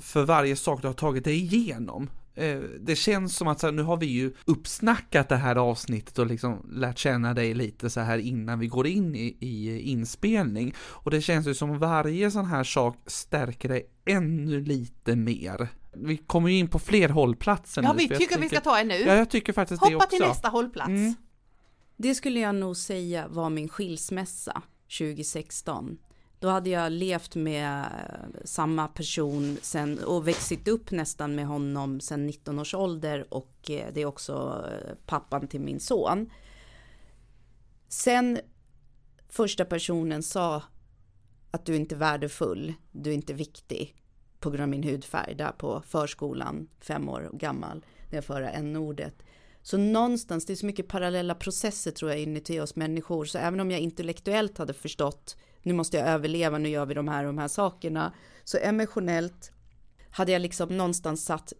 för 0.01 0.25
varje 0.25 0.57
sak 0.57 0.83
du 0.83 0.87
har 0.87 0.95
tagit 0.95 1.25
dig 1.25 1.37
igenom. 1.55 2.11
Eh, 2.37 2.59
det 2.81 2.97
känns 2.97 3.37
som 3.37 3.49
att 3.49 3.61
så 3.61 3.66
här, 3.66 3.73
nu 3.73 3.83
har 3.83 3.97
vi 3.97 4.07
ju 4.07 4.33
uppsnackat 4.44 5.29
det 5.29 5.37
här 5.37 5.57
avsnittet 5.57 6.18
och 6.18 6.27
liksom 6.27 6.70
lärt 6.73 6.99
känna 6.99 7.35
dig 7.35 7.55
lite 7.55 7.90
så 7.90 8.01
här 8.01 8.18
innan 8.18 8.59
vi 8.59 8.66
går 8.66 8.87
in 8.87 9.14
i, 9.14 9.37
i 9.40 9.81
inspelning. 9.81 10.75
Och 10.79 11.11
det 11.11 11.20
känns 11.20 11.47
ju 11.47 11.55
som 11.55 11.79
varje 11.79 12.31
sån 12.31 12.44
här 12.44 12.64
sak 12.64 12.97
stärker 13.07 13.68
dig 13.68 13.87
ännu 14.07 14.61
lite 14.61 15.16
mer. 15.16 15.68
Vi 15.97 16.16
kommer 16.16 16.49
ju 16.49 16.59
in 16.59 16.68
på 16.68 16.79
fler 16.79 17.09
hållplatser 17.09 17.83
Ja, 17.83 17.92
nu. 17.92 17.99
vi 17.99 18.07
för 18.09 18.14
jag 18.14 18.20
tycker 18.20 18.40
vi 18.40 18.49
ska 18.49 18.61
ta 18.61 18.79
en 18.79 18.88
nu. 18.88 18.94
Ja, 19.01 19.14
jag 19.14 19.31
tycker 19.31 19.53
faktiskt 19.53 19.83
det 19.83 19.87
Hoppa 19.94 20.05
också. 20.05 20.16
till 20.16 20.27
nästa 20.27 20.49
hållplats. 20.49 20.88
Mm. 20.88 21.14
Det 21.97 22.14
skulle 22.14 22.40
jag 22.40 22.55
nog 22.55 22.77
säga 22.77 23.29
var 23.29 23.51
min 23.51 23.68
skilsmässa 23.68 24.62
2016. 24.99 25.99
Då 26.45 26.51
hade 26.51 26.71
jag 26.71 26.93
levt 26.93 27.35
med 27.35 27.87
samma 28.45 28.89
person 28.89 29.59
sen 29.63 29.99
och 29.99 30.29
växit 30.29 30.69
upp 30.69 30.91
nästan 30.91 31.35
med 31.35 31.47
honom 31.47 32.01
sen 32.01 32.27
19 32.27 32.59
års 32.59 32.75
ålder 32.75 33.35
och 33.35 33.71
eh, 33.71 33.87
det 33.95 34.03
är 34.03 34.07
också 34.07 34.65
eh, 34.71 34.95
pappan 35.07 35.49
till 35.49 35.61
min 35.61 35.81
son. 35.81 36.31
Sen 37.89 38.41
första 39.29 39.65
personen 39.65 40.23
sa 40.23 40.63
att 41.51 41.67
du 41.67 41.77
inte 41.77 41.95
är 41.95 41.99
värdefull, 41.99 42.75
du 42.93 43.11
är 43.11 43.15
inte 43.15 43.35
viktig 43.35 43.95
på 44.41 44.51
grund 44.51 44.63
av 44.63 44.69
min 44.69 44.83
hudfärg 44.83 45.35
där 45.35 45.53
på 45.53 45.83
förskolan, 45.87 46.69
fem 46.81 47.09
år 47.09 47.31
gammal, 47.33 47.85
när 48.11 48.17
jag 48.17 48.25
får 48.25 48.35
höra 48.35 48.51
n-ordet. 48.51 49.23
Så 49.64 49.77
någonstans, 49.79 50.46
det 50.46 50.53
är 50.53 50.57
så 50.57 50.66
mycket 50.66 50.88
parallella 50.88 51.35
processer 51.35 51.90
tror 51.90 52.11
jag 52.11 52.20
inuti 52.20 52.61
oss 52.61 52.77
människor, 52.77 53.24
så 53.24 53.38
även 53.38 53.61
om 53.61 53.70
jag 53.70 53.81
intellektuellt 53.81 54.59
hade 54.59 54.74
förstått, 54.74 55.37
nu 55.62 55.72
måste 55.72 55.96
jag 55.96 56.09
överleva, 56.09 56.59
nu 56.59 56.68
gör 56.68 56.87
vi 56.87 56.94
de 56.94 57.09
här 57.09 57.24
och 57.24 57.27
de 57.27 57.38
här 57.38 57.48
sakerna, 57.48 58.12
så 58.44 58.59
emotionellt 58.59 59.53
hade 60.11 60.33
jag 60.33 60.42
liksom 60.42 60.77
någonstans 60.77 61.24
satt 61.24 61.53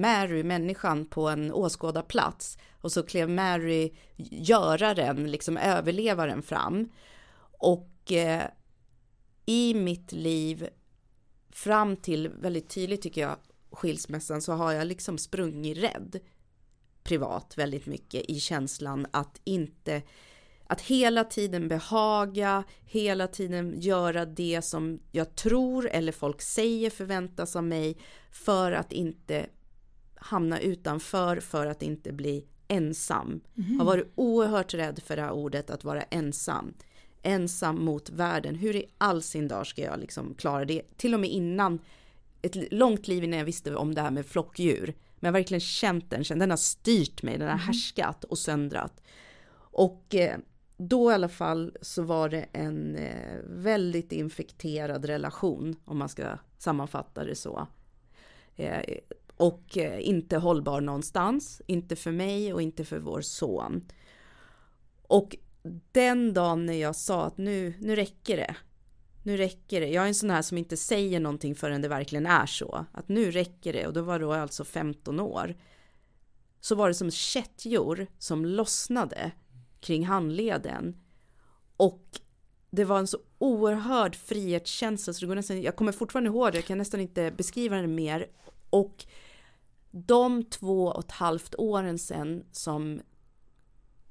Mary, 0.00 0.42
människan, 0.42 1.06
på 1.06 1.28
en 1.28 1.52
åskådarplats. 1.52 2.58
Och 2.80 2.92
så 2.92 3.02
klev 3.02 3.30
Mary, 3.30 3.94
göraren, 4.16 5.30
liksom 5.30 5.56
överlevaren 5.56 6.42
fram. 6.42 6.88
Och 7.58 8.12
eh, 8.12 8.42
i 9.46 9.74
mitt 9.74 10.12
liv 10.12 10.68
fram 11.50 11.96
till 11.96 12.28
väldigt 12.28 12.68
tydligt 12.68 13.02
tycker 13.02 13.20
jag 13.20 13.36
skilsmässan 13.70 14.42
så 14.42 14.52
har 14.52 14.72
jag 14.72 14.86
liksom 14.86 15.18
sprungit 15.18 15.78
rädd 15.78 16.20
privat 17.04 17.58
väldigt 17.58 17.86
mycket 17.86 18.24
i 18.30 18.40
känslan 18.40 19.06
att 19.10 19.40
inte 19.44 20.02
att 20.66 20.80
hela 20.80 21.24
tiden 21.24 21.68
behaga, 21.68 22.64
hela 22.84 23.26
tiden 23.26 23.80
göra 23.80 24.24
det 24.24 24.62
som 24.62 25.00
jag 25.12 25.34
tror 25.34 25.88
eller 25.88 26.12
folk 26.12 26.42
säger 26.42 26.90
förväntas 26.90 27.56
av 27.56 27.64
mig 27.64 27.96
för 28.30 28.72
att 28.72 28.92
inte 28.92 29.46
hamna 30.14 30.60
utanför, 30.60 31.40
för 31.40 31.66
att 31.66 31.82
inte 31.82 32.12
bli 32.12 32.46
ensam. 32.68 33.40
Har 33.78 33.84
varit 33.84 34.12
oerhört 34.14 34.74
rädd 34.74 35.00
för 35.06 35.16
det 35.16 35.22
här 35.22 35.30
ordet 35.30 35.70
att 35.70 35.84
vara 35.84 36.02
ensam. 36.02 36.74
Ensam 37.22 37.84
mot 37.84 38.10
världen. 38.10 38.54
Hur 38.54 38.76
i 38.76 38.86
all 38.98 39.22
sin 39.22 39.48
dag 39.48 39.66
ska 39.66 39.82
jag 39.82 40.00
liksom 40.00 40.34
klara 40.34 40.64
det? 40.64 40.82
Till 40.96 41.14
och 41.14 41.20
med 41.20 41.30
innan, 41.30 41.78
ett 42.42 42.72
långt 42.72 43.08
liv 43.08 43.24
innan 43.24 43.38
jag 43.38 43.46
visste 43.46 43.74
om 43.74 43.94
det 43.94 44.00
här 44.00 44.10
med 44.10 44.26
flockdjur. 44.26 44.94
Men 45.24 45.28
jag 45.28 45.32
har 45.32 45.40
verkligen 45.40 45.60
känt 45.60 46.10
den, 46.10 46.38
den 46.38 46.50
har 46.50 46.56
styrt 46.56 47.22
mig, 47.22 47.38
den 47.38 47.48
har 47.48 47.56
härskat 47.56 48.24
och 48.24 48.38
söndrat. 48.38 49.02
Och 49.56 50.14
eh, 50.14 50.38
då 50.76 51.10
i 51.10 51.14
alla 51.14 51.28
fall 51.28 51.76
så 51.80 52.02
var 52.02 52.28
det 52.28 52.46
en 52.52 52.96
eh, 52.96 53.38
väldigt 53.44 54.12
infekterad 54.12 55.04
relation, 55.04 55.76
om 55.84 55.98
man 55.98 56.08
ska 56.08 56.38
sammanfatta 56.58 57.24
det 57.24 57.34
så. 57.34 57.66
Eh, 58.56 58.82
och 59.36 59.76
inte 60.00 60.36
hållbar 60.36 60.80
någonstans, 60.80 61.62
inte 61.66 61.96
för 61.96 62.12
mig 62.12 62.52
och 62.52 62.62
inte 62.62 62.84
för 62.84 62.98
vår 62.98 63.20
son. 63.20 63.84
Och 65.02 65.36
den 65.92 66.34
dagen 66.34 66.66
när 66.66 66.80
jag 66.80 66.96
sa 66.96 67.24
att 67.24 67.38
nu, 67.38 67.74
nu 67.80 67.96
räcker 67.96 68.36
det. 68.36 68.56
Nu 69.26 69.36
räcker 69.36 69.80
det. 69.80 69.88
Jag 69.88 70.04
är 70.04 70.08
en 70.08 70.14
sån 70.14 70.30
här 70.30 70.42
som 70.42 70.58
inte 70.58 70.76
säger 70.76 71.20
någonting 71.20 71.54
förrän 71.54 71.82
det 71.82 71.88
verkligen 71.88 72.26
är 72.26 72.46
så. 72.46 72.86
Att 72.92 73.08
nu 73.08 73.30
räcker 73.30 73.72
det. 73.72 73.86
Och 73.86 73.92
då 73.92 74.02
var 74.02 74.18
då 74.18 74.32
alltså 74.32 74.64
15 74.64 75.20
år. 75.20 75.56
Så 76.60 76.74
var 76.74 76.88
det 76.88 76.94
som 76.94 77.10
kättjor 77.10 78.06
som 78.18 78.44
lossnade 78.44 79.30
kring 79.80 80.06
handleden. 80.06 80.96
Och 81.76 82.20
det 82.70 82.84
var 82.84 82.98
en 82.98 83.06
så 83.06 83.18
oerhörd 83.38 84.16
frihetskänsla 84.16 85.12
så 85.12 85.20
det 85.20 85.26
går 85.26 85.34
nästan, 85.34 85.62
jag 85.62 85.76
kommer 85.76 85.92
fortfarande 85.92 86.30
ihåg 86.30 86.52
det, 86.52 86.58
jag 86.58 86.64
kan 86.64 86.78
nästan 86.78 87.00
inte 87.00 87.30
beskriva 87.30 87.76
det 87.76 87.86
mer. 87.86 88.26
Och 88.70 89.06
de 89.90 90.44
två 90.44 90.86
och 90.86 91.04
ett 91.04 91.12
halvt 91.12 91.54
åren 91.54 91.98
sen 91.98 92.44
som 92.52 93.00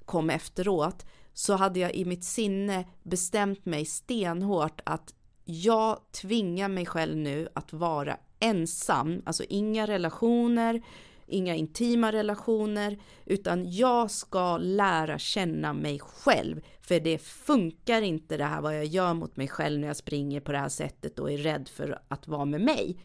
kom 0.06 0.30
efteråt 0.30 1.06
så 1.34 1.54
hade 1.54 1.80
jag 1.80 1.96
i 1.96 2.06
mitt 2.06 2.24
sinne 2.24 2.86
bestämt 3.04 3.65
mig 3.65 3.86
stenhårt 3.86 4.82
att 4.84 5.13
jag 5.46 6.00
tvingar 6.22 6.67
mig 6.67 6.86
själv 6.86 7.17
nu 7.17 7.48
att 7.54 7.74
vara 7.74 8.17
ensam, 8.39 9.22
alltså 9.26 9.43
inga 9.50 9.88
relationer, 9.88 10.82
inga 11.28 11.56
intima 11.56 12.12
relationer, 12.12 12.98
utan 13.26 13.72
jag 13.72 14.12
ska 14.12 14.58
lära 14.58 15.19
känna 15.19 15.74
mig 15.74 16.00
själv. 16.00 16.62
För 16.82 17.00
det 17.00 17.17
funkar 17.17 18.02
inte 18.02 18.38
det 18.38 18.46
här 18.46 18.62
vad 18.62 18.78
jag 18.78 18.86
gör 18.86 19.13
mot 19.13 19.36
mig 19.36 19.48
själv 19.48 19.80
när 19.80 19.88
jag 19.88 19.98
springer 19.98 20.39
på 20.39 20.52
det 20.52 20.58
här 20.58 20.69
sättet 20.69 21.19
och 21.19 21.32
är 21.32 21.38
rädd 21.38 21.69
för 21.69 22.02
att 22.08 22.28
vara 22.28 22.46
med 22.46 22.62
mig. 22.62 22.98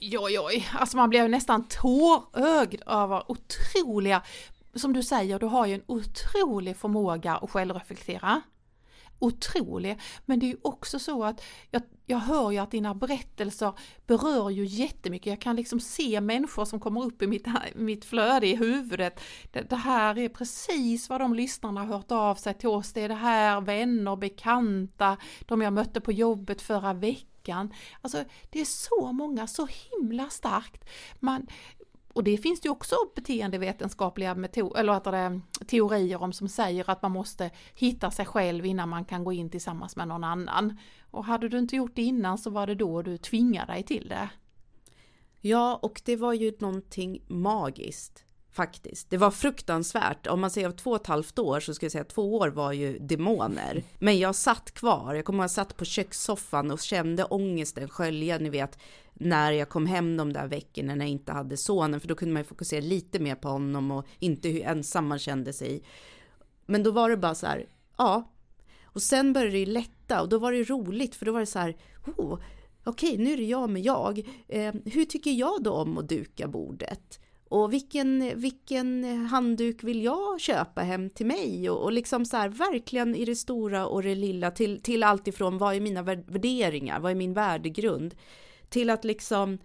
Oj, 0.00 0.38
oj, 0.40 0.68
alltså 0.72 0.96
man 0.96 1.10
blev 1.10 1.30
nästan 1.30 1.68
tårögd 1.68 2.82
över 2.86 3.30
otroliga, 3.30 4.22
som 4.78 4.92
du 4.92 5.02
säger, 5.02 5.38
du 5.38 5.46
har 5.46 5.66
ju 5.66 5.74
en 5.74 5.82
otrolig 5.86 6.76
förmåga 6.76 7.36
att 7.36 7.50
självreflektera. 7.50 8.42
Otrolig, 9.18 9.98
men 10.24 10.38
det 10.38 10.46
är 10.46 10.48
ju 10.48 10.56
också 10.62 10.98
så 10.98 11.24
att 11.24 11.42
jag, 11.70 11.82
jag 12.06 12.18
hör 12.18 12.50
ju 12.50 12.58
att 12.58 12.70
dina 12.70 12.94
berättelser 12.94 13.72
berör 14.06 14.50
ju 14.50 14.64
jättemycket. 14.64 15.26
Jag 15.26 15.40
kan 15.40 15.56
liksom 15.56 15.80
se 15.80 16.20
människor 16.20 16.64
som 16.64 16.80
kommer 16.80 17.04
upp 17.04 17.22
i 17.22 17.26
mitt, 17.26 17.46
mitt 17.74 18.04
flöde 18.04 18.46
i 18.46 18.56
huvudet. 18.56 19.20
Det, 19.52 19.60
det 19.60 19.76
här 19.76 20.18
är 20.18 20.28
precis 20.28 21.08
vad 21.08 21.20
de 21.20 21.34
lyssnarna 21.34 21.80
har 21.80 21.86
hört 21.86 22.12
av 22.12 22.34
sig 22.34 22.54
till 22.54 22.68
oss. 22.68 22.92
Det 22.92 23.00
är 23.00 23.08
det 23.08 23.14
här 23.14 23.60
vänner, 23.60 24.16
bekanta, 24.16 25.16
de 25.40 25.62
jag 25.62 25.72
mötte 25.72 26.00
på 26.00 26.12
jobbet 26.12 26.62
förra 26.62 26.92
veckan. 26.92 27.72
Alltså 28.00 28.24
det 28.50 28.60
är 28.60 28.64
så 28.64 29.12
många, 29.12 29.46
så 29.46 29.66
himla 29.66 30.30
starkt. 30.30 30.84
Man, 31.20 31.46
och 32.16 32.24
det 32.24 32.36
finns 32.36 32.60
det 32.60 32.66
ju 32.66 32.72
också 32.72 32.96
beteendevetenskapliga 33.14 34.34
metod, 34.34 34.76
eller 34.76 35.10
det, 35.10 35.40
teorier 35.66 36.22
om 36.22 36.32
som 36.32 36.48
säger 36.48 36.90
att 36.90 37.02
man 37.02 37.12
måste 37.12 37.50
hitta 37.74 38.10
sig 38.10 38.26
själv 38.26 38.66
innan 38.66 38.88
man 38.88 39.04
kan 39.04 39.24
gå 39.24 39.32
in 39.32 39.50
tillsammans 39.50 39.96
med 39.96 40.08
någon 40.08 40.24
annan. 40.24 40.78
Och 41.10 41.24
hade 41.24 41.48
du 41.48 41.58
inte 41.58 41.76
gjort 41.76 41.92
det 41.94 42.02
innan 42.02 42.38
så 42.38 42.50
var 42.50 42.66
det 42.66 42.74
då 42.74 43.02
du 43.02 43.18
tvingade 43.18 43.72
dig 43.72 43.82
till 43.82 44.08
det. 44.08 44.28
Ja, 45.40 45.78
och 45.82 46.02
det 46.04 46.16
var 46.16 46.32
ju 46.32 46.52
någonting 46.58 47.22
magiskt 47.26 48.24
faktiskt. 48.52 49.10
Det 49.10 49.16
var 49.16 49.30
fruktansvärt. 49.30 50.26
Om 50.26 50.40
man 50.40 50.50
säger 50.50 50.70
två 50.70 50.90
och 50.90 51.00
ett 51.00 51.06
halvt 51.06 51.38
år 51.38 51.60
så 51.60 51.74
skulle 51.74 51.86
jag 51.86 51.92
säga 51.92 52.02
att 52.02 52.08
två 52.08 52.36
år 52.36 52.48
var 52.48 52.72
ju 52.72 52.98
demoner. 52.98 53.82
Men 53.98 54.18
jag 54.18 54.34
satt 54.34 54.70
kvar. 54.70 55.14
Jag 55.14 55.24
kommer 55.24 55.38
ihåg 55.38 55.44
att 55.44 55.56
jag 55.56 55.66
satt 55.66 55.76
på 55.76 55.84
kökssoffan 55.84 56.70
och 56.70 56.80
kände 56.80 57.24
ångesten 57.24 57.88
skölja, 57.88 58.38
ni 58.38 58.50
vet, 58.50 58.78
när 59.18 59.52
jag 59.52 59.68
kom 59.68 59.86
hem 59.86 60.16
de 60.16 60.32
där 60.32 60.46
veckorna 60.46 60.94
när 60.94 61.04
jag 61.04 61.12
inte 61.12 61.32
hade 61.32 61.56
sonen, 61.56 62.00
för 62.00 62.08
då 62.08 62.14
kunde 62.14 62.32
man 62.32 62.42
ju 62.42 62.46
fokusera 62.46 62.80
lite 62.80 63.18
mer 63.18 63.34
på 63.34 63.48
honom 63.48 63.90
och 63.90 64.06
inte 64.18 64.48
hur 64.48 64.62
ensam 64.62 65.06
man 65.06 65.18
kände 65.18 65.52
sig. 65.52 65.82
Men 66.66 66.82
då 66.82 66.90
var 66.90 67.10
det 67.10 67.16
bara 67.16 67.34
så 67.34 67.46
här, 67.46 67.66
ja. 67.98 68.32
Och 68.84 69.02
sen 69.02 69.32
började 69.32 69.52
det 69.52 69.58
ju 69.58 69.66
lätta 69.66 70.22
och 70.22 70.28
då 70.28 70.38
var 70.38 70.52
det 70.52 70.62
roligt, 70.62 71.14
för 71.14 71.26
då 71.26 71.32
var 71.32 71.40
det 71.40 71.46
så 71.46 71.58
här, 71.58 71.76
oh, 72.06 72.38
okej, 72.84 73.12
okay, 73.12 73.24
nu 73.24 73.32
är 73.32 73.36
det 73.36 73.44
jag 73.44 73.70
med 73.70 73.82
jag. 73.82 74.18
Eh, 74.48 74.74
hur 74.84 75.04
tycker 75.04 75.30
jag 75.30 75.62
då 75.62 75.72
om 75.72 75.98
att 75.98 76.08
duka 76.08 76.48
bordet? 76.48 77.20
Och 77.48 77.72
vilken, 77.72 78.40
vilken 78.40 79.04
handduk 79.26 79.84
vill 79.84 80.04
jag 80.04 80.40
köpa 80.40 80.82
hem 80.82 81.10
till 81.10 81.26
mig? 81.26 81.70
Och, 81.70 81.82
och 81.82 81.92
liksom 81.92 82.24
så 82.24 82.36
här, 82.36 82.48
verkligen 82.48 83.14
i 83.14 83.24
det 83.24 83.36
stora 83.36 83.86
och 83.86 84.02
det 84.02 84.14
lilla 84.14 84.50
till, 84.50 84.80
till 84.82 85.02
allt 85.02 85.28
ifrån 85.28 85.58
vad 85.58 85.74
är 85.74 85.80
mina 85.80 86.02
värderingar, 86.02 87.00
vad 87.00 87.10
är 87.10 87.16
min 87.16 87.34
värdegrund? 87.34 88.14
Till 88.68 88.90
att 88.90 89.04
liksom, 89.04 89.58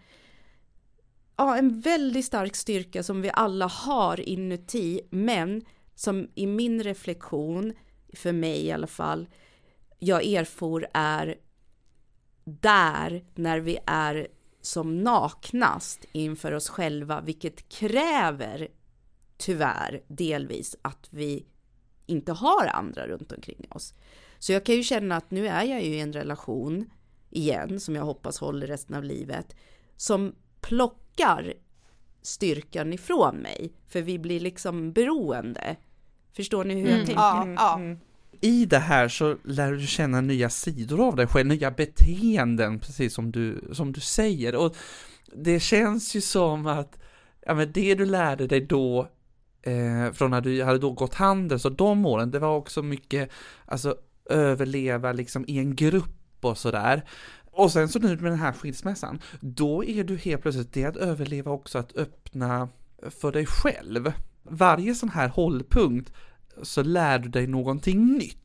ja 1.35 1.57
en 1.57 1.79
väldigt 1.79 2.25
stark 2.25 2.55
styrka 2.55 3.03
som 3.03 3.21
vi 3.21 3.31
alla 3.33 3.67
har 3.67 4.19
inuti, 4.19 5.01
men 5.09 5.65
som 5.95 6.29
i 6.35 6.47
min 6.47 6.83
reflektion, 6.83 7.73
för 8.13 8.31
mig 8.31 8.65
i 8.65 8.71
alla 8.71 8.87
fall, 8.87 9.27
jag 9.99 10.25
erfor 10.25 10.87
är 10.93 11.35
där 12.43 13.25
när 13.35 13.59
vi 13.59 13.77
är 13.85 14.27
som 14.61 15.03
naknast 15.03 16.05
inför 16.11 16.51
oss 16.51 16.69
själva, 16.69 17.21
vilket 17.21 17.69
kräver 17.69 18.67
tyvärr 19.37 20.03
delvis 20.07 20.75
att 20.81 21.07
vi 21.09 21.45
inte 22.05 22.31
har 22.31 22.67
andra 22.67 23.07
runt 23.07 23.31
omkring 23.31 23.67
oss. 23.69 23.93
Så 24.39 24.51
jag 24.51 24.65
kan 24.65 24.75
ju 24.75 24.83
känna 24.83 25.15
att 25.15 25.31
nu 25.31 25.47
är 25.47 25.63
jag 25.63 25.83
ju 25.83 25.95
i 25.95 25.99
en 25.99 26.13
relation 26.13 26.89
igen, 27.31 27.79
som 27.79 27.95
jag 27.95 28.03
hoppas 28.03 28.39
håller 28.39 28.67
resten 28.67 28.95
av 28.95 29.03
livet, 29.03 29.55
som 29.97 30.35
plockar 30.61 31.53
styrkan 32.21 32.93
ifrån 32.93 33.35
mig, 33.35 33.71
för 33.87 34.01
vi 34.01 34.19
blir 34.19 34.39
liksom 34.39 34.91
beroende. 34.93 35.75
Förstår 36.35 36.63
ni 36.63 36.73
hur 36.73 36.81
jag 36.89 36.93
Mm, 36.93 37.05
tänker? 37.05 37.21
ja, 37.21 37.47
ja. 37.57 37.75
Mm. 37.75 37.97
I 38.41 38.65
det 38.65 38.79
här 38.79 39.07
så 39.07 39.37
lär 39.43 39.71
du 39.71 39.87
känna 39.87 40.21
nya 40.21 40.49
sidor 40.49 41.07
av 41.07 41.15
dig 41.15 41.27
själv, 41.27 41.47
nya 41.47 41.71
beteenden, 41.71 42.79
precis 42.79 43.13
som 43.13 43.31
du, 43.31 43.69
som 43.73 43.91
du 43.91 43.99
säger. 44.01 44.55
Och 44.55 44.75
det 45.35 45.59
känns 45.59 46.15
ju 46.15 46.21
som 46.21 46.67
att 46.67 46.99
ja, 47.45 47.53
men 47.53 47.71
det 47.71 47.95
du 47.95 48.05
lärde 48.05 48.47
dig 48.47 48.61
då, 48.61 49.07
eh, 49.61 50.11
från 50.13 50.31
när 50.31 50.41
du 50.41 50.63
hade 50.63 50.79
då 50.79 50.91
gått 50.91 51.13
handel, 51.15 51.59
så 51.59 51.69
de 51.69 52.05
åren, 52.05 52.31
det 52.31 52.39
var 52.39 52.55
också 52.57 52.81
mycket, 52.83 53.29
alltså 53.65 53.95
överleva 54.29 55.11
liksom 55.11 55.45
i 55.47 55.57
en 55.59 55.75
grupp 55.75 56.20
och 56.45 56.57
sådär. 56.57 57.03
Och 57.51 57.71
sen 57.71 57.89
så 57.89 57.99
nu 57.99 58.07
med 58.07 58.31
den 58.31 58.39
här 58.39 58.53
skilsmässan, 58.53 59.19
då 59.39 59.83
är 59.85 60.03
du 60.03 60.17
helt 60.17 60.41
plötsligt 60.41 60.73
det 60.73 60.85
att 60.85 60.97
överleva 60.97 61.51
också 61.51 61.77
att 61.77 61.97
öppna 61.97 62.69
för 63.09 63.31
dig 63.31 63.45
själv. 63.45 64.13
Varje 64.43 64.95
sån 64.95 65.09
här 65.09 65.27
hållpunkt 65.29 66.13
så 66.61 66.83
lär 66.83 67.19
du 67.19 67.29
dig 67.29 67.47
någonting 67.47 68.05
nytt. 68.05 68.40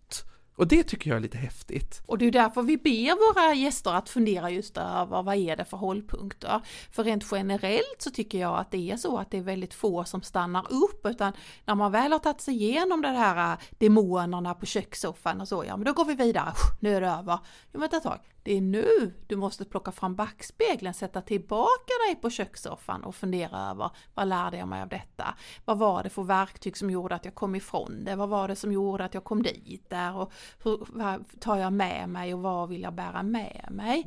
Och 0.56 0.66
det 0.68 0.82
tycker 0.82 1.10
jag 1.10 1.16
är 1.16 1.20
lite 1.20 1.38
häftigt. 1.38 2.02
Och 2.06 2.18
det 2.18 2.26
är 2.26 2.30
därför 2.30 2.62
vi 2.62 2.76
ber 2.76 3.34
våra 3.34 3.54
gäster 3.54 3.94
att 3.94 4.08
fundera 4.08 4.50
just 4.50 4.76
över 4.76 5.22
vad 5.22 5.34
är 5.34 5.56
det 5.56 5.64
för 5.64 5.76
hållpunkter. 5.76 6.60
För 6.90 7.04
rent 7.04 7.24
generellt 7.32 7.96
så 7.98 8.10
tycker 8.10 8.38
jag 8.38 8.58
att 8.58 8.70
det 8.70 8.90
är 8.90 8.96
så 8.96 9.18
att 9.18 9.30
det 9.30 9.38
är 9.38 9.42
väldigt 9.42 9.74
få 9.74 10.04
som 10.04 10.22
stannar 10.22 10.72
upp 10.72 11.06
utan 11.06 11.32
när 11.64 11.74
man 11.74 11.92
väl 11.92 12.12
har 12.12 12.18
tagit 12.18 12.40
sig 12.40 12.54
igenom 12.54 13.02
det 13.02 13.08
här 13.08 13.52
äh, 13.52 13.58
demonerna 13.78 14.54
på 14.54 14.66
kökssoffan 14.66 15.40
och 15.40 15.48
så, 15.48 15.64
ja 15.64 15.76
men 15.76 15.84
då 15.84 15.92
går 15.92 16.04
vi 16.04 16.14
vidare, 16.14 16.52
nu 16.80 16.96
är 16.96 17.00
det 17.00 17.08
över. 17.08 17.38
Jo 17.72 17.80
vänta 17.80 17.96
ett 17.96 18.02
tag, 18.02 18.18
det 18.46 18.56
är 18.56 18.60
nu 18.60 19.12
du 19.26 19.36
måste 19.36 19.64
plocka 19.64 19.92
fram 19.92 20.14
backspegeln, 20.14 20.94
sätta 20.94 21.22
tillbaka 21.22 21.92
dig 22.08 22.16
på 22.20 22.30
kökssoffan 22.30 23.04
och 23.04 23.14
fundera 23.14 23.70
över 23.70 23.90
vad 24.14 24.28
lärde 24.28 24.56
jag 24.56 24.68
mig 24.68 24.82
av 24.82 24.88
detta? 24.88 25.34
Vad 25.64 25.78
var 25.78 26.02
det 26.02 26.10
för 26.10 26.22
verktyg 26.22 26.76
som 26.76 26.90
gjorde 26.90 27.14
att 27.14 27.24
jag 27.24 27.34
kom 27.34 27.54
ifrån 27.54 28.04
det? 28.04 28.16
Vad 28.16 28.28
var 28.28 28.48
det 28.48 28.56
som 28.56 28.72
gjorde 28.72 29.04
att 29.04 29.14
jag 29.14 29.24
kom 29.24 29.42
dit 29.42 29.90
där? 29.90 30.16
Och 30.16 30.32
hur, 30.62 30.86
vad 30.88 31.40
tar 31.40 31.56
jag 31.56 31.72
med 31.72 32.08
mig 32.08 32.34
och 32.34 32.40
vad 32.40 32.68
vill 32.68 32.82
jag 32.82 32.94
bära 32.94 33.22
med 33.22 33.68
mig? 33.70 34.04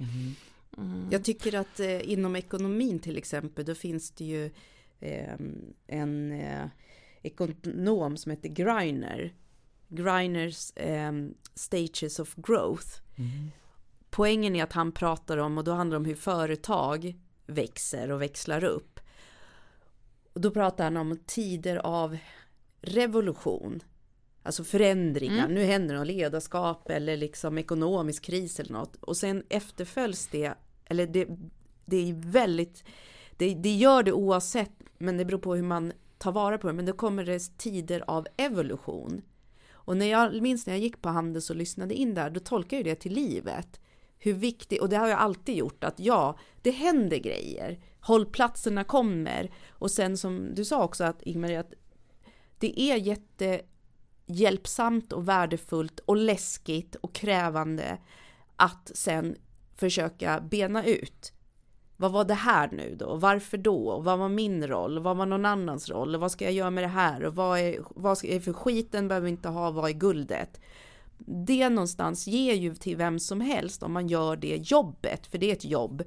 Mm. 0.78 1.08
Jag 1.12 1.24
tycker 1.24 1.56
att 1.56 1.80
eh, 1.80 2.12
inom 2.12 2.36
ekonomin 2.36 3.00
till 3.00 3.18
exempel, 3.18 3.66
då 3.66 3.76
finns 3.76 4.12
det 4.12 4.26
ju 4.26 4.46
eh, 5.00 5.36
en 5.88 6.32
eh, 6.32 6.68
ekonom 7.22 8.18
som 8.18 8.30
heter 8.30 8.50
Greiner. 8.50 9.34
Greiners 9.88 10.72
eh, 10.78 11.12
Stages 11.56 12.20
of 12.20 12.36
Growth. 12.36 12.88
Poängen 14.10 14.56
är 14.56 14.64
att 14.64 14.74
han 14.74 14.92
pratar 14.92 15.38
om, 15.38 15.58
och 15.58 15.64
då 15.64 15.72
handlar 15.72 15.96
det 15.96 15.98
om 15.98 16.06
hur 16.06 16.16
företag 16.16 17.16
växer 17.46 18.12
och 18.12 18.22
växlar 18.22 18.64
upp. 18.64 19.00
Och 20.34 20.42
då 20.42 20.52
pratar 20.52 20.84
han 20.84 20.98
om 20.98 21.20
tider 21.26 21.76
av 21.76 22.18
revolution. 22.82 23.80
Alltså 24.44 24.64
förändringar, 24.64 25.44
Mm. 25.46 25.54
nu 25.54 25.64
händer 25.64 25.96
något 25.96 26.08
ledarskap 26.08 26.90
eller 26.90 27.18
liksom 27.18 27.58
ekonomisk 27.58 28.24
kris 28.24 28.60
eller 28.60 28.74
något. 28.74 28.96
Och 28.96 29.18
sen 29.18 29.44
efterföljs 29.50 30.28
det, 30.28 30.54
eller 30.86 31.08
det, 31.08 31.28
det 31.86 32.10
är 32.10 32.14
väldigt, 32.14 32.84
det, 33.38 33.54
det 33.54 33.76
gör 33.76 34.04
det 34.04 34.12
oavsett, 34.14 34.72
men 34.98 35.18
det 35.18 35.26
beror 35.26 35.40
på 35.40 35.56
hur 35.56 35.64
man 35.64 35.94
tar 36.18 36.32
vara 36.32 36.58
på 36.58 36.68
det. 36.68 36.74
Men 36.74 36.86
då 36.86 36.94
kommer 36.94 37.24
det 37.26 37.58
tider 37.58 38.04
av 38.08 38.28
evolution. 38.38 39.22
Och 39.72 39.98
när 39.98 40.06
jag 40.06 40.42
minns 40.42 40.66
när 40.68 40.74
jag 40.74 40.82
gick 40.82 41.02
på 41.02 41.10
Handels 41.10 41.50
och 41.50 41.56
lyssnade 41.56 41.94
in 41.94 42.14
där, 42.14 42.30
då 42.30 42.40
tolkar 42.40 42.78
jag 42.78 42.86
det 42.86 42.96
till 42.96 43.14
livet. 43.14 43.80
Hur 44.20 44.34
viktigt, 44.34 44.82
och 44.82 44.90
det 44.90 44.98
har 44.98 45.08
jag 45.08 45.20
alltid 45.20 45.56
gjort, 45.56 45.84
att 45.84 46.00
ja, 46.00 46.38
det 46.62 46.72
händer 46.72 47.18
grejer. 47.18 47.80
Hållplatserna 48.00 48.84
kommer. 48.84 49.52
Och 49.70 49.92
sen 49.92 50.18
som 50.18 50.56
du 50.56 50.66
sa 50.66 50.84
också 50.84 51.04
att 51.04 51.22
Ingmarie, 51.22 51.60
att 51.60 51.74
det 52.58 52.82
är 52.82 52.96
jättehjälpsamt 52.96 55.14
och 55.14 55.28
värdefullt 55.28 56.00
och 56.00 56.18
läskigt 56.18 56.96
och 56.96 57.16
krävande 57.16 57.98
att 58.56 58.92
sen 58.94 59.36
försöka 59.76 60.42
bena 60.42 60.86
ut. 60.86 61.34
Vad 61.98 62.12
var 62.12 62.26
det 62.26 62.34
här 62.34 62.70
nu 62.72 62.96
då? 62.96 63.16
Varför 63.16 63.58
då? 63.58 64.00
Vad 64.00 64.20
var 64.20 64.30
min 64.30 64.68
roll? 64.68 65.00
Vad 65.00 65.18
var 65.18 65.26
någon 65.26 65.46
annans 65.46 65.90
roll? 65.90 66.18
Vad 66.18 66.32
ska 66.32 66.46
jag 66.46 66.54
göra 66.54 66.70
med 66.70 66.84
det 66.84 66.88
här? 66.88 67.24
Och 67.24 67.36
vad 67.36 67.60
är, 67.60 67.80
vad 67.90 68.26
är 68.26 68.40
för 68.40 68.54
skiten 68.54 69.08
behöver 69.08 69.26
vi 69.26 69.32
inte 69.32 69.50
ha? 69.50 69.72
Vad 69.72 69.90
är 69.90 69.94
guldet? 69.94 70.62
Det 71.26 71.70
någonstans 71.70 72.28
ger 72.28 72.54
ju 72.54 72.76
till 72.76 72.98
vem 72.98 73.20
som 73.20 73.42
helst 73.42 73.84
om 73.84 73.94
man 73.94 74.08
gör 74.08 74.36
det 74.36 74.72
jobbet, 74.72 75.28
för 75.28 75.38
det 75.38 75.50
är 75.50 75.54
ett 75.54 75.66
jobb 75.66 76.04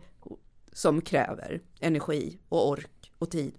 som 0.72 1.00
kräver 1.00 1.62
energi 1.80 2.38
och 2.48 2.68
ork 2.68 3.12
och 3.18 3.30
tid. 3.30 3.54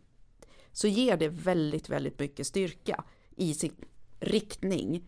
Så 0.72 0.88
ger 0.88 1.18
det 1.18 1.30
väldigt, 1.30 1.90
väldigt 1.90 2.20
mycket 2.20 2.48
styrka 2.48 3.04
i 3.36 3.54
sin 3.54 3.76
riktning. 4.20 5.04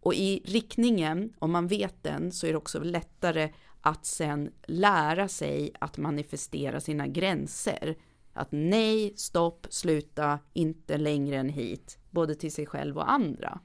Och 0.00 0.14
i 0.14 0.42
riktningen, 0.44 1.32
om 1.38 1.50
man 1.52 1.66
vet 1.66 2.02
den, 2.02 2.32
så 2.32 2.46
är 2.46 2.50
det 2.50 2.58
också 2.58 2.80
lättare 2.80 3.52
att 3.80 4.06
sen 4.06 4.52
lära 4.66 5.28
sig 5.28 5.72
att 5.80 5.98
manifestera 5.98 6.80
sina 6.80 7.06
gränser. 7.06 7.96
Att 8.32 8.48
nej, 8.50 9.12
stopp, 9.16 9.66
sluta, 9.70 10.38
inte 10.52 10.98
längre 10.98 11.36
än 11.36 11.48
hit, 11.48 11.98
både 12.10 12.34
till 12.34 12.52
sig 12.52 12.66
själv 12.66 12.96
och 12.96 13.10
andra. 13.10 13.60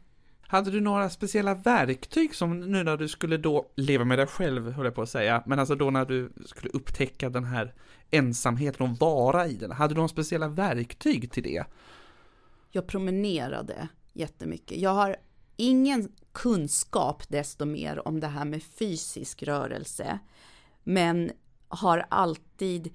Hade 0.47 0.71
du 0.71 0.81
några 0.81 1.09
speciella 1.09 1.55
verktyg 1.55 2.35
som 2.35 2.59
nu 2.59 2.83
när 2.83 2.97
du 2.97 3.07
skulle 3.07 3.37
då 3.37 3.71
leva 3.75 4.05
med 4.05 4.19
dig 4.19 4.27
själv, 4.27 4.71
höll 4.71 4.85
jag 4.85 4.95
på 4.95 5.01
att 5.01 5.09
säga, 5.09 5.43
men 5.45 5.59
alltså 5.59 5.75
då 5.75 5.89
när 5.89 6.05
du 6.05 6.31
skulle 6.45 6.69
upptäcka 6.69 7.29
den 7.29 7.43
här 7.45 7.73
ensamheten 8.11 8.89
och 8.91 8.97
vara 8.97 9.47
i 9.47 9.53
den, 9.53 9.71
hade 9.71 9.93
du 9.93 9.95
några 9.95 10.07
speciella 10.07 10.47
verktyg 10.47 11.31
till 11.31 11.43
det? 11.43 11.63
Jag 12.71 12.87
promenerade 12.87 13.87
jättemycket. 14.13 14.77
Jag 14.77 14.89
har 14.89 15.15
ingen 15.55 16.11
kunskap 16.31 17.23
desto 17.29 17.65
mer 17.65 18.07
om 18.07 18.19
det 18.19 18.27
här 18.27 18.45
med 18.45 18.63
fysisk 18.63 19.43
rörelse, 19.43 20.19
men 20.83 21.31
har 21.67 22.05
alltid 22.09 22.93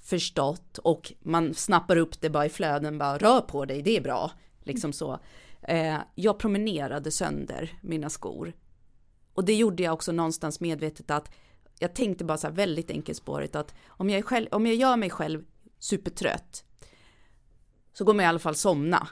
förstått 0.00 0.78
och 0.78 1.12
man 1.20 1.54
snappar 1.54 1.96
upp 1.96 2.20
det 2.20 2.30
bara 2.30 2.46
i 2.46 2.50
flöden, 2.50 2.98
bara 2.98 3.18
rör 3.18 3.40
på 3.40 3.64
dig, 3.64 3.82
det 3.82 3.96
är 3.96 4.00
bra, 4.00 4.30
liksom 4.62 4.92
så. 4.92 5.20
Eh, 5.62 5.98
jag 6.14 6.38
promenerade 6.38 7.10
sönder 7.10 7.78
mina 7.82 8.10
skor. 8.10 8.52
Och 9.34 9.44
det 9.44 9.54
gjorde 9.54 9.82
jag 9.82 9.94
också 9.94 10.12
någonstans 10.12 10.60
medvetet 10.60 11.10
att 11.10 11.30
jag 11.78 11.94
tänkte 11.94 12.24
bara 12.24 12.38
så 12.38 12.46
här 12.46 12.54
väldigt 12.54 12.90
enkelspårigt 12.90 13.56
att 13.56 13.74
om 13.86 14.10
jag, 14.10 14.24
själv, 14.24 14.48
om 14.50 14.66
jag 14.66 14.74
gör 14.74 14.96
mig 14.96 15.10
själv 15.10 15.44
supertrött 15.78 16.64
så 17.92 18.04
kommer 18.04 18.24
jag 18.24 18.28
i 18.28 18.30
alla 18.30 18.38
fall 18.38 18.54
somna. 18.54 19.08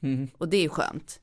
Mm. 0.00 0.28
Och 0.38 0.48
det 0.48 0.64
är 0.64 0.68
skönt. 0.68 1.20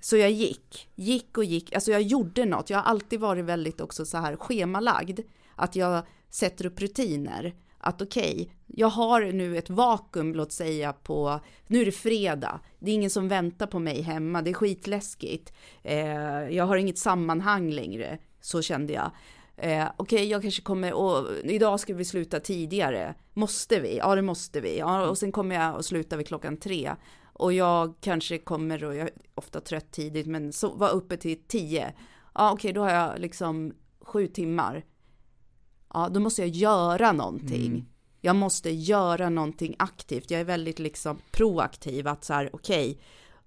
Så 0.00 0.16
jag 0.16 0.30
gick, 0.30 0.90
gick 0.94 1.38
och 1.38 1.44
gick, 1.44 1.72
alltså 1.72 1.90
jag 1.90 2.02
gjorde 2.02 2.44
något. 2.44 2.70
Jag 2.70 2.78
har 2.78 2.84
alltid 2.84 3.20
varit 3.20 3.44
väldigt 3.44 3.80
också 3.80 4.04
så 4.06 4.18
här 4.18 4.36
schemalagd. 4.36 5.20
Att 5.54 5.76
jag 5.76 6.06
sätter 6.30 6.66
upp 6.66 6.80
rutiner. 6.80 7.54
Att 7.84 8.02
okej, 8.02 8.32
okay, 8.32 8.48
jag 8.66 8.88
har 8.88 9.20
nu 9.20 9.58
ett 9.58 9.70
vakuum, 9.70 10.34
låt 10.34 10.52
säga 10.52 10.92
på, 10.92 11.40
nu 11.66 11.80
är 11.80 11.84
det 11.84 11.92
fredag, 11.92 12.60
det 12.78 12.90
är 12.90 12.94
ingen 12.94 13.10
som 13.10 13.28
väntar 13.28 13.66
på 13.66 13.78
mig 13.78 14.02
hemma, 14.02 14.42
det 14.42 14.50
är 14.50 14.54
skitläskigt. 14.54 15.52
Eh, 15.82 16.48
jag 16.48 16.64
har 16.64 16.76
inget 16.76 16.98
sammanhang 16.98 17.70
längre, 17.70 18.18
så 18.40 18.62
kände 18.62 18.92
jag. 18.92 19.10
Eh, 19.56 19.88
Okej, 19.96 20.16
okay, 20.16 20.28
jag 20.28 20.42
kanske 20.42 20.62
kommer, 20.62 20.92
och 20.92 21.26
idag 21.44 21.80
ska 21.80 21.94
vi 21.94 22.04
sluta 22.04 22.40
tidigare. 22.40 23.14
Måste 23.34 23.80
vi? 23.80 23.96
Ja, 23.96 24.14
det 24.14 24.22
måste 24.22 24.60
vi. 24.60 24.78
Ja, 24.78 25.06
och 25.06 25.18
sen 25.18 25.32
kommer 25.32 25.54
jag 25.54 25.76
och 25.76 25.84
slutar 25.84 26.16
vid 26.16 26.26
klockan 26.26 26.56
tre. 26.56 26.92
Och 27.32 27.52
jag 27.52 27.94
kanske 28.00 28.38
kommer, 28.38 28.84
och 28.84 28.94
jag 28.94 29.06
är 29.06 29.14
ofta 29.34 29.60
trött 29.60 29.92
tidigt, 29.92 30.26
men 30.26 30.52
så 30.52 30.74
var 30.74 30.90
uppe 30.90 31.16
till 31.16 31.42
tio. 31.48 31.92
Ja, 32.34 32.52
okej, 32.52 32.54
okay, 32.54 32.72
då 32.72 32.80
har 32.80 32.90
jag 32.90 33.20
liksom 33.20 33.74
sju 34.00 34.26
timmar. 34.26 34.84
Ja, 35.92 36.08
då 36.08 36.20
måste 36.20 36.42
jag 36.42 36.48
göra 36.48 37.12
någonting. 37.12 37.66
Mm. 37.66 37.84
Jag 38.20 38.36
måste 38.36 38.70
göra 38.70 39.30
någonting 39.30 39.74
aktivt. 39.78 40.30
Jag 40.30 40.40
är 40.40 40.44
väldigt 40.44 40.78
liksom 40.78 41.18
proaktiv 41.30 42.08
att 42.08 42.24
så 42.24 42.32
här, 42.32 42.50
okej, 42.52 42.90
okay, 42.90 43.02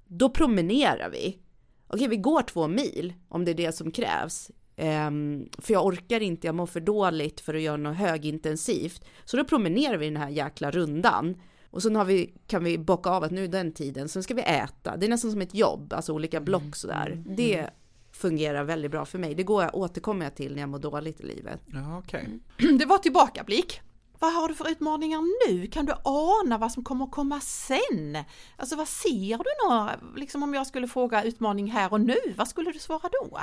då 0.07 0.29
promenerar 0.29 1.09
vi. 1.09 1.39
Okej, 1.87 1.95
okay, 1.95 2.07
vi 2.07 2.17
går 2.17 2.41
två 2.41 2.67
mil 2.67 3.13
om 3.29 3.45
det 3.45 3.51
är 3.51 3.55
det 3.55 3.71
som 3.71 3.91
krävs. 3.91 4.51
Um, 4.77 5.49
för 5.57 5.73
jag 5.73 5.85
orkar 5.85 6.21
inte, 6.21 6.47
jag 6.47 6.55
mår 6.55 6.65
för 6.65 6.79
dåligt 6.79 7.41
för 7.41 7.53
att 7.53 7.61
göra 7.61 7.77
något 7.77 7.97
högintensivt. 7.97 9.05
Så 9.25 9.37
då 9.37 9.43
promenerar 9.43 9.97
vi 9.97 10.05
den 10.05 10.17
här 10.17 10.29
jäkla 10.29 10.71
rundan. 10.71 11.41
Och 11.69 11.81
sen 11.81 11.95
har 11.95 12.05
vi, 12.05 12.33
kan 12.47 12.63
vi 12.63 12.77
bocka 12.77 13.09
av 13.09 13.23
att 13.23 13.31
nu 13.31 13.43
är 13.43 13.47
den 13.47 13.71
tiden, 13.71 14.09
sen 14.09 14.23
ska 14.23 14.33
vi 14.33 14.41
äta. 14.41 14.97
Det 14.97 15.05
är 15.05 15.09
nästan 15.09 15.31
som 15.31 15.41
ett 15.41 15.55
jobb, 15.55 15.93
alltså 15.93 16.13
olika 16.13 16.41
block 16.41 16.75
sådär. 16.75 17.11
Mm. 17.11 17.35
Det 17.35 17.69
fungerar 18.15 18.63
väldigt 18.63 18.91
bra 18.91 19.05
för 19.05 19.19
mig. 19.19 19.35
Det 19.35 19.43
går 19.43 19.63
jag, 19.63 19.75
återkommer 19.75 20.25
jag 20.25 20.35
till 20.35 20.53
när 20.53 20.59
jag 20.61 20.69
mår 20.69 20.79
dåligt 20.79 21.19
i 21.19 21.23
livet. 21.23 21.61
Ja, 21.65 21.97
okej. 21.97 22.27
Det 22.79 22.85
var 22.85 22.97
tillbakablick. 22.97 23.81
Vad 24.19 24.33
har 24.33 24.47
du 24.47 24.53
för 24.55 24.69
utmaningar 24.69 25.21
nu? 25.49 25.67
Kan 25.67 25.85
du 25.85 25.93
ana 26.03 26.57
vad 26.57 26.71
som 26.71 26.83
kommer 26.83 27.05
att 27.05 27.11
komma 27.11 27.39
sen? 27.39 28.17
Alltså 28.57 28.75
vad 28.75 28.87
ser 28.87 29.37
du 29.37 29.69
några, 29.69 29.91
liksom 30.15 30.43
om 30.43 30.53
jag 30.53 30.67
skulle 30.67 30.87
fråga 30.87 31.23
utmaning 31.23 31.71
här 31.71 31.93
och 31.93 32.01
nu, 32.01 32.15
vad 32.37 32.47
skulle 32.47 32.71
du 32.71 32.79
svara 32.79 33.09
då? 33.21 33.39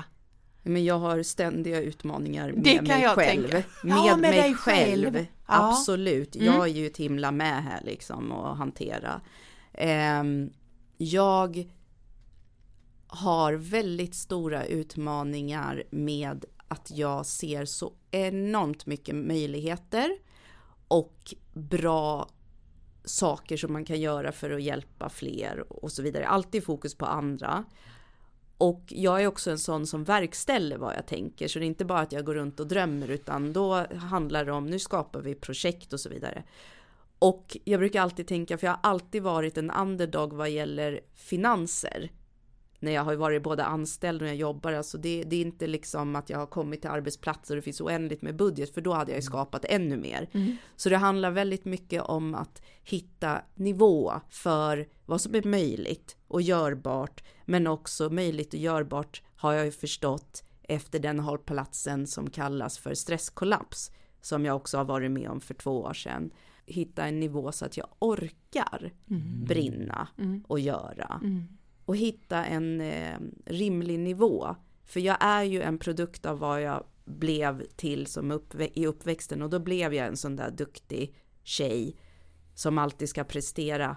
Men 0.63 0.85
jag 0.85 0.99
har 0.99 1.23
ständiga 1.23 1.81
utmaningar 1.83 2.53
med 2.53 2.63
Det 2.65 2.75
kan 2.75 2.85
mig 2.85 3.03
jag 3.03 3.15
själv. 3.15 3.49
tänka. 3.51 3.69
Med, 3.83 3.97
Ja, 3.97 4.17
med 4.17 4.19
mig 4.21 4.33
dig 4.41 4.55
själv. 4.55 5.13
själv. 5.13 5.27
Ja. 5.49 5.69
Absolut. 5.69 6.37
Mm. 6.37 6.47
Jag 6.47 6.63
är 6.69 6.73
ju 6.73 6.87
ett 6.87 6.97
himla 6.97 7.31
med 7.33 7.63
här 7.65 7.81
liksom 7.85 8.33
och 8.33 8.57
hantera. 8.57 9.21
Ehm, 9.75 10.51
jag 10.99 11.69
har 13.15 13.53
väldigt 13.53 14.15
stora 14.15 14.65
utmaningar 14.65 15.83
med 15.91 16.45
att 16.69 16.91
jag 16.91 17.27
ser 17.27 17.65
så 17.65 17.93
enormt 18.11 18.87
mycket 18.87 19.15
möjligheter 19.15 20.17
och 20.89 21.35
bra 21.53 22.29
saker 23.05 23.57
som 23.57 23.73
man 23.73 23.85
kan 23.85 24.01
göra 24.01 24.33
för 24.33 24.51
att 24.51 24.63
hjälpa 24.63 25.09
fler 25.09 25.65
och 25.69 25.93
så 25.93 26.03
vidare. 26.03 26.27
Alltid 26.27 26.65
fokus 26.65 26.95
på 26.95 27.07
andra. 27.07 27.65
Och 28.59 28.85
jag 28.89 29.23
är 29.23 29.27
också 29.27 29.51
en 29.51 29.59
sån 29.59 29.87
som 29.87 30.05
verkställer 30.05 30.79
vad 30.79 30.97
jag 30.97 31.07
tänker, 31.07 31.49
så 31.49 31.59
det 31.59 31.65
är 31.65 31.67
inte 31.67 31.85
bara 31.85 32.01
att 32.01 32.13
jag 32.13 32.25
går 32.25 32.35
runt 32.35 32.61
och 32.61 32.67
drömmer, 32.67 33.11
utan 33.11 33.53
då 33.53 33.87
handlar 33.97 34.45
det 34.45 34.53
om, 34.53 34.67
nu 34.67 34.79
skapar 34.79 35.21
vi 35.21 35.35
projekt 35.35 35.93
och 35.93 36.01
så 36.01 36.09
vidare. 36.09 36.45
Och 37.19 37.57
jag 37.65 37.81
brukar 37.81 38.03
alltid 38.03 38.27
tänka, 38.27 38.59
för 38.59 38.67
jag 38.67 38.73
har 38.73 38.91
alltid 38.91 39.23
varit 39.23 39.59
en 39.59 39.71
underdog 39.71 40.33
vad 40.33 40.51
gäller 40.51 41.01
finanser. 41.15 42.11
När 42.83 42.93
jag 42.93 43.05
har 43.05 43.15
varit 43.15 43.43
både 43.43 43.65
anställd 43.65 44.23
och 44.23 44.29
jag 44.29 44.37
jobbar, 44.37 44.73
alltså 44.73 44.99
det, 44.99 45.23
det 45.23 45.37
är 45.37 45.41
inte 45.41 45.67
liksom 45.67 46.17
att 46.17 46.31
jag 46.31 46.39
har 46.39 46.47
kommit 46.47 46.81
till 46.81 46.91
arbetsplatser 46.91 47.55
och 47.55 47.57
det 47.57 47.63
finns 47.63 47.81
oändligt 47.81 48.23
med 48.23 48.37
budget, 48.37 48.75
för 48.75 48.81
då 48.81 48.93
hade 48.93 49.11
jag 49.11 49.19
ju 49.19 49.23
skapat 49.23 49.65
ännu 49.65 49.97
mer. 49.97 50.29
Så 50.77 50.89
det 50.89 50.97
handlar 50.97 51.31
väldigt 51.31 51.65
mycket 51.65 52.03
om 52.03 52.35
att 52.35 52.63
hitta 52.85 53.43
nivå 53.55 54.13
för 54.31 54.89
vad 55.07 55.21
som 55.21 55.35
är 55.35 55.43
möjligt 55.45 56.17
och 56.29 56.43
görbart, 56.43 57.25
men 57.45 57.67
också 57.67 58.11
möjligt 58.11 58.55
och 58.55 58.61
görbart 58.61 59.23
har 59.37 59.53
jag 59.53 59.65
ju 59.65 59.73
förstått 59.73 60.45
efter 60.63 60.99
den 60.99 61.19
hållplatsen 61.21 62.07
som 62.07 62.31
kallas 62.31 62.79
för 62.79 62.95
stresskollaps, 62.95 63.91
som 64.21 64.45
jag 64.45 64.57
också 64.57 64.77
har 64.77 64.85
varit 64.85 65.11
med 65.11 65.29
om 65.31 65.41
för 65.41 65.55
två 65.55 65.81
år 65.81 65.95
sedan. 65.95 66.31
Hitta 66.67 67.05
en 67.07 67.21
nivå 67.21 67.53
så 67.53 67.65
att 67.65 67.77
jag 67.77 67.87
orkar 67.99 68.93
brinna 69.47 70.09
och 70.49 70.61
göra. 70.61 71.21
Och 71.93 71.97
hitta 71.97 72.45
en 72.45 72.81
eh, 72.81 73.19
rimlig 73.45 74.01
nivå. 74.01 74.57
För 74.85 75.01
jag 75.01 75.17
är 75.21 75.43
ju 75.43 75.63
en 75.63 75.79
produkt 75.79 76.27
av 76.27 76.39
vad 76.39 76.63
jag 76.63 76.85
blev 77.05 77.67
till 77.77 78.07
som 78.07 78.33
uppvä- 78.33 78.71
i 78.75 78.87
uppväxten 78.87 79.43
och 79.43 79.51
då 79.51 79.59
blev 79.59 79.95
jag 79.95 80.07
en 80.07 80.17
sån 80.17 80.37
där 80.37 80.51
duktig 80.51 81.15
tjej 81.43 81.97
som 82.55 82.79
alltid 82.79 83.09
ska 83.09 83.25
prestera 83.25 83.97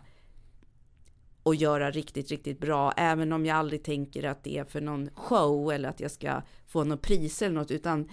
och 1.43 1.55
göra 1.55 1.91
riktigt, 1.91 2.31
riktigt 2.31 2.59
bra, 2.59 2.91
även 2.91 3.33
om 3.33 3.45
jag 3.45 3.57
aldrig 3.57 3.83
tänker 3.83 4.23
att 4.23 4.43
det 4.43 4.57
är 4.57 4.63
för 4.63 4.81
någon 4.81 5.09
show 5.13 5.71
eller 5.71 5.89
att 5.89 5.99
jag 5.99 6.11
ska 6.11 6.41
få 6.67 6.83
något 6.83 7.01
pris 7.01 7.41
eller 7.41 7.55
något, 7.55 7.71
utan 7.71 8.09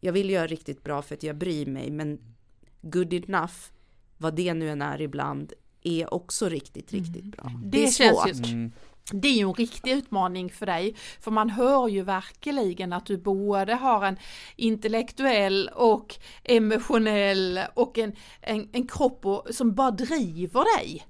jag 0.00 0.12
vill 0.12 0.30
göra 0.30 0.46
riktigt 0.46 0.84
bra 0.84 1.02
för 1.02 1.14
att 1.14 1.22
jag 1.22 1.36
bryr 1.36 1.66
mig, 1.66 1.90
men 1.90 2.18
good 2.80 3.12
enough, 3.12 3.54
vad 4.18 4.34
det 4.34 4.54
nu 4.54 4.70
än 4.70 4.82
är 4.82 5.00
ibland, 5.00 5.52
är 5.82 6.14
också 6.14 6.48
riktigt, 6.48 6.92
riktigt 6.92 7.24
bra. 7.24 7.52
Det, 7.64 7.84
är 7.84 7.90
känns 7.90 8.18
svårt. 8.18 8.46
ju, 8.46 8.70
det 9.10 9.28
är 9.28 9.32
ju 9.32 9.48
en 9.48 9.54
riktig 9.54 9.92
utmaning 9.92 10.50
för 10.50 10.66
dig, 10.66 10.94
för 11.20 11.30
man 11.30 11.50
hör 11.50 11.88
ju 11.88 12.02
verkligen 12.02 12.92
att 12.92 13.06
du 13.06 13.16
både 13.16 13.74
har 13.74 14.04
en 14.04 14.16
intellektuell 14.56 15.70
och 15.74 16.14
emotionell 16.44 17.60
och 17.74 17.98
en, 17.98 18.12
en, 18.40 18.68
en 18.72 18.86
kropp 18.86 19.26
och, 19.26 19.46
som 19.50 19.74
bara 19.74 19.90
driver 19.90 20.78
dig. 20.78 21.06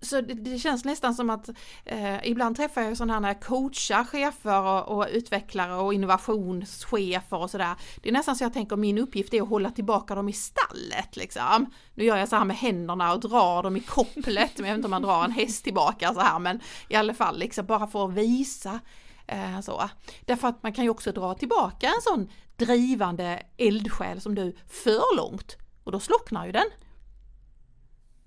Så 0.00 0.20
det, 0.20 0.34
det 0.34 0.58
känns 0.58 0.84
nästan 0.84 1.14
som 1.14 1.30
att 1.30 1.48
eh, 1.84 2.28
ibland 2.28 2.56
träffar 2.56 2.82
jag 2.82 2.96
sådana 2.96 3.12
här 3.12 3.20
när 3.20 3.34
coachar 3.34 4.04
chefer 4.04 4.62
och, 4.62 4.98
och 4.98 5.06
utvecklare 5.12 5.74
och 5.74 5.94
innovationschefer 5.94 7.36
och 7.36 7.50
sådär. 7.50 7.74
Det 8.02 8.08
är 8.08 8.12
nästan 8.12 8.36
så 8.36 8.44
jag 8.44 8.52
tänker 8.52 8.76
min 8.76 8.98
uppgift 8.98 9.34
är 9.34 9.42
att 9.42 9.48
hålla 9.48 9.70
tillbaka 9.70 10.14
dem 10.14 10.28
i 10.28 10.32
stallet 10.32 11.16
liksom. 11.16 11.66
Nu 11.94 12.04
gör 12.04 12.16
jag 12.16 12.28
så 12.28 12.36
här 12.36 12.44
med 12.44 12.56
händerna 12.56 13.12
och 13.12 13.20
drar 13.20 13.62
dem 13.62 13.76
i 13.76 13.80
kopplet, 13.80 14.58
men 14.58 14.66
jag 14.66 14.74
vet 14.74 14.76
inte 14.76 14.86
om 14.86 14.90
man 14.90 15.02
drar 15.02 15.24
en 15.24 15.32
häst 15.32 15.64
tillbaka 15.64 16.14
så 16.14 16.20
här, 16.20 16.38
men 16.38 16.60
i 16.88 16.94
alla 16.94 17.14
fall 17.14 17.38
liksom 17.38 17.66
bara 17.66 17.86
för 17.86 18.04
att 18.04 18.14
visa 18.14 18.80
eh, 19.26 19.60
så. 19.60 19.90
Därför 20.26 20.48
att 20.48 20.62
man 20.62 20.72
kan 20.72 20.84
ju 20.84 20.90
också 20.90 21.12
dra 21.12 21.34
tillbaka 21.34 21.86
en 21.86 22.02
sån 22.02 22.28
drivande 22.56 23.42
eldsjäl 23.56 24.20
som 24.20 24.34
du 24.34 24.56
för 24.68 25.16
långt 25.16 25.56
och 25.84 25.92
då 25.92 26.00
slocknar 26.00 26.46
ju 26.46 26.52
den. 26.52 26.66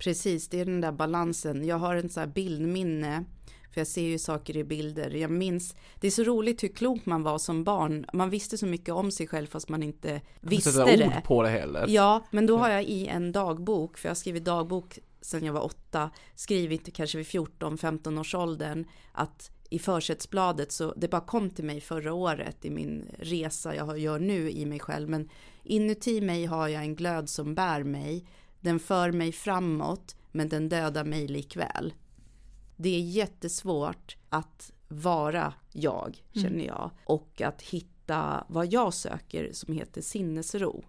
Precis, 0.03 0.47
det 0.47 0.59
är 0.59 0.65
den 0.65 0.81
där 0.81 0.91
balansen. 0.91 1.65
Jag 1.65 1.77
har 1.77 1.95
en 1.95 2.09
sån 2.09 2.21
här 2.21 2.27
bildminne, 2.27 3.23
för 3.73 3.81
jag 3.81 3.87
ser 3.87 4.01
ju 4.01 4.19
saker 4.19 4.57
i 4.57 4.63
bilder. 4.63 5.09
Jag 5.09 5.31
minns, 5.31 5.75
det 5.99 6.07
är 6.07 6.11
så 6.11 6.23
roligt 6.23 6.63
hur 6.63 6.67
klok 6.67 7.05
man 7.05 7.23
var 7.23 7.37
som 7.37 7.63
barn. 7.63 8.05
Man 8.13 8.29
visste 8.29 8.57
så 8.57 8.65
mycket 8.65 8.93
om 8.93 9.11
sig 9.11 9.27
själv 9.27 9.47
fast 9.47 9.69
man 9.69 9.83
inte 9.83 10.21
visste 10.39 10.85
det. 10.85 11.05
ord 11.05 11.23
på 11.23 11.43
det 11.43 11.49
heller. 11.49 11.85
Ja, 11.87 12.25
men 12.31 12.45
då 12.45 12.57
har 12.57 12.69
jag 12.69 12.83
i 12.83 13.07
en 13.07 13.31
dagbok, 13.31 13.97
för 13.97 14.07
jag 14.07 14.11
har 14.11 14.15
skrivit 14.15 14.45
dagbok 14.45 14.99
sedan 15.21 15.45
jag 15.45 15.53
var 15.53 15.65
åtta, 15.65 16.09
skrivit 16.35 16.93
kanske 16.93 17.17
vid 17.17 17.27
14-15 17.27 18.19
års 18.19 18.35
åldern, 18.35 18.85
att 19.11 19.51
i 19.69 19.79
försättsbladet 19.79 20.71
så 20.71 20.93
det 20.97 21.07
bara 21.07 21.21
kom 21.21 21.49
till 21.49 21.65
mig 21.65 21.81
förra 21.81 22.13
året 22.13 22.65
i 22.65 22.69
min 22.69 23.05
resa 23.19 23.75
jag 23.75 23.99
gör 23.99 24.19
nu 24.19 24.51
i 24.51 24.65
mig 24.65 24.79
själv, 24.79 25.09
men 25.09 25.29
inuti 25.63 26.21
mig 26.21 26.45
har 26.45 26.67
jag 26.67 26.83
en 26.83 26.95
glöd 26.95 27.29
som 27.29 27.55
bär 27.55 27.83
mig. 27.83 28.25
Den 28.61 28.79
för 28.79 29.11
mig 29.11 29.31
framåt, 29.31 30.15
men 30.31 30.49
den 30.49 30.69
dödar 30.69 31.03
mig 31.03 31.27
likväl. 31.27 31.93
Det 32.75 32.95
är 32.95 33.01
jättesvårt 33.01 34.17
att 34.29 34.71
vara 34.87 35.53
jag, 35.71 36.23
känner 36.33 36.65
jag, 36.65 36.91
och 37.05 37.41
att 37.41 37.61
hitta 37.61 38.45
vad 38.49 38.73
jag 38.73 38.93
söker 38.93 39.49
som 39.53 39.73
heter 39.73 40.01
sinnesro. 40.01 40.83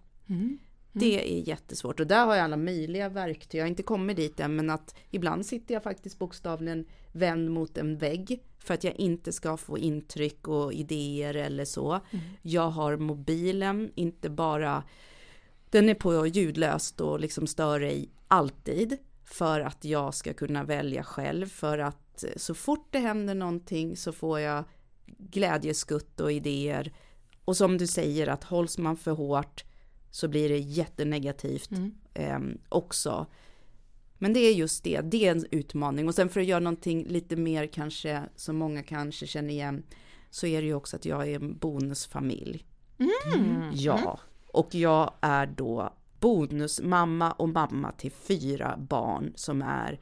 Det 0.91 1.37
är 1.37 1.47
jättesvårt 1.47 1.99
och 1.99 2.07
där 2.07 2.25
har 2.25 2.35
jag 2.35 2.43
alla 2.43 2.57
möjliga 2.57 3.09
verktyg. 3.09 3.59
Jag 3.59 3.63
har 3.63 3.69
inte 3.69 3.83
kommit 3.83 4.17
dit 4.17 4.39
än 4.39 4.55
men 4.55 4.69
att 4.69 4.95
ibland 5.09 5.45
sitter 5.45 5.73
jag 5.73 5.83
faktiskt 5.83 6.19
bokstavligen 6.19 6.85
vänd 7.11 7.51
mot 7.51 7.77
en 7.77 7.97
vägg 7.97 8.43
för 8.59 8.73
att 8.73 8.83
jag 8.83 8.95
inte 8.95 9.31
ska 9.31 9.57
få 9.57 9.77
intryck 9.77 10.47
och 10.47 10.73
idéer 10.73 11.33
eller 11.35 11.65
så. 11.65 11.99
Jag 12.41 12.69
har 12.69 12.97
mobilen, 12.97 13.91
inte 13.95 14.29
bara 14.29 14.83
den 15.73 15.89
är 15.89 15.93
på 15.93 16.27
ljudlöst 16.27 17.01
och 17.01 17.19
liksom 17.19 17.47
stör 17.47 17.79
dig 17.79 18.09
alltid 18.27 18.97
för 19.23 19.59
att 19.59 19.85
jag 19.85 20.13
ska 20.13 20.33
kunna 20.33 20.63
välja 20.63 21.03
själv. 21.03 21.45
För 21.45 21.77
att 21.77 22.23
så 22.35 22.53
fort 22.53 22.87
det 22.91 22.99
händer 22.99 23.35
någonting 23.35 23.97
så 23.97 24.11
får 24.11 24.39
jag 24.39 24.63
glädjeskutt 25.05 26.19
och 26.19 26.31
idéer. 26.31 26.93
Och 27.45 27.57
som 27.57 27.77
du 27.77 27.87
säger 27.87 28.27
att 28.27 28.43
hålls 28.43 28.77
man 28.77 28.97
för 28.97 29.11
hårt 29.11 29.63
så 30.11 30.27
blir 30.27 30.49
det 30.49 30.57
jättenegativt 30.57 31.71
eh, 32.13 32.39
också. 32.69 33.25
Men 34.17 34.33
det 34.33 34.39
är 34.39 34.53
just 34.53 34.83
det, 34.83 35.01
det 35.01 35.27
är 35.27 35.31
en 35.31 35.45
utmaning. 35.51 36.07
Och 36.07 36.15
sen 36.15 36.29
för 36.29 36.39
att 36.39 36.47
göra 36.47 36.59
någonting 36.59 37.07
lite 37.07 37.35
mer 37.35 37.67
kanske, 37.67 38.23
som 38.35 38.57
många 38.57 38.83
kanske 38.83 39.27
känner 39.27 39.49
igen, 39.49 39.83
så 40.29 40.47
är 40.47 40.61
det 40.61 40.67
ju 40.67 40.73
också 40.73 40.95
att 40.95 41.05
jag 41.05 41.29
är 41.29 41.35
en 41.35 41.57
bonusfamilj. 41.57 42.65
Ja, 43.73 44.19
och 44.53 44.75
jag 44.75 45.11
är 45.21 45.45
då 45.45 45.93
bonusmamma 46.19 47.31
och 47.31 47.49
mamma 47.49 47.91
till 47.91 48.11
fyra 48.11 48.75
barn 48.77 49.33
som 49.35 49.61
är 49.61 49.99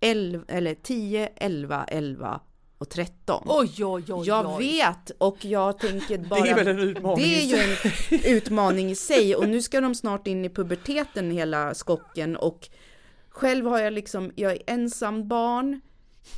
11, 0.00 0.44
eller 0.48 0.74
10, 0.74 1.28
11, 1.36 1.84
11 1.84 2.40
och 2.78 2.88
13. 2.88 3.42
Oj, 3.46 3.84
oj, 3.84 4.04
oj, 4.08 4.26
Jag 4.26 4.58
vet 4.58 5.10
och 5.18 5.44
jag 5.44 5.78
tänker 5.78 6.18
bara... 6.18 6.40
Det 6.44 6.50
är 6.50 6.54
väl 6.54 6.68
en 6.68 6.78
utmaning 6.78 7.24
Det 7.24 7.34
är 7.34 7.42
i 7.42 7.46
ju 7.46 7.56
en 7.56 8.36
utmaning 8.36 8.90
i 8.90 8.94
sig. 8.94 9.36
Och 9.36 9.48
nu 9.48 9.62
ska 9.62 9.80
de 9.80 9.94
snart 9.94 10.26
in 10.26 10.44
i 10.44 10.48
puberteten 10.48 11.30
hela 11.30 11.74
skocken. 11.74 12.36
Och 12.36 12.68
själv 13.28 13.66
har 13.66 13.78
jag 13.78 13.92
liksom, 13.92 14.32
jag 14.34 14.52
är 14.52 14.62
ensam 14.66 15.28
barn. 15.28 15.80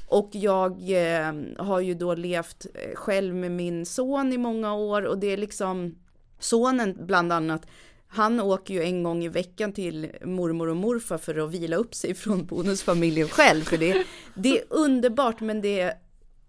Och 0.08 0.30
jag 0.32 0.72
eh, 0.72 1.32
har 1.58 1.80
ju 1.80 1.94
då 1.94 2.14
levt 2.14 2.66
eh, 2.74 2.94
själv 2.94 3.34
med 3.34 3.50
min 3.50 3.86
son 3.86 4.32
i 4.32 4.38
många 4.38 4.74
år. 4.74 5.02
Och 5.02 5.18
det 5.18 5.26
är 5.26 5.36
liksom 5.36 5.94
sonen 6.39 7.07
bland 7.07 7.32
annat 7.32 7.66
han 8.09 8.41
åker 8.41 8.74
ju 8.74 8.82
en 8.82 9.03
gång 9.03 9.24
i 9.24 9.28
veckan 9.28 9.72
till 9.72 10.11
mormor 10.24 10.68
och 10.68 10.76
morfar 10.76 11.18
för 11.18 11.39
att 11.39 11.51
vila 11.51 11.76
upp 11.76 11.95
sig 11.95 12.14
från 12.14 12.47
bonusfamiljen 12.47 13.28
själv. 13.28 13.62
För 13.62 13.78
det, 13.78 14.07
det 14.34 14.59
är 14.59 14.64
underbart 14.70 15.41
men 15.41 15.61
det 15.61 15.80
är 15.80 15.95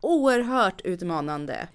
oerhört 0.01 0.81
utmanande. 0.81 1.67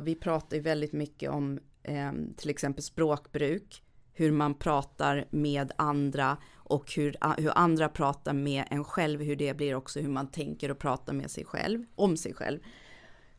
Vi 0.00 0.14
pratar 0.14 0.56
ju 0.56 0.62
väldigt 0.62 0.92
mycket 0.92 1.30
om 1.30 1.58
eh, 1.82 2.12
till 2.36 2.50
exempel 2.50 2.82
språkbruk, 2.82 3.82
hur 4.12 4.32
man 4.32 4.54
pratar 4.54 5.26
med 5.30 5.72
andra 5.76 6.36
och 6.54 6.92
hur, 6.92 7.16
hur 7.40 7.58
andra 7.58 7.88
pratar 7.88 8.32
med 8.32 8.64
en 8.70 8.84
själv, 8.84 9.22
hur 9.22 9.36
det 9.36 9.56
blir 9.56 9.74
också 9.74 10.00
hur 10.00 10.08
man 10.08 10.30
tänker 10.30 10.70
och 10.70 10.78
pratar 10.78 11.12
med 11.12 11.30
sig 11.30 11.44
själv, 11.44 11.84
om 11.94 12.16
sig 12.16 12.34
själv. 12.34 12.60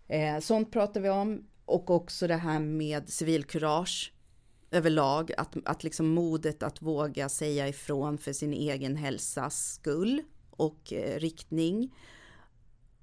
Eh, 0.08 0.40
sånt 0.40 0.72
pratar 0.72 1.02
vi 1.02 1.10
om. 1.10 1.48
och 1.66 1.90
också 1.90 2.28
det 2.28 2.36
här 2.36 2.60
med 2.60 3.10
civilkurage 3.10 4.14
överlag, 4.72 5.32
att, 5.38 5.56
att 5.66 5.84
liksom 5.84 6.08
modet 6.08 6.64
att 6.64 6.82
våga 6.82 7.30
säga 7.30 7.68
ifrån 7.68 8.18
för 8.18 8.34
sin 8.34 8.54
egen 8.54 8.96
hälsas 8.96 9.74
skull 9.74 10.22
och 10.50 10.94
eh, 10.94 11.20
riktning. 11.20 11.96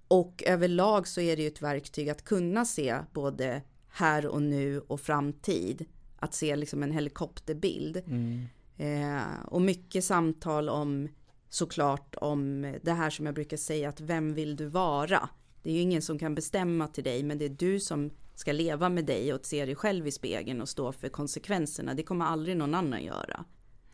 Och 0.08 0.42
överlag 0.46 1.08
så 1.08 1.20
är 1.20 1.36
det 1.36 1.42
ju 1.42 1.48
ett 1.48 1.62
verktyg 1.62 2.08
att 2.08 2.24
kunna 2.24 2.64
se 2.64 2.98
både 3.12 3.62
här 3.88 4.26
och 4.26 4.42
nu 4.42 4.80
och 4.80 5.00
framtid. 5.00 5.84
Att 6.18 6.34
se 6.34 6.56
liksom 6.56 6.82
en 6.82 6.92
helikopterbild. 6.92 7.96
Mm. 7.96 8.46
Eh, 8.76 9.44
och 9.44 9.62
mycket 9.62 10.04
samtal 10.04 10.68
om 10.68 11.08
såklart 11.48 12.14
om 12.20 12.62
det 12.82 12.92
här 12.92 13.10
som 13.10 13.26
jag 13.26 13.34
brukar 13.34 13.56
säga 13.56 13.88
att 13.88 14.00
vem 14.00 14.34
vill 14.34 14.56
du 14.56 14.66
vara? 14.66 15.28
Det 15.62 15.70
är 15.70 15.74
ju 15.74 15.80
ingen 15.80 16.02
som 16.02 16.18
kan 16.18 16.34
bestämma 16.34 16.88
till 16.88 17.04
dig, 17.04 17.22
men 17.22 17.38
det 17.38 17.44
är 17.44 17.48
du 17.48 17.80
som 17.80 18.10
ska 18.38 18.52
leva 18.52 18.88
med 18.88 19.04
dig 19.04 19.34
och 19.34 19.46
se 19.46 19.66
dig 19.66 19.74
själv 19.74 20.06
i 20.06 20.10
spegeln 20.10 20.60
och 20.60 20.68
stå 20.68 20.92
för 20.92 21.08
konsekvenserna. 21.08 21.94
Det 21.94 22.02
kommer 22.02 22.24
aldrig 22.24 22.56
någon 22.56 22.74
annan 22.74 23.04
göra. 23.04 23.44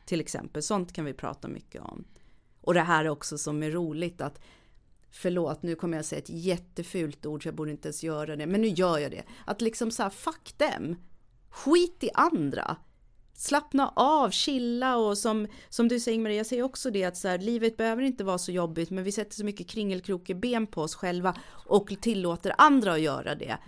Till 0.05 0.21
exempel, 0.21 0.63
sånt 0.63 0.93
kan 0.93 1.05
vi 1.05 1.15
prata 1.15 1.49
mycket 1.49 1.83
om. 1.83 2.05
Och 2.61 2.75
det 2.75 2.81
här 2.81 3.09
också 3.09 3.39
som 3.39 3.63
är 3.63 3.71
roligt 3.71 4.21
att 4.21 4.41
Förlåt, 5.11 5.63
nu 5.63 5.75
kommer 5.75 5.97
jag 5.97 6.05
säga 6.05 6.19
ett 6.19 6.29
jättefult 6.29 7.27
ord 7.27 7.43
så 7.43 7.49
jag 7.49 7.55
borde 7.55 7.71
inte 7.71 7.89
ens 7.89 8.05
göra 8.05 8.37
det, 8.37 8.47
men 8.47 8.61
nu 8.61 8.69
gör 8.69 8.99
jag 8.99 9.11
det. 9.11 9.25
Att 9.47 9.61
liksom 9.61 9.91
så 9.91 10.03
här, 10.03 10.11
fuck 10.11 10.59
dem. 10.59 10.97
Skit 11.51 12.05
i 12.05 12.11
andra. 12.15 12.77
Slappna 13.35 13.93
av, 13.97 14.31
chilla 14.31 14.97
och 14.97 15.19
som, 15.19 15.47
som 15.69 15.89
du 15.89 16.01
säger 16.01 16.19
Maria, 16.19 16.37
jag 16.37 16.47
säger 16.47 16.63
också 16.63 16.91
det 16.91 17.05
att 17.05 17.17
så 17.17 17.29
här, 17.29 17.39
livet 17.39 17.77
behöver 17.77 18.03
inte 18.03 18.25
vara 18.25 18.39
så 18.39 18.53
jobbigt 18.53 18.91
men 18.91 19.05
vi 19.05 19.13
sätter 19.13 19.35
så 19.35 19.45
mycket 19.45 19.69
kringelkrokig 19.69 20.41
ben 20.41 20.67
på 20.67 20.83
oss 20.83 20.95
själva 20.95 21.37
och 21.51 21.95
tillåter 22.01 22.55
andra 22.59 22.93
att 22.93 23.01
göra 23.01 23.35
det. 23.35 23.59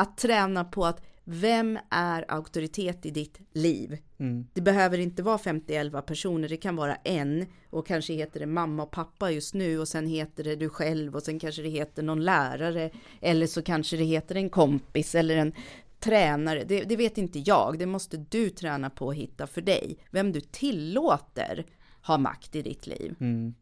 Att 0.00 0.16
träna 0.16 0.64
på 0.64 0.86
att 0.86 1.02
vem 1.24 1.78
är 1.90 2.24
auktoritet 2.28 3.06
i 3.06 3.10
ditt 3.10 3.40
liv? 3.52 3.98
Mm. 4.18 4.46
Det 4.52 4.60
behöver 4.60 4.98
inte 4.98 5.22
vara 5.22 5.36
50-11 5.36 6.00
personer, 6.00 6.48
det 6.48 6.56
kan 6.56 6.76
vara 6.76 6.94
en 6.94 7.46
och 7.70 7.86
kanske 7.86 8.12
heter 8.12 8.40
det 8.40 8.46
mamma 8.46 8.82
och 8.82 8.90
pappa 8.90 9.30
just 9.30 9.54
nu 9.54 9.78
och 9.78 9.88
sen 9.88 10.06
heter 10.06 10.44
det 10.44 10.56
du 10.56 10.68
själv 10.68 11.16
och 11.16 11.22
sen 11.22 11.38
kanske 11.38 11.62
det 11.62 11.68
heter 11.68 12.02
någon 12.02 12.24
lärare 12.24 12.90
eller 13.20 13.46
så 13.46 13.62
kanske 13.62 13.96
det 13.96 14.04
heter 14.04 14.34
en 14.34 14.50
kompis 14.50 15.14
eller 15.14 15.36
en 15.36 15.52
tränare. 16.00 16.64
Det, 16.64 16.82
det 16.82 16.96
vet 16.96 17.18
inte 17.18 17.38
jag, 17.38 17.78
det 17.78 17.86
måste 17.86 18.16
du 18.16 18.50
träna 18.50 18.90
på 18.90 19.10
att 19.10 19.16
hitta 19.16 19.46
för 19.46 19.60
dig. 19.60 19.98
Vem 20.10 20.32
du 20.32 20.40
tillåter 20.40 21.66
ha 22.02 22.18
makt 22.18 22.56
i 22.56 22.62
ditt 22.62 22.86
liv. 22.86 23.14
Mm. 23.20 23.54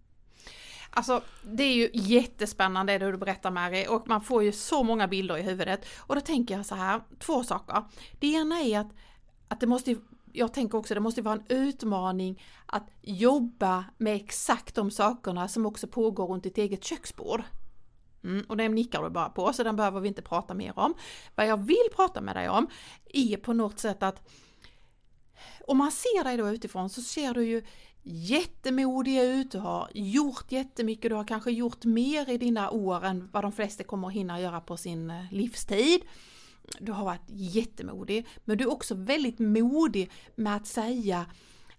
Alltså 0.96 1.22
det 1.42 1.62
är 1.62 1.74
ju 1.74 1.90
jättespännande 1.92 2.98
det 2.98 3.10
du 3.10 3.16
berättar 3.16 3.50
Mary 3.50 3.86
och 3.86 4.08
man 4.08 4.20
får 4.20 4.42
ju 4.42 4.52
så 4.52 4.82
många 4.82 5.08
bilder 5.08 5.38
i 5.38 5.42
huvudet. 5.42 5.86
Och 5.98 6.14
då 6.14 6.20
tänker 6.20 6.56
jag 6.56 6.66
så 6.66 6.74
här, 6.74 7.00
två 7.18 7.44
saker. 7.44 7.84
Det 8.20 8.26
ena 8.26 8.60
är 8.60 8.78
att, 8.78 8.92
att 9.48 9.60
det 9.60 9.66
måste 9.66 9.96
jag 10.32 10.54
tänker 10.54 10.78
också 10.78 10.94
det 10.94 11.00
måste 11.00 11.22
vara 11.22 11.34
en 11.34 11.44
utmaning 11.48 12.42
att 12.66 12.90
jobba 13.02 13.84
med 13.98 14.16
exakt 14.16 14.74
de 14.74 14.90
sakerna 14.90 15.48
som 15.48 15.66
också 15.66 15.86
pågår 15.86 16.26
runt 16.26 16.44
ditt 16.44 16.58
eget 16.58 16.84
köksbord. 16.84 17.42
Mm, 18.24 18.44
och 18.48 18.56
den 18.56 18.74
nickar 18.74 19.02
du 19.02 19.10
bara 19.10 19.28
på, 19.28 19.52
så 19.52 19.62
den 19.62 19.76
behöver 19.76 20.00
vi 20.00 20.08
inte 20.08 20.22
prata 20.22 20.54
mer 20.54 20.78
om. 20.78 20.94
Vad 21.34 21.46
jag 21.46 21.56
vill 21.56 21.88
prata 21.96 22.20
med 22.20 22.36
dig 22.36 22.48
om 22.48 22.66
är 23.12 23.36
på 23.36 23.52
något 23.52 23.78
sätt 23.78 24.02
att 24.02 24.28
om 25.66 25.78
man 25.78 25.92
ser 25.92 26.24
dig 26.24 26.36
då 26.36 26.48
utifrån 26.48 26.90
så 26.90 27.02
ser 27.02 27.34
du 27.34 27.44
ju 27.44 27.64
jättemodiga 28.08 29.22
ut, 29.22 29.50
du 29.50 29.58
har 29.58 29.90
gjort 29.94 30.52
jättemycket, 30.52 31.10
du 31.10 31.14
har 31.14 31.24
kanske 31.24 31.50
gjort 31.50 31.84
mer 31.84 32.30
i 32.30 32.38
dina 32.38 32.70
år 32.70 33.04
än 33.04 33.28
vad 33.32 33.44
de 33.44 33.52
flesta 33.52 33.84
kommer 33.84 34.08
att 34.08 34.14
hinna 34.14 34.40
göra 34.40 34.60
på 34.60 34.76
sin 34.76 35.10
eh, 35.10 35.32
livstid. 35.32 36.00
Du 36.80 36.92
har 36.92 37.04
varit 37.04 37.28
jättemodig, 37.28 38.26
men 38.44 38.58
du 38.58 38.64
är 38.64 38.70
också 38.70 38.94
väldigt 38.94 39.38
modig 39.38 40.10
med 40.34 40.56
att 40.56 40.66
säga 40.66 41.26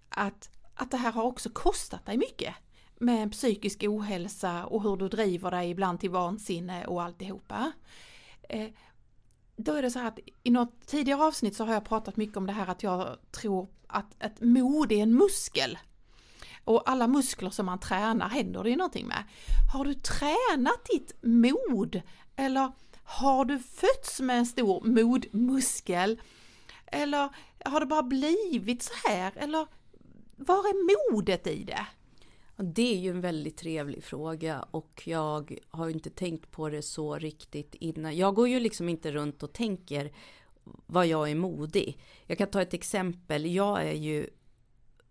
att, 0.08 0.50
att 0.74 0.90
det 0.90 0.96
här 0.96 1.12
har 1.12 1.22
också 1.22 1.50
kostat 1.50 2.06
dig 2.06 2.16
mycket 2.16 2.54
med 2.98 3.32
psykisk 3.32 3.84
ohälsa 3.84 4.66
och 4.66 4.82
hur 4.82 4.96
du 4.96 5.08
driver 5.08 5.50
dig 5.50 5.70
ibland 5.70 6.00
till 6.00 6.10
vansinne 6.10 6.86
och 6.86 7.02
alltihopa. 7.02 7.72
Eh, 8.48 8.68
då 9.56 9.72
är 9.72 9.82
det 9.82 9.90
så 9.90 9.98
här 9.98 10.08
att 10.08 10.18
i 10.42 10.50
något 10.50 10.86
tidigare 10.86 11.22
avsnitt 11.22 11.56
så 11.56 11.64
har 11.64 11.74
jag 11.74 11.84
pratat 11.84 12.16
mycket 12.16 12.36
om 12.36 12.46
det 12.46 12.52
här 12.52 12.66
att 12.66 12.82
jag 12.82 13.18
tror 13.30 13.68
att 13.86 14.22
ett 14.22 14.40
mod 14.40 14.92
är 14.92 15.02
en 15.02 15.14
muskel. 15.14 15.78
Och 16.64 16.90
alla 16.90 17.06
muskler 17.06 17.50
som 17.50 17.66
man 17.66 17.80
tränar 17.80 18.28
händer 18.28 18.62
det 18.62 18.70
ju 18.70 18.76
någonting 18.76 19.06
med. 19.06 19.24
Har 19.72 19.84
du 19.84 19.94
tränat 19.94 20.84
ditt 20.92 21.12
mod? 21.22 22.00
Eller 22.36 22.72
har 23.04 23.44
du 23.44 23.58
fötts 23.58 24.20
med 24.20 24.38
en 24.38 24.46
stor 24.46 24.84
modmuskel? 24.84 26.20
Eller 26.86 27.28
har 27.64 27.80
det 27.80 27.86
bara 27.86 28.02
blivit 28.02 28.82
så 28.82 28.92
här? 29.08 29.32
Eller 29.36 29.66
var 30.36 30.58
är 30.58 31.12
modet 31.12 31.46
i 31.46 31.64
det? 31.64 31.86
Det 32.56 32.94
är 32.94 32.98
ju 32.98 33.10
en 33.10 33.20
väldigt 33.20 33.56
trevlig 33.56 34.04
fråga 34.04 34.64
och 34.70 35.02
jag 35.04 35.58
har 35.70 35.88
inte 35.88 36.10
tänkt 36.10 36.50
på 36.50 36.68
det 36.68 36.82
så 36.82 37.18
riktigt 37.18 37.74
innan. 37.74 38.16
Jag 38.16 38.34
går 38.34 38.48
ju 38.48 38.60
liksom 38.60 38.88
inte 38.88 39.12
runt 39.12 39.42
och 39.42 39.52
tänker 39.52 40.12
vad 40.86 41.06
jag 41.06 41.30
är 41.30 41.34
modig. 41.34 41.98
Jag 42.26 42.38
kan 42.38 42.50
ta 42.50 42.62
ett 42.62 42.74
exempel. 42.74 43.54
Jag 43.54 43.82
är 43.82 43.92
ju 43.92 44.26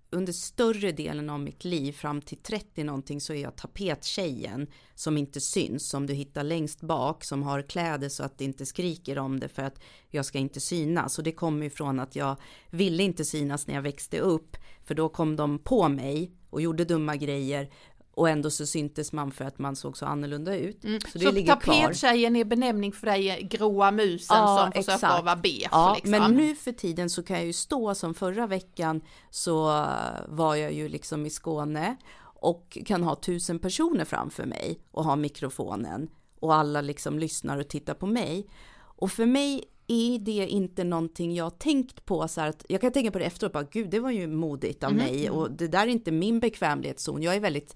under 0.10 0.34
större 0.34 0.92
delen 0.92 1.30
av 1.30 1.40
mitt 1.40 1.66
liv 1.66 1.92
fram 1.92 2.22
till 2.22 2.38
30 2.38 2.84
någonting 2.84 3.22
så 3.22 3.34
är 3.34 3.42
jag 3.42 3.56
tapettjejen 3.56 4.68
som 4.96 5.18
inte 5.18 5.42
syns, 5.42 5.90
som 5.90 6.06
du 6.06 6.14
hittar 6.14 6.44
längst 6.44 6.82
bak, 6.82 7.24
som 7.24 7.44
har 7.44 7.62
kläder 7.62 8.10
så 8.10 8.24
att 8.24 8.38
det 8.38 8.46
inte 8.46 8.66
skriker 8.66 9.20
om 9.20 9.40
det 9.40 9.48
för 9.48 9.64
att 9.64 9.80
jag 10.10 10.26
ska 10.26 10.38
inte 10.38 10.60
synas. 10.60 11.18
Och 11.18 11.24
det 11.24 11.32
kommer 11.32 11.66
ifrån 11.66 12.00
att 12.00 12.16
jag 12.16 12.36
ville 12.70 13.04
inte 13.04 13.26
synas 13.26 13.68
när 13.68 13.76
jag 13.76 13.82
växte 13.82 14.20
upp, 14.20 14.58
för 14.84 14.96
då 14.96 15.10
kom 15.10 15.36
de 15.36 15.60
på 15.60 15.90
mig 15.90 16.32
och 16.50 16.62
gjorde 16.62 16.86
dumma 16.86 17.16
grejer 17.16 17.70
och 18.18 18.30
ändå 18.30 18.50
så 18.50 18.66
syntes 18.66 19.14
man 19.14 19.32
för 19.32 19.46
att 19.46 19.60
man 19.60 19.76
såg 19.76 19.98
så 19.98 20.06
annorlunda 20.06 20.56
ut. 20.56 20.84
Mm. 20.84 21.02
Så, 21.02 21.18
det 21.18 21.26
så 21.26 21.32
ligger 21.32 21.56
tapettjejen 21.56 22.36
är 22.36 22.46
benämning 22.46 22.94
för 22.94 23.08
dig 23.08 23.48
gråa 23.52 23.92
musen 23.92 24.38
ja, 24.38 24.58
som 24.58 24.72
försöker 24.72 24.96
exakt. 24.96 25.24
vara 25.24 25.36
beige. 25.36 25.68
Ja, 25.72 25.94
liksom. 25.96 26.12
men 26.12 26.36
nu 26.36 26.56
för 26.56 26.72
tiden 26.72 27.10
så 27.10 27.24
kan 27.24 27.38
jag 27.38 27.46
ju 27.46 27.54
stå 27.54 27.96
som 27.96 28.14
förra 28.14 28.48
veckan 28.48 29.02
så 29.30 29.86
var 30.28 30.56
jag 30.56 30.74
ju 30.74 30.90
liksom 30.90 31.26
i 31.26 31.30
Skåne 31.30 31.98
och 32.20 32.78
kan 32.86 33.04
ha 33.04 33.16
tusen 33.16 33.60
personer 33.60 34.06
framför 34.06 34.46
mig 34.46 34.80
och 34.92 35.04
ha 35.04 35.16
mikrofonen 35.16 36.10
och 36.40 36.56
alla 36.56 36.82
liksom 36.82 37.20
lyssnar 37.20 37.58
och 37.58 37.68
tittar 37.68 37.94
på 37.94 38.06
mig. 38.06 38.50
Och 38.80 39.12
för 39.12 39.26
mig 39.26 39.64
är 39.88 40.20
det 40.20 40.48
inte 40.48 40.84
någonting 40.84 41.36
jag 41.36 41.60
tänkt 41.60 42.06
på 42.06 42.28
så 42.28 42.42
här 42.42 42.50
att 42.50 42.66
jag 42.70 42.82
kan 42.82 42.92
tänka 42.92 43.12
på 43.12 43.20
det 43.20 43.26
efteråt 43.26 43.54
bara 43.54 43.68
gud 43.72 43.90
det 43.90 44.00
var 44.00 44.12
ju 44.12 44.28
modigt 44.28 44.84
av 44.84 44.92
mm. 44.92 45.06
mig 45.06 45.30
och 45.30 45.52
det 45.52 45.68
där 45.68 45.82
är 45.82 45.88
inte 45.88 46.12
min 46.12 46.40
bekvämlighetszon. 46.40 47.24
Jag 47.24 47.36
är 47.36 47.40
väldigt 47.40 47.76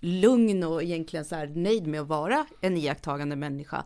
lugn 0.00 0.64
och 0.64 0.82
egentligen 0.82 1.24
så 1.24 1.34
här 1.34 1.46
nöjd 1.46 1.86
med 1.86 2.00
att 2.00 2.08
vara 2.08 2.46
en 2.60 2.76
iakttagande 2.76 3.36
människa. 3.36 3.84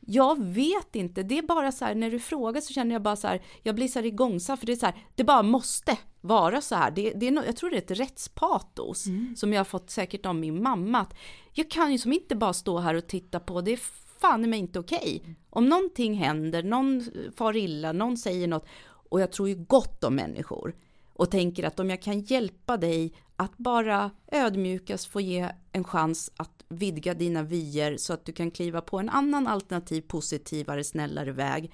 Jag 0.00 0.44
vet 0.44 0.96
inte, 0.96 1.22
det 1.22 1.38
är 1.38 1.42
bara 1.42 1.72
så 1.72 1.84
här 1.84 1.94
när 1.94 2.10
du 2.10 2.18
frågar 2.18 2.60
så 2.60 2.72
känner 2.72 2.94
jag 2.94 3.02
bara 3.02 3.16
så 3.16 3.28
här, 3.28 3.42
jag 3.62 3.74
blir 3.74 3.88
så 3.88 3.98
här 3.98 4.06
igångsatt 4.06 4.58
för 4.58 4.66
det 4.66 4.72
är 4.72 4.76
så 4.76 4.86
här, 4.86 5.06
det 5.14 5.24
bara 5.24 5.42
måste 5.42 5.98
vara 6.20 6.60
så 6.60 6.74
här. 6.74 6.90
Det, 6.90 7.12
det 7.12 7.26
är 7.26 7.30
no, 7.30 7.42
jag 7.46 7.56
tror 7.56 7.70
det 7.70 7.76
är 7.76 7.82
ett 7.82 8.00
rättspatos 8.00 9.06
mm. 9.06 9.36
som 9.36 9.52
jag 9.52 9.60
har 9.60 9.64
fått 9.64 9.90
säkert 9.90 10.26
av 10.26 10.34
min 10.34 10.62
mamma. 10.62 11.00
Att 11.00 11.14
jag 11.52 11.70
kan 11.70 11.92
ju 11.92 11.98
som 11.98 12.12
inte 12.12 12.36
bara 12.36 12.52
stå 12.52 12.78
här 12.78 12.94
och 12.94 13.06
titta 13.06 13.40
på, 13.40 13.60
det 13.60 13.72
är 13.72 13.80
fan 14.20 14.50
mig 14.50 14.58
inte 14.58 14.78
okej. 14.78 15.20
Okay. 15.22 15.34
Om 15.50 15.68
någonting 15.68 16.14
händer, 16.14 16.62
någon 16.62 17.04
far 17.36 17.56
illa, 17.56 17.92
någon 17.92 18.16
säger 18.16 18.48
något 18.48 18.66
och 19.10 19.20
jag 19.20 19.32
tror 19.32 19.48
ju 19.48 19.54
gott 19.54 20.04
om 20.04 20.14
människor 20.14 20.74
och 21.12 21.30
tänker 21.30 21.64
att 21.64 21.80
om 21.80 21.90
jag 21.90 22.02
kan 22.02 22.20
hjälpa 22.20 22.76
dig 22.76 23.12
att 23.40 23.58
bara 23.58 24.10
ödmjukast 24.32 25.06
få 25.06 25.20
ge 25.20 25.48
en 25.72 25.84
chans 25.84 26.32
att 26.36 26.64
vidga 26.68 27.14
dina 27.14 27.42
vyer 27.42 27.96
så 27.96 28.12
att 28.12 28.24
du 28.24 28.32
kan 28.32 28.50
kliva 28.50 28.80
på 28.80 28.98
en 28.98 29.08
annan 29.08 29.46
alternativ, 29.46 30.02
positivare, 30.02 30.84
snällare 30.84 31.32
väg 31.32 31.72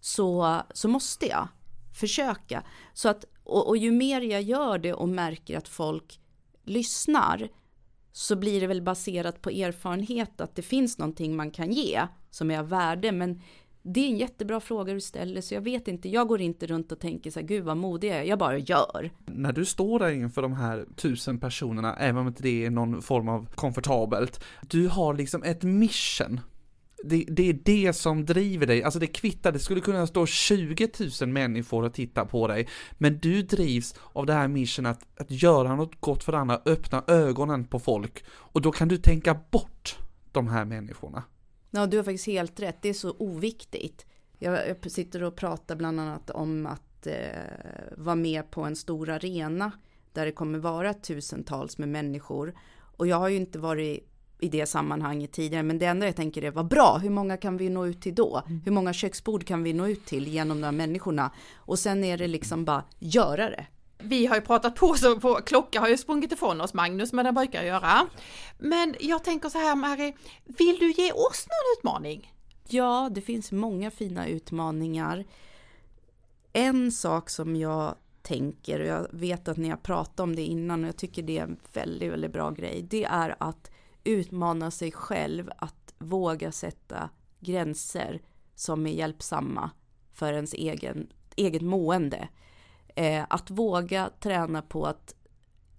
så, 0.00 0.60
så 0.74 0.88
måste 0.88 1.26
jag 1.26 1.48
försöka. 1.94 2.62
Så 2.94 3.08
att, 3.08 3.24
och, 3.44 3.68
och 3.68 3.76
ju 3.76 3.90
mer 3.90 4.20
jag 4.20 4.42
gör 4.42 4.78
det 4.78 4.94
och 4.94 5.08
märker 5.08 5.58
att 5.58 5.68
folk 5.68 6.20
lyssnar 6.64 7.48
så 8.12 8.36
blir 8.36 8.60
det 8.60 8.66
väl 8.66 8.82
baserat 8.82 9.42
på 9.42 9.50
erfarenhet 9.50 10.40
att 10.40 10.56
det 10.56 10.62
finns 10.62 10.98
någonting 10.98 11.36
man 11.36 11.50
kan 11.50 11.72
ge 11.72 12.06
som 12.30 12.50
är 12.50 12.58
av 12.58 12.68
värde. 12.68 13.12
Men 13.12 13.40
det 13.86 14.00
är 14.00 14.08
en 14.08 14.18
jättebra 14.18 14.60
fråga 14.60 14.94
du 14.94 15.00
ställer, 15.00 15.40
så 15.40 15.54
jag 15.54 15.60
vet 15.60 15.88
inte. 15.88 16.08
Jag 16.08 16.28
går 16.28 16.40
inte 16.40 16.66
runt 16.66 16.92
och 16.92 17.00
tänker 17.00 17.30
så 17.30 17.40
här, 17.40 17.46
gud 17.46 17.64
vad 17.64 17.76
modig 17.76 18.08
jag 18.08 18.16
är. 18.16 18.22
Jag 18.22 18.38
bara 18.38 18.58
gör. 18.58 19.10
När 19.26 19.52
du 19.52 19.64
står 19.64 19.98
där 19.98 20.10
inför 20.10 20.42
de 20.42 20.52
här 20.52 20.86
tusen 20.96 21.38
personerna, 21.38 21.96
även 21.96 22.16
om 22.16 22.26
inte 22.26 22.42
det 22.42 22.64
är 22.64 22.70
någon 22.70 23.02
form 23.02 23.28
av 23.28 23.48
komfortabelt, 23.54 24.44
du 24.62 24.88
har 24.88 25.14
liksom 25.14 25.42
ett 25.42 25.62
mission. 25.62 26.40
Det, 27.04 27.24
det, 27.28 27.48
är 27.48 27.58
det 27.64 27.92
som 27.92 28.24
driver 28.24 28.66
dig, 28.66 28.82
alltså 28.82 28.98
det 28.98 29.06
kvittar, 29.06 29.52
det 29.52 29.58
skulle 29.58 29.80
kunna 29.80 30.06
stå 30.06 30.26
20 30.26 30.88
000 31.20 31.28
människor 31.28 31.84
och 31.84 31.94
titta 31.94 32.24
på 32.24 32.48
dig, 32.48 32.68
men 32.92 33.18
du 33.18 33.42
drivs 33.42 33.94
av 34.12 34.26
det 34.26 34.32
här 34.32 34.48
mission 34.48 34.86
att, 34.86 35.20
att 35.20 35.30
göra 35.30 35.76
något 35.76 36.00
gott 36.00 36.24
för 36.24 36.32
andra, 36.32 36.60
öppna 36.64 37.04
ögonen 37.06 37.64
på 37.64 37.78
folk, 37.78 38.24
och 38.28 38.62
då 38.62 38.72
kan 38.72 38.88
du 38.88 38.96
tänka 38.96 39.40
bort 39.50 39.98
de 40.32 40.48
här 40.48 40.64
människorna. 40.64 41.22
Ja, 41.74 41.86
du 41.86 41.96
har 41.96 42.04
faktiskt 42.04 42.26
helt 42.26 42.60
rätt. 42.60 42.82
Det 42.82 42.88
är 42.88 42.92
så 42.92 43.16
oviktigt. 43.18 44.06
Jag, 44.38 44.68
jag 44.68 44.90
sitter 44.90 45.22
och 45.22 45.36
pratar 45.36 45.76
bland 45.76 46.00
annat 46.00 46.30
om 46.30 46.66
att 46.66 47.06
eh, 47.06 47.14
vara 47.96 48.14
med 48.14 48.50
på 48.50 48.62
en 48.62 48.76
stor 48.76 49.10
arena 49.10 49.72
där 50.12 50.26
det 50.26 50.32
kommer 50.32 50.58
vara 50.58 50.94
tusentals 50.94 51.78
med 51.78 51.88
människor. 51.88 52.54
Och 52.96 53.06
jag 53.06 53.16
har 53.16 53.28
ju 53.28 53.36
inte 53.36 53.58
varit 53.58 54.10
i 54.40 54.48
det 54.48 54.66
sammanhanget 54.66 55.32
tidigare, 55.32 55.62
men 55.62 55.78
det 55.78 55.86
enda 55.86 56.06
jag 56.06 56.16
tänker 56.16 56.42
är 56.44 56.50
vad 56.50 56.68
bra, 56.68 56.98
hur 57.02 57.10
många 57.10 57.36
kan 57.36 57.56
vi 57.56 57.68
nå 57.68 57.86
ut 57.86 58.02
till 58.02 58.14
då? 58.14 58.42
Mm. 58.46 58.60
Hur 58.64 58.72
många 58.72 58.92
köksbord 58.92 59.44
kan 59.44 59.62
vi 59.62 59.72
nå 59.72 59.88
ut 59.88 60.06
till 60.06 60.28
genom 60.28 60.60
de 60.60 60.64
här 60.64 60.72
människorna? 60.72 61.30
Och 61.54 61.78
sen 61.78 62.04
är 62.04 62.18
det 62.18 62.26
liksom 62.26 62.64
bara 62.64 62.84
göra 62.98 63.50
det. 63.50 63.66
Vi 63.98 64.26
har 64.26 64.36
ju 64.36 64.42
pratat 64.42 64.74
på 64.74 64.94
så 64.94 65.20
på, 65.20 65.34
klockan 65.34 65.82
har 65.82 65.88
ju 65.88 65.96
sprungit 65.96 66.32
ifrån 66.32 66.60
oss 66.60 66.74
Magnus, 66.74 67.12
men 67.12 67.24
den 67.24 67.34
brukar 67.34 67.62
göra. 67.62 68.06
Men 68.58 68.94
jag 69.00 69.24
tänker 69.24 69.48
så 69.48 69.58
här 69.58 69.76
Mary, 69.76 70.12
vill 70.44 70.78
du 70.78 70.92
ge 70.92 71.12
oss 71.12 71.46
någon 71.46 71.78
utmaning? 71.78 72.32
Ja, 72.68 73.10
det 73.14 73.20
finns 73.20 73.52
många 73.52 73.90
fina 73.90 74.26
utmaningar. 74.26 75.24
En 76.52 76.92
sak 76.92 77.30
som 77.30 77.56
jag 77.56 77.94
tänker, 78.22 78.80
och 78.80 78.86
jag 78.86 79.06
vet 79.10 79.48
att 79.48 79.56
ni 79.56 79.68
har 79.68 79.76
pratat 79.76 80.20
om 80.20 80.36
det 80.36 80.42
innan 80.42 80.84
och 80.84 80.88
jag 80.88 80.96
tycker 80.96 81.22
det 81.22 81.38
är 81.38 81.42
en 81.42 81.60
väldigt, 81.72 82.12
väldigt 82.12 82.32
bra 82.32 82.50
grej, 82.50 82.86
det 82.90 83.04
är 83.04 83.36
att 83.38 83.70
utmana 84.04 84.70
sig 84.70 84.92
själv 84.92 85.50
att 85.56 85.94
våga 85.98 86.52
sätta 86.52 87.10
gränser 87.40 88.22
som 88.54 88.86
är 88.86 88.90
hjälpsamma 88.90 89.70
för 90.12 90.32
ens 90.32 90.54
egen, 90.54 91.08
eget 91.36 91.62
mående. 91.62 92.28
Eh, 92.94 93.24
att 93.28 93.50
våga 93.50 94.10
träna 94.20 94.62
på 94.62 94.86
att 94.86 95.14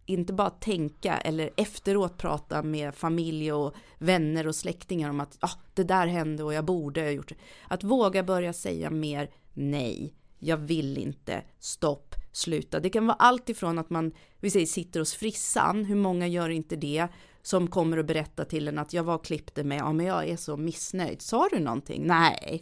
inte 0.05 0.34
bara 0.34 0.49
tänka 0.49 1.18
eller 1.18 1.49
efteråt 1.57 2.18
prata 2.18 2.63
med 2.63 2.95
familj 2.95 3.53
och 3.53 3.76
vänner 3.97 4.47
och 4.47 4.55
släktingar 4.55 5.09
om 5.09 5.20
att 5.20 5.38
ah, 5.39 5.51
det 5.74 5.84
där 5.84 6.07
hände 6.07 6.43
och 6.43 6.53
jag 6.53 6.66
borde 6.66 7.01
ha 7.01 7.09
gjort 7.09 7.30
det. 7.30 7.36
Att 7.68 7.84
våga 7.84 8.24
börja 8.24 8.53
säga 8.53 8.89
mer 8.89 9.30
nej, 9.53 10.13
jag 10.39 10.57
vill 10.57 10.97
inte, 10.97 11.43
stopp, 11.59 12.16
sluta. 12.32 12.80
Det 12.80 12.89
kan 12.89 13.07
vara 13.07 13.18
allt 13.20 13.49
ifrån 13.49 13.80
att 13.80 13.89
man, 13.89 14.11
vi 14.39 14.49
säger 14.49 14.66
sitter 14.66 14.99
hos 14.99 15.13
frissan, 15.13 15.86
hur 15.86 15.95
många 15.95 16.28
gör 16.28 16.49
inte 16.49 16.76
det? 16.76 17.07
Som 17.41 17.68
kommer 17.68 17.97
och 17.97 18.05
berättar 18.05 18.45
till 18.45 18.68
en 18.68 18.78
att 18.78 18.93
jag 18.93 19.03
var 19.03 19.16
och 19.16 19.26
klippte 19.26 19.63
mig, 19.63 19.78
ja 19.78 19.93
men 19.93 20.05
jag 20.05 20.30
är 20.30 20.38
så 20.38 20.57
missnöjd. 20.57 21.22
Sa 21.22 21.49
du 21.51 21.59
någonting? 21.59 22.07
Nej. 22.07 22.61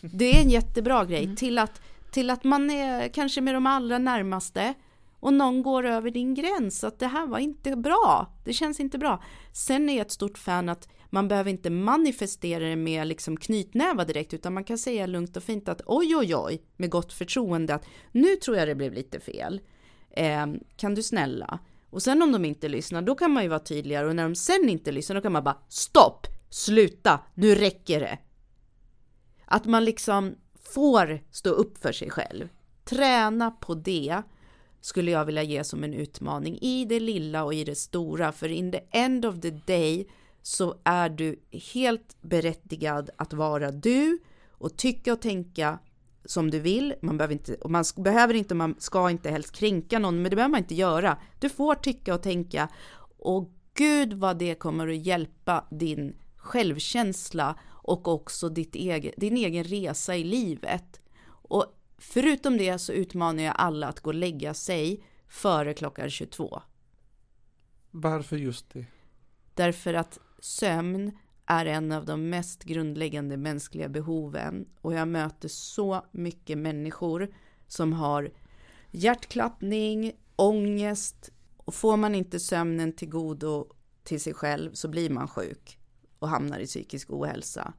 Det 0.00 0.36
är 0.36 0.42
en 0.42 0.50
jättebra 0.50 1.04
grej. 1.04 1.24
Mm. 1.24 1.36
Till, 1.36 1.58
att, 1.58 1.80
till 2.10 2.30
att 2.30 2.44
man 2.44 2.70
är 2.70 3.08
kanske 3.08 3.40
med 3.40 3.54
de 3.54 3.66
allra 3.66 3.98
närmaste 3.98 4.74
och 5.20 5.32
någon 5.32 5.62
går 5.62 5.86
över 5.86 6.10
din 6.10 6.34
gräns, 6.34 6.84
att 6.84 6.98
det 6.98 7.06
här 7.06 7.26
var 7.26 7.38
inte 7.38 7.76
bra, 7.76 8.32
det 8.44 8.52
känns 8.52 8.80
inte 8.80 8.98
bra. 8.98 9.22
Sen 9.52 9.88
är 9.88 9.96
jag 9.96 10.06
ett 10.06 10.12
stort 10.12 10.38
fan 10.38 10.68
att 10.68 10.88
man 11.10 11.28
behöver 11.28 11.50
inte 11.50 11.70
manifestera 11.70 12.64
det 12.64 12.76
med 12.76 13.06
liksom 13.06 13.36
knytnävar 13.36 14.04
direkt, 14.04 14.34
utan 14.34 14.54
man 14.54 14.64
kan 14.64 14.78
säga 14.78 15.06
lugnt 15.06 15.36
och 15.36 15.42
fint 15.42 15.68
att 15.68 15.82
oj, 15.86 16.16
oj, 16.16 16.36
oj, 16.36 16.62
med 16.76 16.90
gott 16.90 17.12
förtroende 17.12 17.74
att 17.74 17.86
nu 18.12 18.36
tror 18.36 18.56
jag 18.56 18.68
det 18.68 18.74
blev 18.74 18.92
lite 18.92 19.20
fel. 19.20 19.60
Eh, 20.10 20.46
kan 20.76 20.94
du 20.94 21.02
snälla? 21.02 21.58
Och 21.90 22.02
sen 22.02 22.22
om 22.22 22.32
de 22.32 22.44
inte 22.44 22.68
lyssnar, 22.68 23.02
då 23.02 23.14
kan 23.14 23.30
man 23.30 23.42
ju 23.42 23.48
vara 23.48 23.60
tydligare 23.60 24.06
och 24.06 24.16
när 24.16 24.22
de 24.22 24.34
sen 24.34 24.68
inte 24.68 24.92
lyssnar, 24.92 25.16
då 25.16 25.22
kan 25.22 25.32
man 25.32 25.44
bara 25.44 25.58
stopp, 25.68 26.26
sluta, 26.50 27.20
nu 27.34 27.54
räcker 27.54 28.00
det. 28.00 28.18
Att 29.44 29.66
man 29.66 29.84
liksom 29.84 30.34
får 30.74 31.20
stå 31.30 31.50
upp 31.50 31.78
för 31.78 31.92
sig 31.92 32.10
själv. 32.10 32.48
Träna 32.84 33.50
på 33.50 33.74
det 33.74 34.22
skulle 34.80 35.10
jag 35.10 35.24
vilja 35.24 35.42
ge 35.42 35.64
som 35.64 35.84
en 35.84 35.94
utmaning 35.94 36.58
i 36.60 36.84
det 36.84 37.00
lilla 37.00 37.44
och 37.44 37.54
i 37.54 37.64
det 37.64 37.74
stora. 37.74 38.32
För 38.32 38.48
in 38.48 38.72
the 38.72 38.80
end 38.90 39.26
of 39.26 39.40
the 39.40 39.50
day 39.50 40.08
så 40.42 40.74
är 40.84 41.08
du 41.08 41.40
helt 41.74 42.16
berättigad 42.20 43.10
att 43.16 43.32
vara 43.32 43.70
du 43.70 44.18
och 44.50 44.76
tycka 44.76 45.12
och 45.12 45.20
tänka 45.20 45.78
som 46.24 46.50
du 46.50 46.60
vill. 46.60 46.94
Man 47.02 47.18
behöver 47.18 47.34
inte, 47.34 47.54
och 47.54 47.70
man 47.70 47.84
behöver 47.96 48.34
inte, 48.34 48.54
man 48.54 48.74
ska 48.78 49.10
inte 49.10 49.30
helst 49.30 49.52
kränka 49.52 49.98
någon, 49.98 50.22
men 50.22 50.30
det 50.30 50.36
behöver 50.36 50.50
man 50.50 50.60
inte 50.60 50.74
göra. 50.74 51.18
Du 51.38 51.48
får 51.48 51.74
tycka 51.74 52.14
och 52.14 52.22
tänka 52.22 52.68
och 53.18 53.50
gud 53.74 54.12
vad 54.12 54.38
det 54.38 54.54
kommer 54.54 54.88
att 54.88 55.06
hjälpa 55.06 55.64
din 55.70 56.16
självkänsla 56.36 57.58
och 57.88 58.08
också 58.08 58.48
ditt 58.48 58.74
egen, 58.74 59.12
din 59.16 59.36
egen 59.36 59.64
resa 59.64 60.16
i 60.16 60.24
livet. 60.24 61.00
Och 61.26 61.66
förutom 61.98 62.56
det 62.58 62.78
så 62.78 62.92
utmanar 62.92 63.42
jag 63.42 63.54
alla 63.58 63.88
att 63.88 64.00
gå 64.00 64.10
och 64.10 64.14
lägga 64.14 64.54
sig 64.54 65.04
före 65.28 65.74
klockan 65.74 66.10
22. 66.10 66.62
Varför 67.90 68.36
just 68.36 68.70
det? 68.72 68.86
Därför 69.54 69.94
att 69.94 70.18
sömn 70.38 71.18
är 71.46 71.66
en 71.66 71.92
av 71.92 72.04
de 72.04 72.30
mest 72.30 72.64
grundläggande 72.64 73.36
mänskliga 73.36 73.88
behoven 73.88 74.68
och 74.80 74.94
jag 74.94 75.08
möter 75.08 75.48
så 75.48 76.04
mycket 76.12 76.58
människor 76.58 77.34
som 77.66 77.92
har 77.92 78.30
hjärtklappning, 78.90 80.12
ångest 80.36 81.30
och 81.56 81.74
får 81.74 81.96
man 81.96 82.14
inte 82.14 82.40
sömnen 82.40 82.92
till 82.92 83.08
godo 83.08 83.72
till 84.02 84.20
sig 84.20 84.34
själv 84.34 84.72
så 84.72 84.88
blir 84.88 85.10
man 85.10 85.28
sjuk 85.28 85.77
och 86.18 86.28
hamnar 86.28 86.58
i 86.58 86.66
psykisk 86.66 87.10
ohälsa. 87.10 87.72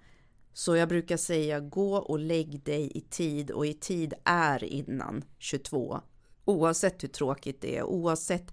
Så 0.53 0.75
jag 0.75 0.89
brukar 0.89 1.17
säga 1.17 1.59
gå 1.59 1.95
och 1.95 2.19
lägg 2.19 2.63
dig 2.63 2.91
i 2.97 3.01
tid 3.01 3.51
och 3.51 3.65
i 3.65 3.73
tid 3.73 4.13
är 4.23 4.63
innan 4.63 5.23
22. 5.37 6.01
Oavsett 6.45 7.03
hur 7.03 7.07
tråkigt 7.07 7.61
det 7.61 7.77
är, 7.77 7.83
oavsett 7.83 8.51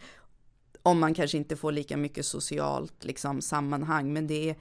om 0.83 1.01
man 1.01 1.15
kanske 1.15 1.39
inte 1.39 1.57
får 1.57 1.73
lika 1.73 1.97
mycket 1.97 2.27
socialt 2.27 3.05
liksom, 3.05 3.41
sammanhang, 3.41 4.13
men 4.13 4.27
det 4.27 4.51
är, 4.51 4.57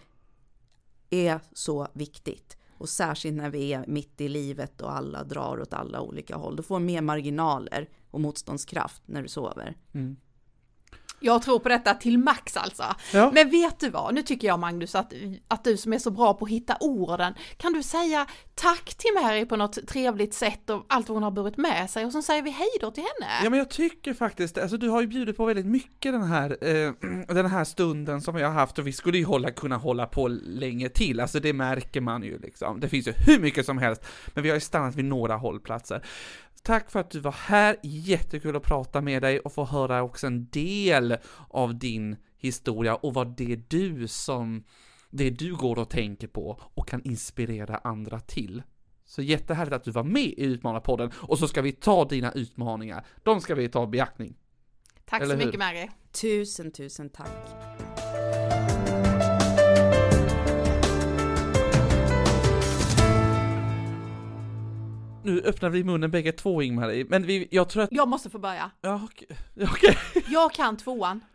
är 1.09 1.39
så 1.53 1.87
viktigt. 1.93 2.57
Och 2.77 2.89
särskilt 2.89 3.37
när 3.37 3.49
vi 3.49 3.73
är 3.73 3.85
mitt 3.87 4.21
i 4.21 4.27
livet 4.27 4.81
och 4.81 4.95
alla 4.95 5.23
drar 5.23 5.61
åt 5.61 5.73
alla 5.73 6.01
olika 6.01 6.35
håll. 6.35 6.55
Du 6.55 6.63
får 6.63 6.79
mer 6.79 7.01
marginaler 7.01 7.89
och 8.11 8.21
motståndskraft 8.21 9.01
när 9.05 9.21
du 9.21 9.27
sover. 9.27 9.77
Mm. 9.93 10.15
Jag 11.19 11.41
tror 11.41 11.59
på 11.59 11.69
detta 11.69 11.93
till 11.93 12.17
max 12.17 12.57
alltså. 12.57 12.83
Ja. 13.13 13.31
Men 13.33 13.49
vet 13.49 13.79
du 13.79 13.89
vad, 13.89 14.13
nu 14.13 14.21
tycker 14.21 14.47
jag 14.47 14.59
Magnus 14.59 14.95
att, 14.95 15.13
att 15.47 15.63
du 15.63 15.77
som 15.77 15.93
är 15.93 15.99
så 15.99 16.11
bra 16.11 16.33
på 16.33 16.45
att 16.45 16.51
hitta 16.51 16.77
orden, 16.79 17.33
kan 17.57 17.73
du 17.73 17.83
säga 17.83 18.27
tack 18.55 18.95
till 18.95 19.11
Mary 19.23 19.45
på 19.45 19.55
något 19.55 19.87
trevligt 19.87 20.33
sätt 20.33 20.69
och 20.69 20.85
allt 20.89 21.09
vad 21.09 21.15
hon 21.15 21.23
har 21.23 21.31
burit 21.31 21.57
med 21.57 21.89
sig 21.89 22.05
och 22.05 22.11
så 22.11 22.21
säger 22.21 22.41
vi 22.41 22.49
hej 22.49 22.69
då 22.81 22.91
till 22.91 23.03
henne. 23.03 23.31
Ja 23.43 23.49
men 23.49 23.59
jag 23.59 23.69
tycker 23.69 24.13
faktiskt, 24.13 24.57
alltså 24.57 24.77
du 24.77 24.89
har 24.89 25.01
ju 25.01 25.07
bjudit 25.07 25.37
på 25.37 25.45
väldigt 25.45 25.65
mycket 25.65 26.13
den 26.13 26.23
här, 26.23 26.57
eh, 26.61 26.93
den 27.35 27.45
här 27.45 27.63
stunden 27.63 28.21
som 28.21 28.35
vi 28.35 28.43
har 28.43 28.51
haft 28.51 28.79
och 28.79 28.87
vi 28.87 28.93
skulle 28.93 29.17
ju 29.17 29.25
hålla, 29.25 29.51
kunna 29.51 29.77
hålla 29.77 30.05
på 30.05 30.27
länge 30.27 30.89
till, 30.89 31.19
alltså 31.19 31.39
det 31.39 31.53
märker 31.53 32.01
man 32.01 32.23
ju 32.23 32.39
liksom. 32.39 32.79
Det 32.79 32.89
finns 32.89 33.07
ju 33.07 33.13
hur 33.17 33.39
mycket 33.39 33.65
som 33.65 33.77
helst, 33.77 34.05
men 34.27 34.43
vi 34.43 34.49
har 34.49 34.55
ju 34.55 34.61
stannat 34.61 34.95
vid 34.95 35.05
några 35.05 35.35
hållplatser. 35.35 36.03
Tack 36.65 36.91
för 36.91 36.99
att 36.99 37.09
du 37.09 37.19
var 37.19 37.31
här, 37.31 37.77
jättekul 37.83 38.55
att 38.55 38.63
prata 38.63 39.01
med 39.01 39.21
dig 39.21 39.39
och 39.39 39.53
få 39.53 39.65
höra 39.65 40.03
också 40.03 40.27
en 40.27 40.49
del 40.49 41.17
av 41.49 41.79
din 41.79 42.15
historia 42.37 42.95
och 42.95 43.13
vad 43.13 43.37
det 43.37 43.51
är 43.51 43.63
du 43.67 44.07
som, 44.07 44.63
det 45.09 45.29
du 45.29 45.55
går 45.55 45.79
och 45.79 45.89
tänker 45.89 46.27
på 46.27 46.59
och 46.61 46.87
kan 46.87 47.01
inspirera 47.03 47.77
andra 47.77 48.19
till. 48.19 48.63
Så 49.05 49.21
jättehärligt 49.21 49.75
att 49.75 49.83
du 49.83 49.91
var 49.91 50.03
med 50.03 50.23
i 50.23 50.43
Utmanarpodden 50.43 51.11
och 51.15 51.39
så 51.39 51.47
ska 51.47 51.61
vi 51.61 51.71
ta 51.71 52.05
dina 52.05 52.31
utmaningar. 52.31 53.05
De 53.23 53.41
ska 53.41 53.55
vi 53.55 53.69
ta 53.69 53.83
i 53.83 53.87
beaktning. 53.87 54.35
Tack 55.05 55.21
Eller 55.21 55.33
så 55.33 55.39
hur? 55.39 55.45
mycket 55.45 55.59
Mary. 55.59 55.89
Tusen, 56.11 56.71
tusen 56.71 57.09
tack. 57.09 57.74
Nu 65.25 65.41
öppnar 65.41 65.69
vi 65.69 65.83
munnen 65.83 66.11
bägge 66.11 66.31
två 66.31 66.61
Ingmarie, 66.61 67.05
men 67.09 67.25
vi, 67.25 67.47
jag 67.51 67.69
tror 67.69 67.83
att... 67.83 67.89
Jag 67.91 68.07
måste 68.07 68.29
få 68.29 68.39
börja. 68.39 68.71
Ja, 68.81 69.01
okej. 69.03 69.27
Okay. 69.55 69.95
jag 70.27 70.53
kan 70.53 70.77
tvåan. 70.77 71.25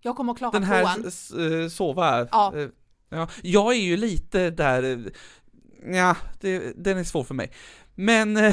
Jag 0.00 0.16
kommer 0.16 0.32
att 0.32 0.38
klara 0.38 0.50
Den 0.50 0.62
här 0.62 0.82
tvåan. 0.82 1.62
Eh, 1.62 1.68
sova? 1.68 2.28
Ja. 2.30 2.56
Eh, 2.56 2.68
ja. 3.08 3.28
Jag 3.42 3.74
är 3.74 3.80
ju 3.80 3.96
lite 3.96 4.50
där, 4.50 4.82
eh, 4.82 5.96
ja, 5.96 6.16
det, 6.40 6.84
den 6.84 6.98
är 6.98 7.04
svår 7.04 7.24
för 7.24 7.34
mig. 7.34 7.52
Men 7.94 8.36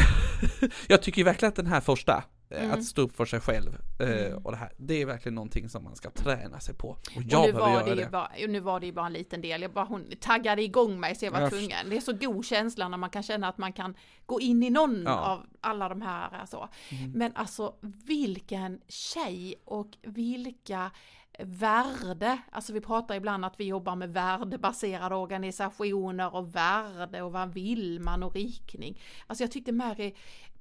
jag 0.87 1.01
tycker 1.01 1.23
verkligen 1.23 1.49
att 1.49 1.55
den 1.55 1.67
här 1.67 1.81
första, 1.81 2.13
Eh, 2.13 2.34
mm. 2.49 2.71
Att 2.71 2.83
stå 2.83 3.01
upp 3.01 3.15
för 3.15 3.25
sig 3.25 3.39
själv 3.39 3.77
eh, 3.99 4.27
mm. 4.27 4.45
och 4.45 4.51
det 4.51 4.57
här. 4.57 4.71
Det 4.77 5.01
är 5.01 5.05
verkligen 5.05 5.35
någonting 5.35 5.69
som 5.69 5.83
man 5.83 5.95
ska 5.95 6.09
träna 6.09 6.59
sig 6.59 6.75
på. 6.75 6.89
Och 6.89 7.21
jag 7.29 7.41
och 7.41 7.45
nu 7.45 7.51
var 7.59 7.71
göra 7.71 7.85
det, 7.85 7.95
det. 7.95 8.09
Bara, 8.11 8.31
nu 8.47 8.59
var 8.59 8.79
det 8.79 8.85
ju 8.85 8.91
bara 8.91 9.05
en 9.05 9.13
liten 9.13 9.41
del. 9.41 9.61
Jag 9.61 9.73
bara, 9.73 9.85
hon 9.85 10.11
taggade 10.19 10.63
igång 10.63 10.99
mig 10.99 11.15
så 11.15 11.25
jag 11.25 11.31
var 11.31 11.41
jag 11.41 11.49
tvungen. 11.49 11.89
Det 11.89 11.97
är 11.97 12.01
så 12.01 12.13
god 12.13 12.45
känsla 12.45 12.87
när 12.87 12.97
man 12.97 13.09
kan 13.09 13.23
känna 13.23 13.47
att 13.47 13.57
man 13.57 13.73
kan 13.73 13.95
gå 14.25 14.39
in 14.39 14.63
i 14.63 14.69
någon 14.69 15.03
ja. 15.05 15.19
av 15.19 15.45
alla 15.61 15.89
de 15.89 16.01
här. 16.01 16.29
Alltså. 16.39 16.69
Mm. 16.89 17.11
Men 17.11 17.31
alltså 17.35 17.75
vilken 18.05 18.81
tjej 18.87 19.55
och 19.65 19.97
vilka 20.01 20.91
värde, 21.39 22.37
alltså 22.51 22.73
vi 22.73 22.81
pratar 22.81 23.15
ibland 23.15 23.45
att 23.45 23.59
vi 23.59 23.63
jobbar 23.63 23.95
med 23.95 24.13
värdebaserade 24.13 25.15
organisationer 25.15 26.35
och 26.35 26.55
värde 26.55 27.21
och 27.21 27.31
vad 27.31 27.53
vill 27.53 27.99
man 28.01 28.23
och 28.23 28.33
riktning. 28.33 29.01
Alltså 29.27 29.43
jag 29.43 29.51
tyckte 29.51 29.71
Mary 29.71 30.13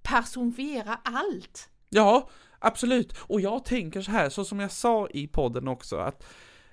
personifiera 0.03 0.99
allt. 1.03 1.69
Ja, 1.95 2.29
absolut. 2.59 3.15
Och 3.19 3.41
jag 3.41 3.65
tänker 3.65 4.01
så 4.01 4.11
här, 4.11 4.29
så 4.29 4.45
som 4.45 4.61
jag 4.61 4.71
sa 4.71 5.09
i 5.09 5.27
podden 5.27 5.69
också, 5.69 5.97
att, 5.97 6.27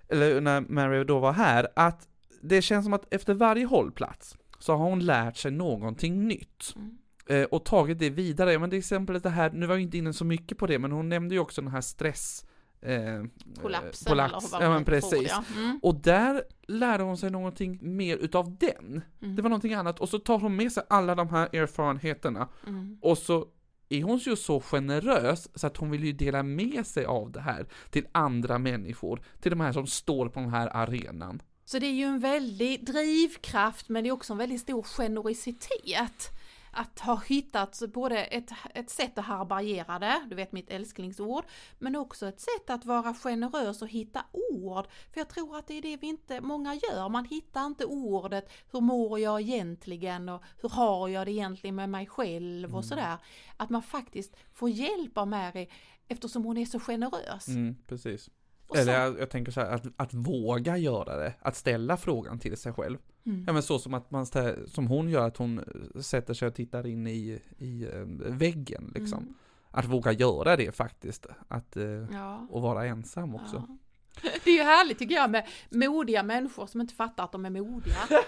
eller 0.10 0.42
när 0.42 0.62
Mary 0.62 1.04
då 1.04 1.20
var 1.20 1.34
här, 1.34 1.68
att 1.76 2.08
det 2.42 2.62
känns 2.62 2.86
som 2.86 2.94
att 2.94 3.14
efter 3.14 3.34
varje 3.34 3.66
hållplats 3.66 4.38
så 4.60 4.76
har 4.76 4.90
hon 4.90 5.00
lärt 5.00 5.38
sig 5.38 5.52
någonting 5.52 6.28
nytt. 6.28 6.74
Mm. 6.76 6.98
Eh, 7.28 7.44
och 7.44 7.66
tagit 7.66 8.00
det 8.00 8.10
vidare. 8.10 8.60
Men 8.60 8.70
till 8.70 8.80
exempel 8.80 9.20
det 9.20 9.30
här, 9.30 9.52
nu 9.52 9.66
var 9.66 9.76
jag 9.76 9.82
inte 9.82 9.98
inne 9.98 10.14
så 10.14 10.26
mycket 10.26 10.58
på 10.58 10.68
det, 10.68 10.80
men 10.80 10.92
hon 10.92 11.10
nämnde 11.10 11.36
ju 11.36 11.42
också 11.42 11.62
den 11.62 11.72
här 11.72 11.82
stress... 11.82 12.46
Eh, 12.82 13.24
Kollapsen 13.62 14.10
kollaps. 14.10 14.54
eller 14.54 14.66
ja 14.66 14.74
men 14.74 14.86
precis. 14.86 15.30
ja. 15.30 15.44
Mm. 15.56 15.80
Och 15.84 15.96
där 15.96 16.44
lärde 16.68 17.04
hon 17.04 17.18
sig 17.18 17.32
någonting 17.32 17.80
mer 17.82 18.18
utav 18.18 18.58
den. 18.58 19.02
Mm. 19.22 19.36
Det 19.36 19.42
var 19.42 19.50
någonting 19.50 19.74
annat. 19.74 20.00
Och 20.00 20.10
så 20.10 20.20
tar 20.20 20.40
hon 20.40 20.56
med 20.56 20.72
sig 20.72 20.84
alla 20.90 21.16
de 21.16 21.30
här 21.30 21.56
erfarenheterna. 21.56 22.48
Mm. 22.68 22.98
Och 23.02 23.18
så 23.18 23.48
är 23.92 24.04
hon 24.04 24.18
ju 24.18 24.36
så 24.36 24.62
generös 24.62 25.50
så 25.56 25.68
att 25.68 25.78
hon 25.78 25.92
vill 25.92 26.04
ju 26.04 26.12
dela 26.12 26.44
med 26.44 26.88
sig 26.88 27.06
av 27.06 27.32
det 27.32 27.42
här 27.42 27.66
till 27.90 28.08
andra 28.12 28.58
människor. 28.58 29.22
Till 29.42 29.52
de 29.52 29.60
här 29.60 29.74
som 29.74 29.88
står 29.88 30.30
på 30.30 30.40
den 30.40 30.50
här 30.50 30.76
arenan. 30.76 31.42
Så 31.66 31.80
det 31.80 31.86
är 31.86 31.94
ju 31.94 32.04
en 32.04 32.20
väldig 32.20 32.86
drivkraft 32.86 33.90
men 33.90 34.04
det 34.04 34.10
är 34.10 34.12
också 34.12 34.34
en 34.34 34.40
väldigt 34.40 34.62
stor 34.62 34.84
generositet. 34.84 36.30
Att 36.72 37.00
ha 37.00 37.22
hittat 37.28 37.82
både 37.94 38.24
ett, 38.24 38.52
ett 38.74 38.90
sätt 38.90 39.18
att 39.18 39.26
härbärgera 39.26 40.00
det, 40.00 40.22
du 40.30 40.36
vet 40.36 40.52
mitt 40.52 40.70
älsklingsord, 40.70 41.46
men 41.80 41.96
också 41.96 42.28
ett 42.28 42.40
sätt 42.40 42.70
att 42.70 42.86
vara 42.86 43.14
generös 43.14 43.82
och 43.82 43.88
hitta 43.88 44.24
ord. 44.32 44.86
För 45.14 45.20
jag 45.20 45.30
tror 45.30 45.58
att 45.58 45.68
det 45.68 45.74
är 45.74 45.82
det 45.82 45.98
vi 45.98 46.08
inte 46.08 46.42
många 46.42 46.76
gör, 46.76 47.10
man 47.10 47.26
hittar 47.26 47.66
inte 47.66 47.86
ordet, 47.86 48.52
hur 48.72 48.82
mår 48.82 49.20
jag 49.20 49.42
egentligen 49.42 50.30
och 50.30 50.44
hur 50.62 50.70
har 50.70 51.08
jag 51.08 51.28
det 51.28 51.32
egentligen 51.32 51.76
med 51.76 51.90
mig 51.90 52.08
själv 52.08 52.76
och 52.76 52.86
sådär. 52.86 53.18
Att 53.58 53.70
man 53.70 53.82
faktiskt 53.82 54.36
får 54.54 54.70
hjälp 54.70 55.18
av 55.18 55.28
Mary 55.28 55.68
eftersom 56.08 56.44
hon 56.44 56.58
är 56.58 56.66
så 56.66 56.80
generös. 56.80 57.48
Mm, 57.48 57.76
precis. 57.88 58.30
Eller 58.76 59.00
jag, 59.00 59.20
jag 59.20 59.30
tänker 59.30 59.52
så 59.52 59.62
här, 59.62 59.72
att, 59.72 59.84
att 59.96 60.14
våga 60.14 60.78
göra 60.78 61.18
det. 61.18 61.34
Att 61.42 61.56
ställa 61.56 61.98
frågan 61.98 62.40
till 62.40 62.58
sig 62.58 62.74
själv. 62.74 62.98
Mm. 63.26 63.44
Ja 63.48 63.54
men 63.54 63.64
så 63.64 63.80
som 63.80 63.94
att 63.94 64.12
man, 64.12 64.26
som 64.68 64.88
hon 64.88 65.10
gör, 65.10 65.28
att 65.28 65.38
hon 65.38 65.62
sätter 66.02 66.34
sig 66.34 66.48
och 66.48 66.56
tittar 66.56 66.88
in 66.88 67.08
i, 67.08 67.42
i 67.58 67.84
eh, 67.94 68.02
väggen 68.32 68.92
liksom. 68.96 69.20
Mm. 69.20 69.34
Att 69.72 69.86
våga 69.86 70.12
göra 70.12 70.56
det 70.56 70.76
faktiskt. 70.76 71.26
Att, 71.48 71.78
eh, 71.78 71.84
Ja. 72.12 72.48
och 72.50 72.62
vara 72.62 72.86
ensam 72.86 73.36
också. 73.36 73.64
Ja. 73.68 73.78
Det 74.44 74.52
är 74.52 74.56
ju 74.56 74.64
härligt 74.64 75.00
tycker 75.00 75.16
jag 75.16 75.30
med 75.32 75.48
modiga 75.70 76.24
människor 76.24 76.68
som 76.68 76.82
inte 76.82 76.94
fattar 76.94 77.24
att 77.24 77.32
de 77.32 77.46
är 77.46 77.50
modiga. 77.50 77.96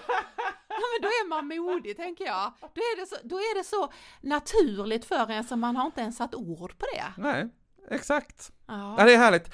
Ja 0.68 0.80
men 0.98 1.02
då 1.02 1.08
är 1.08 1.28
man 1.28 1.46
modig 1.58 1.96
tänker 1.96 2.24
jag. 2.24 2.52
Då 2.60 2.80
är 2.80 3.00
det 3.00 3.06
så, 3.06 3.16
då 3.24 3.36
är 3.36 3.58
det 3.58 3.64
så 3.64 3.92
naturligt 4.20 5.04
för 5.04 5.30
en 5.30 5.44
så 5.44 5.56
man 5.56 5.76
har 5.76 5.86
inte 5.86 6.00
ens 6.00 6.16
satt 6.16 6.34
ord 6.34 6.78
på 6.78 6.86
det. 6.94 7.22
Nej, 7.22 7.48
exakt. 7.90 8.52
Ja, 8.66 8.94
Ja, 8.98 9.04
det 9.04 9.14
är 9.14 9.18
härligt. 9.18 9.50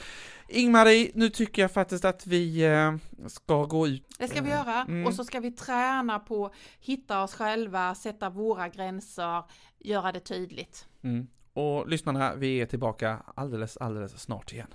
Ingmarie, 0.48 1.10
nu 1.14 1.28
tycker 1.30 1.62
jag 1.62 1.70
faktiskt 1.72 2.04
att 2.04 2.26
vi 2.26 2.64
eh, 2.64 2.94
ska 3.28 3.64
gå 3.64 3.86
ut. 3.88 4.14
det 4.18 4.28
ska 4.28 4.42
vi 4.42 4.50
göra 4.50 4.82
Mm. 4.82 5.06
och 5.06 5.14
så 5.14 5.24
ska 5.24 5.40
vi 5.40 5.50
träna 5.52 6.18
på 6.18 6.46
att 6.46 6.52
hitta 6.80 7.22
oss 7.22 7.34
själva, 7.34 7.94
sätta 7.94 8.30
våra 8.30 8.68
gränser, 8.68 9.42
göra 9.78 10.12
det 10.12 10.20
tydligt. 10.20 10.86
Mm. 11.02 11.26
Och 11.52 11.88
lyssnarna, 11.88 12.34
vi 12.34 12.60
är 12.60 12.66
tillbaka 12.66 13.22
alldeles, 13.34 13.76
alldeles 13.76 14.20
snart 14.20 14.52
igen. 14.52 14.68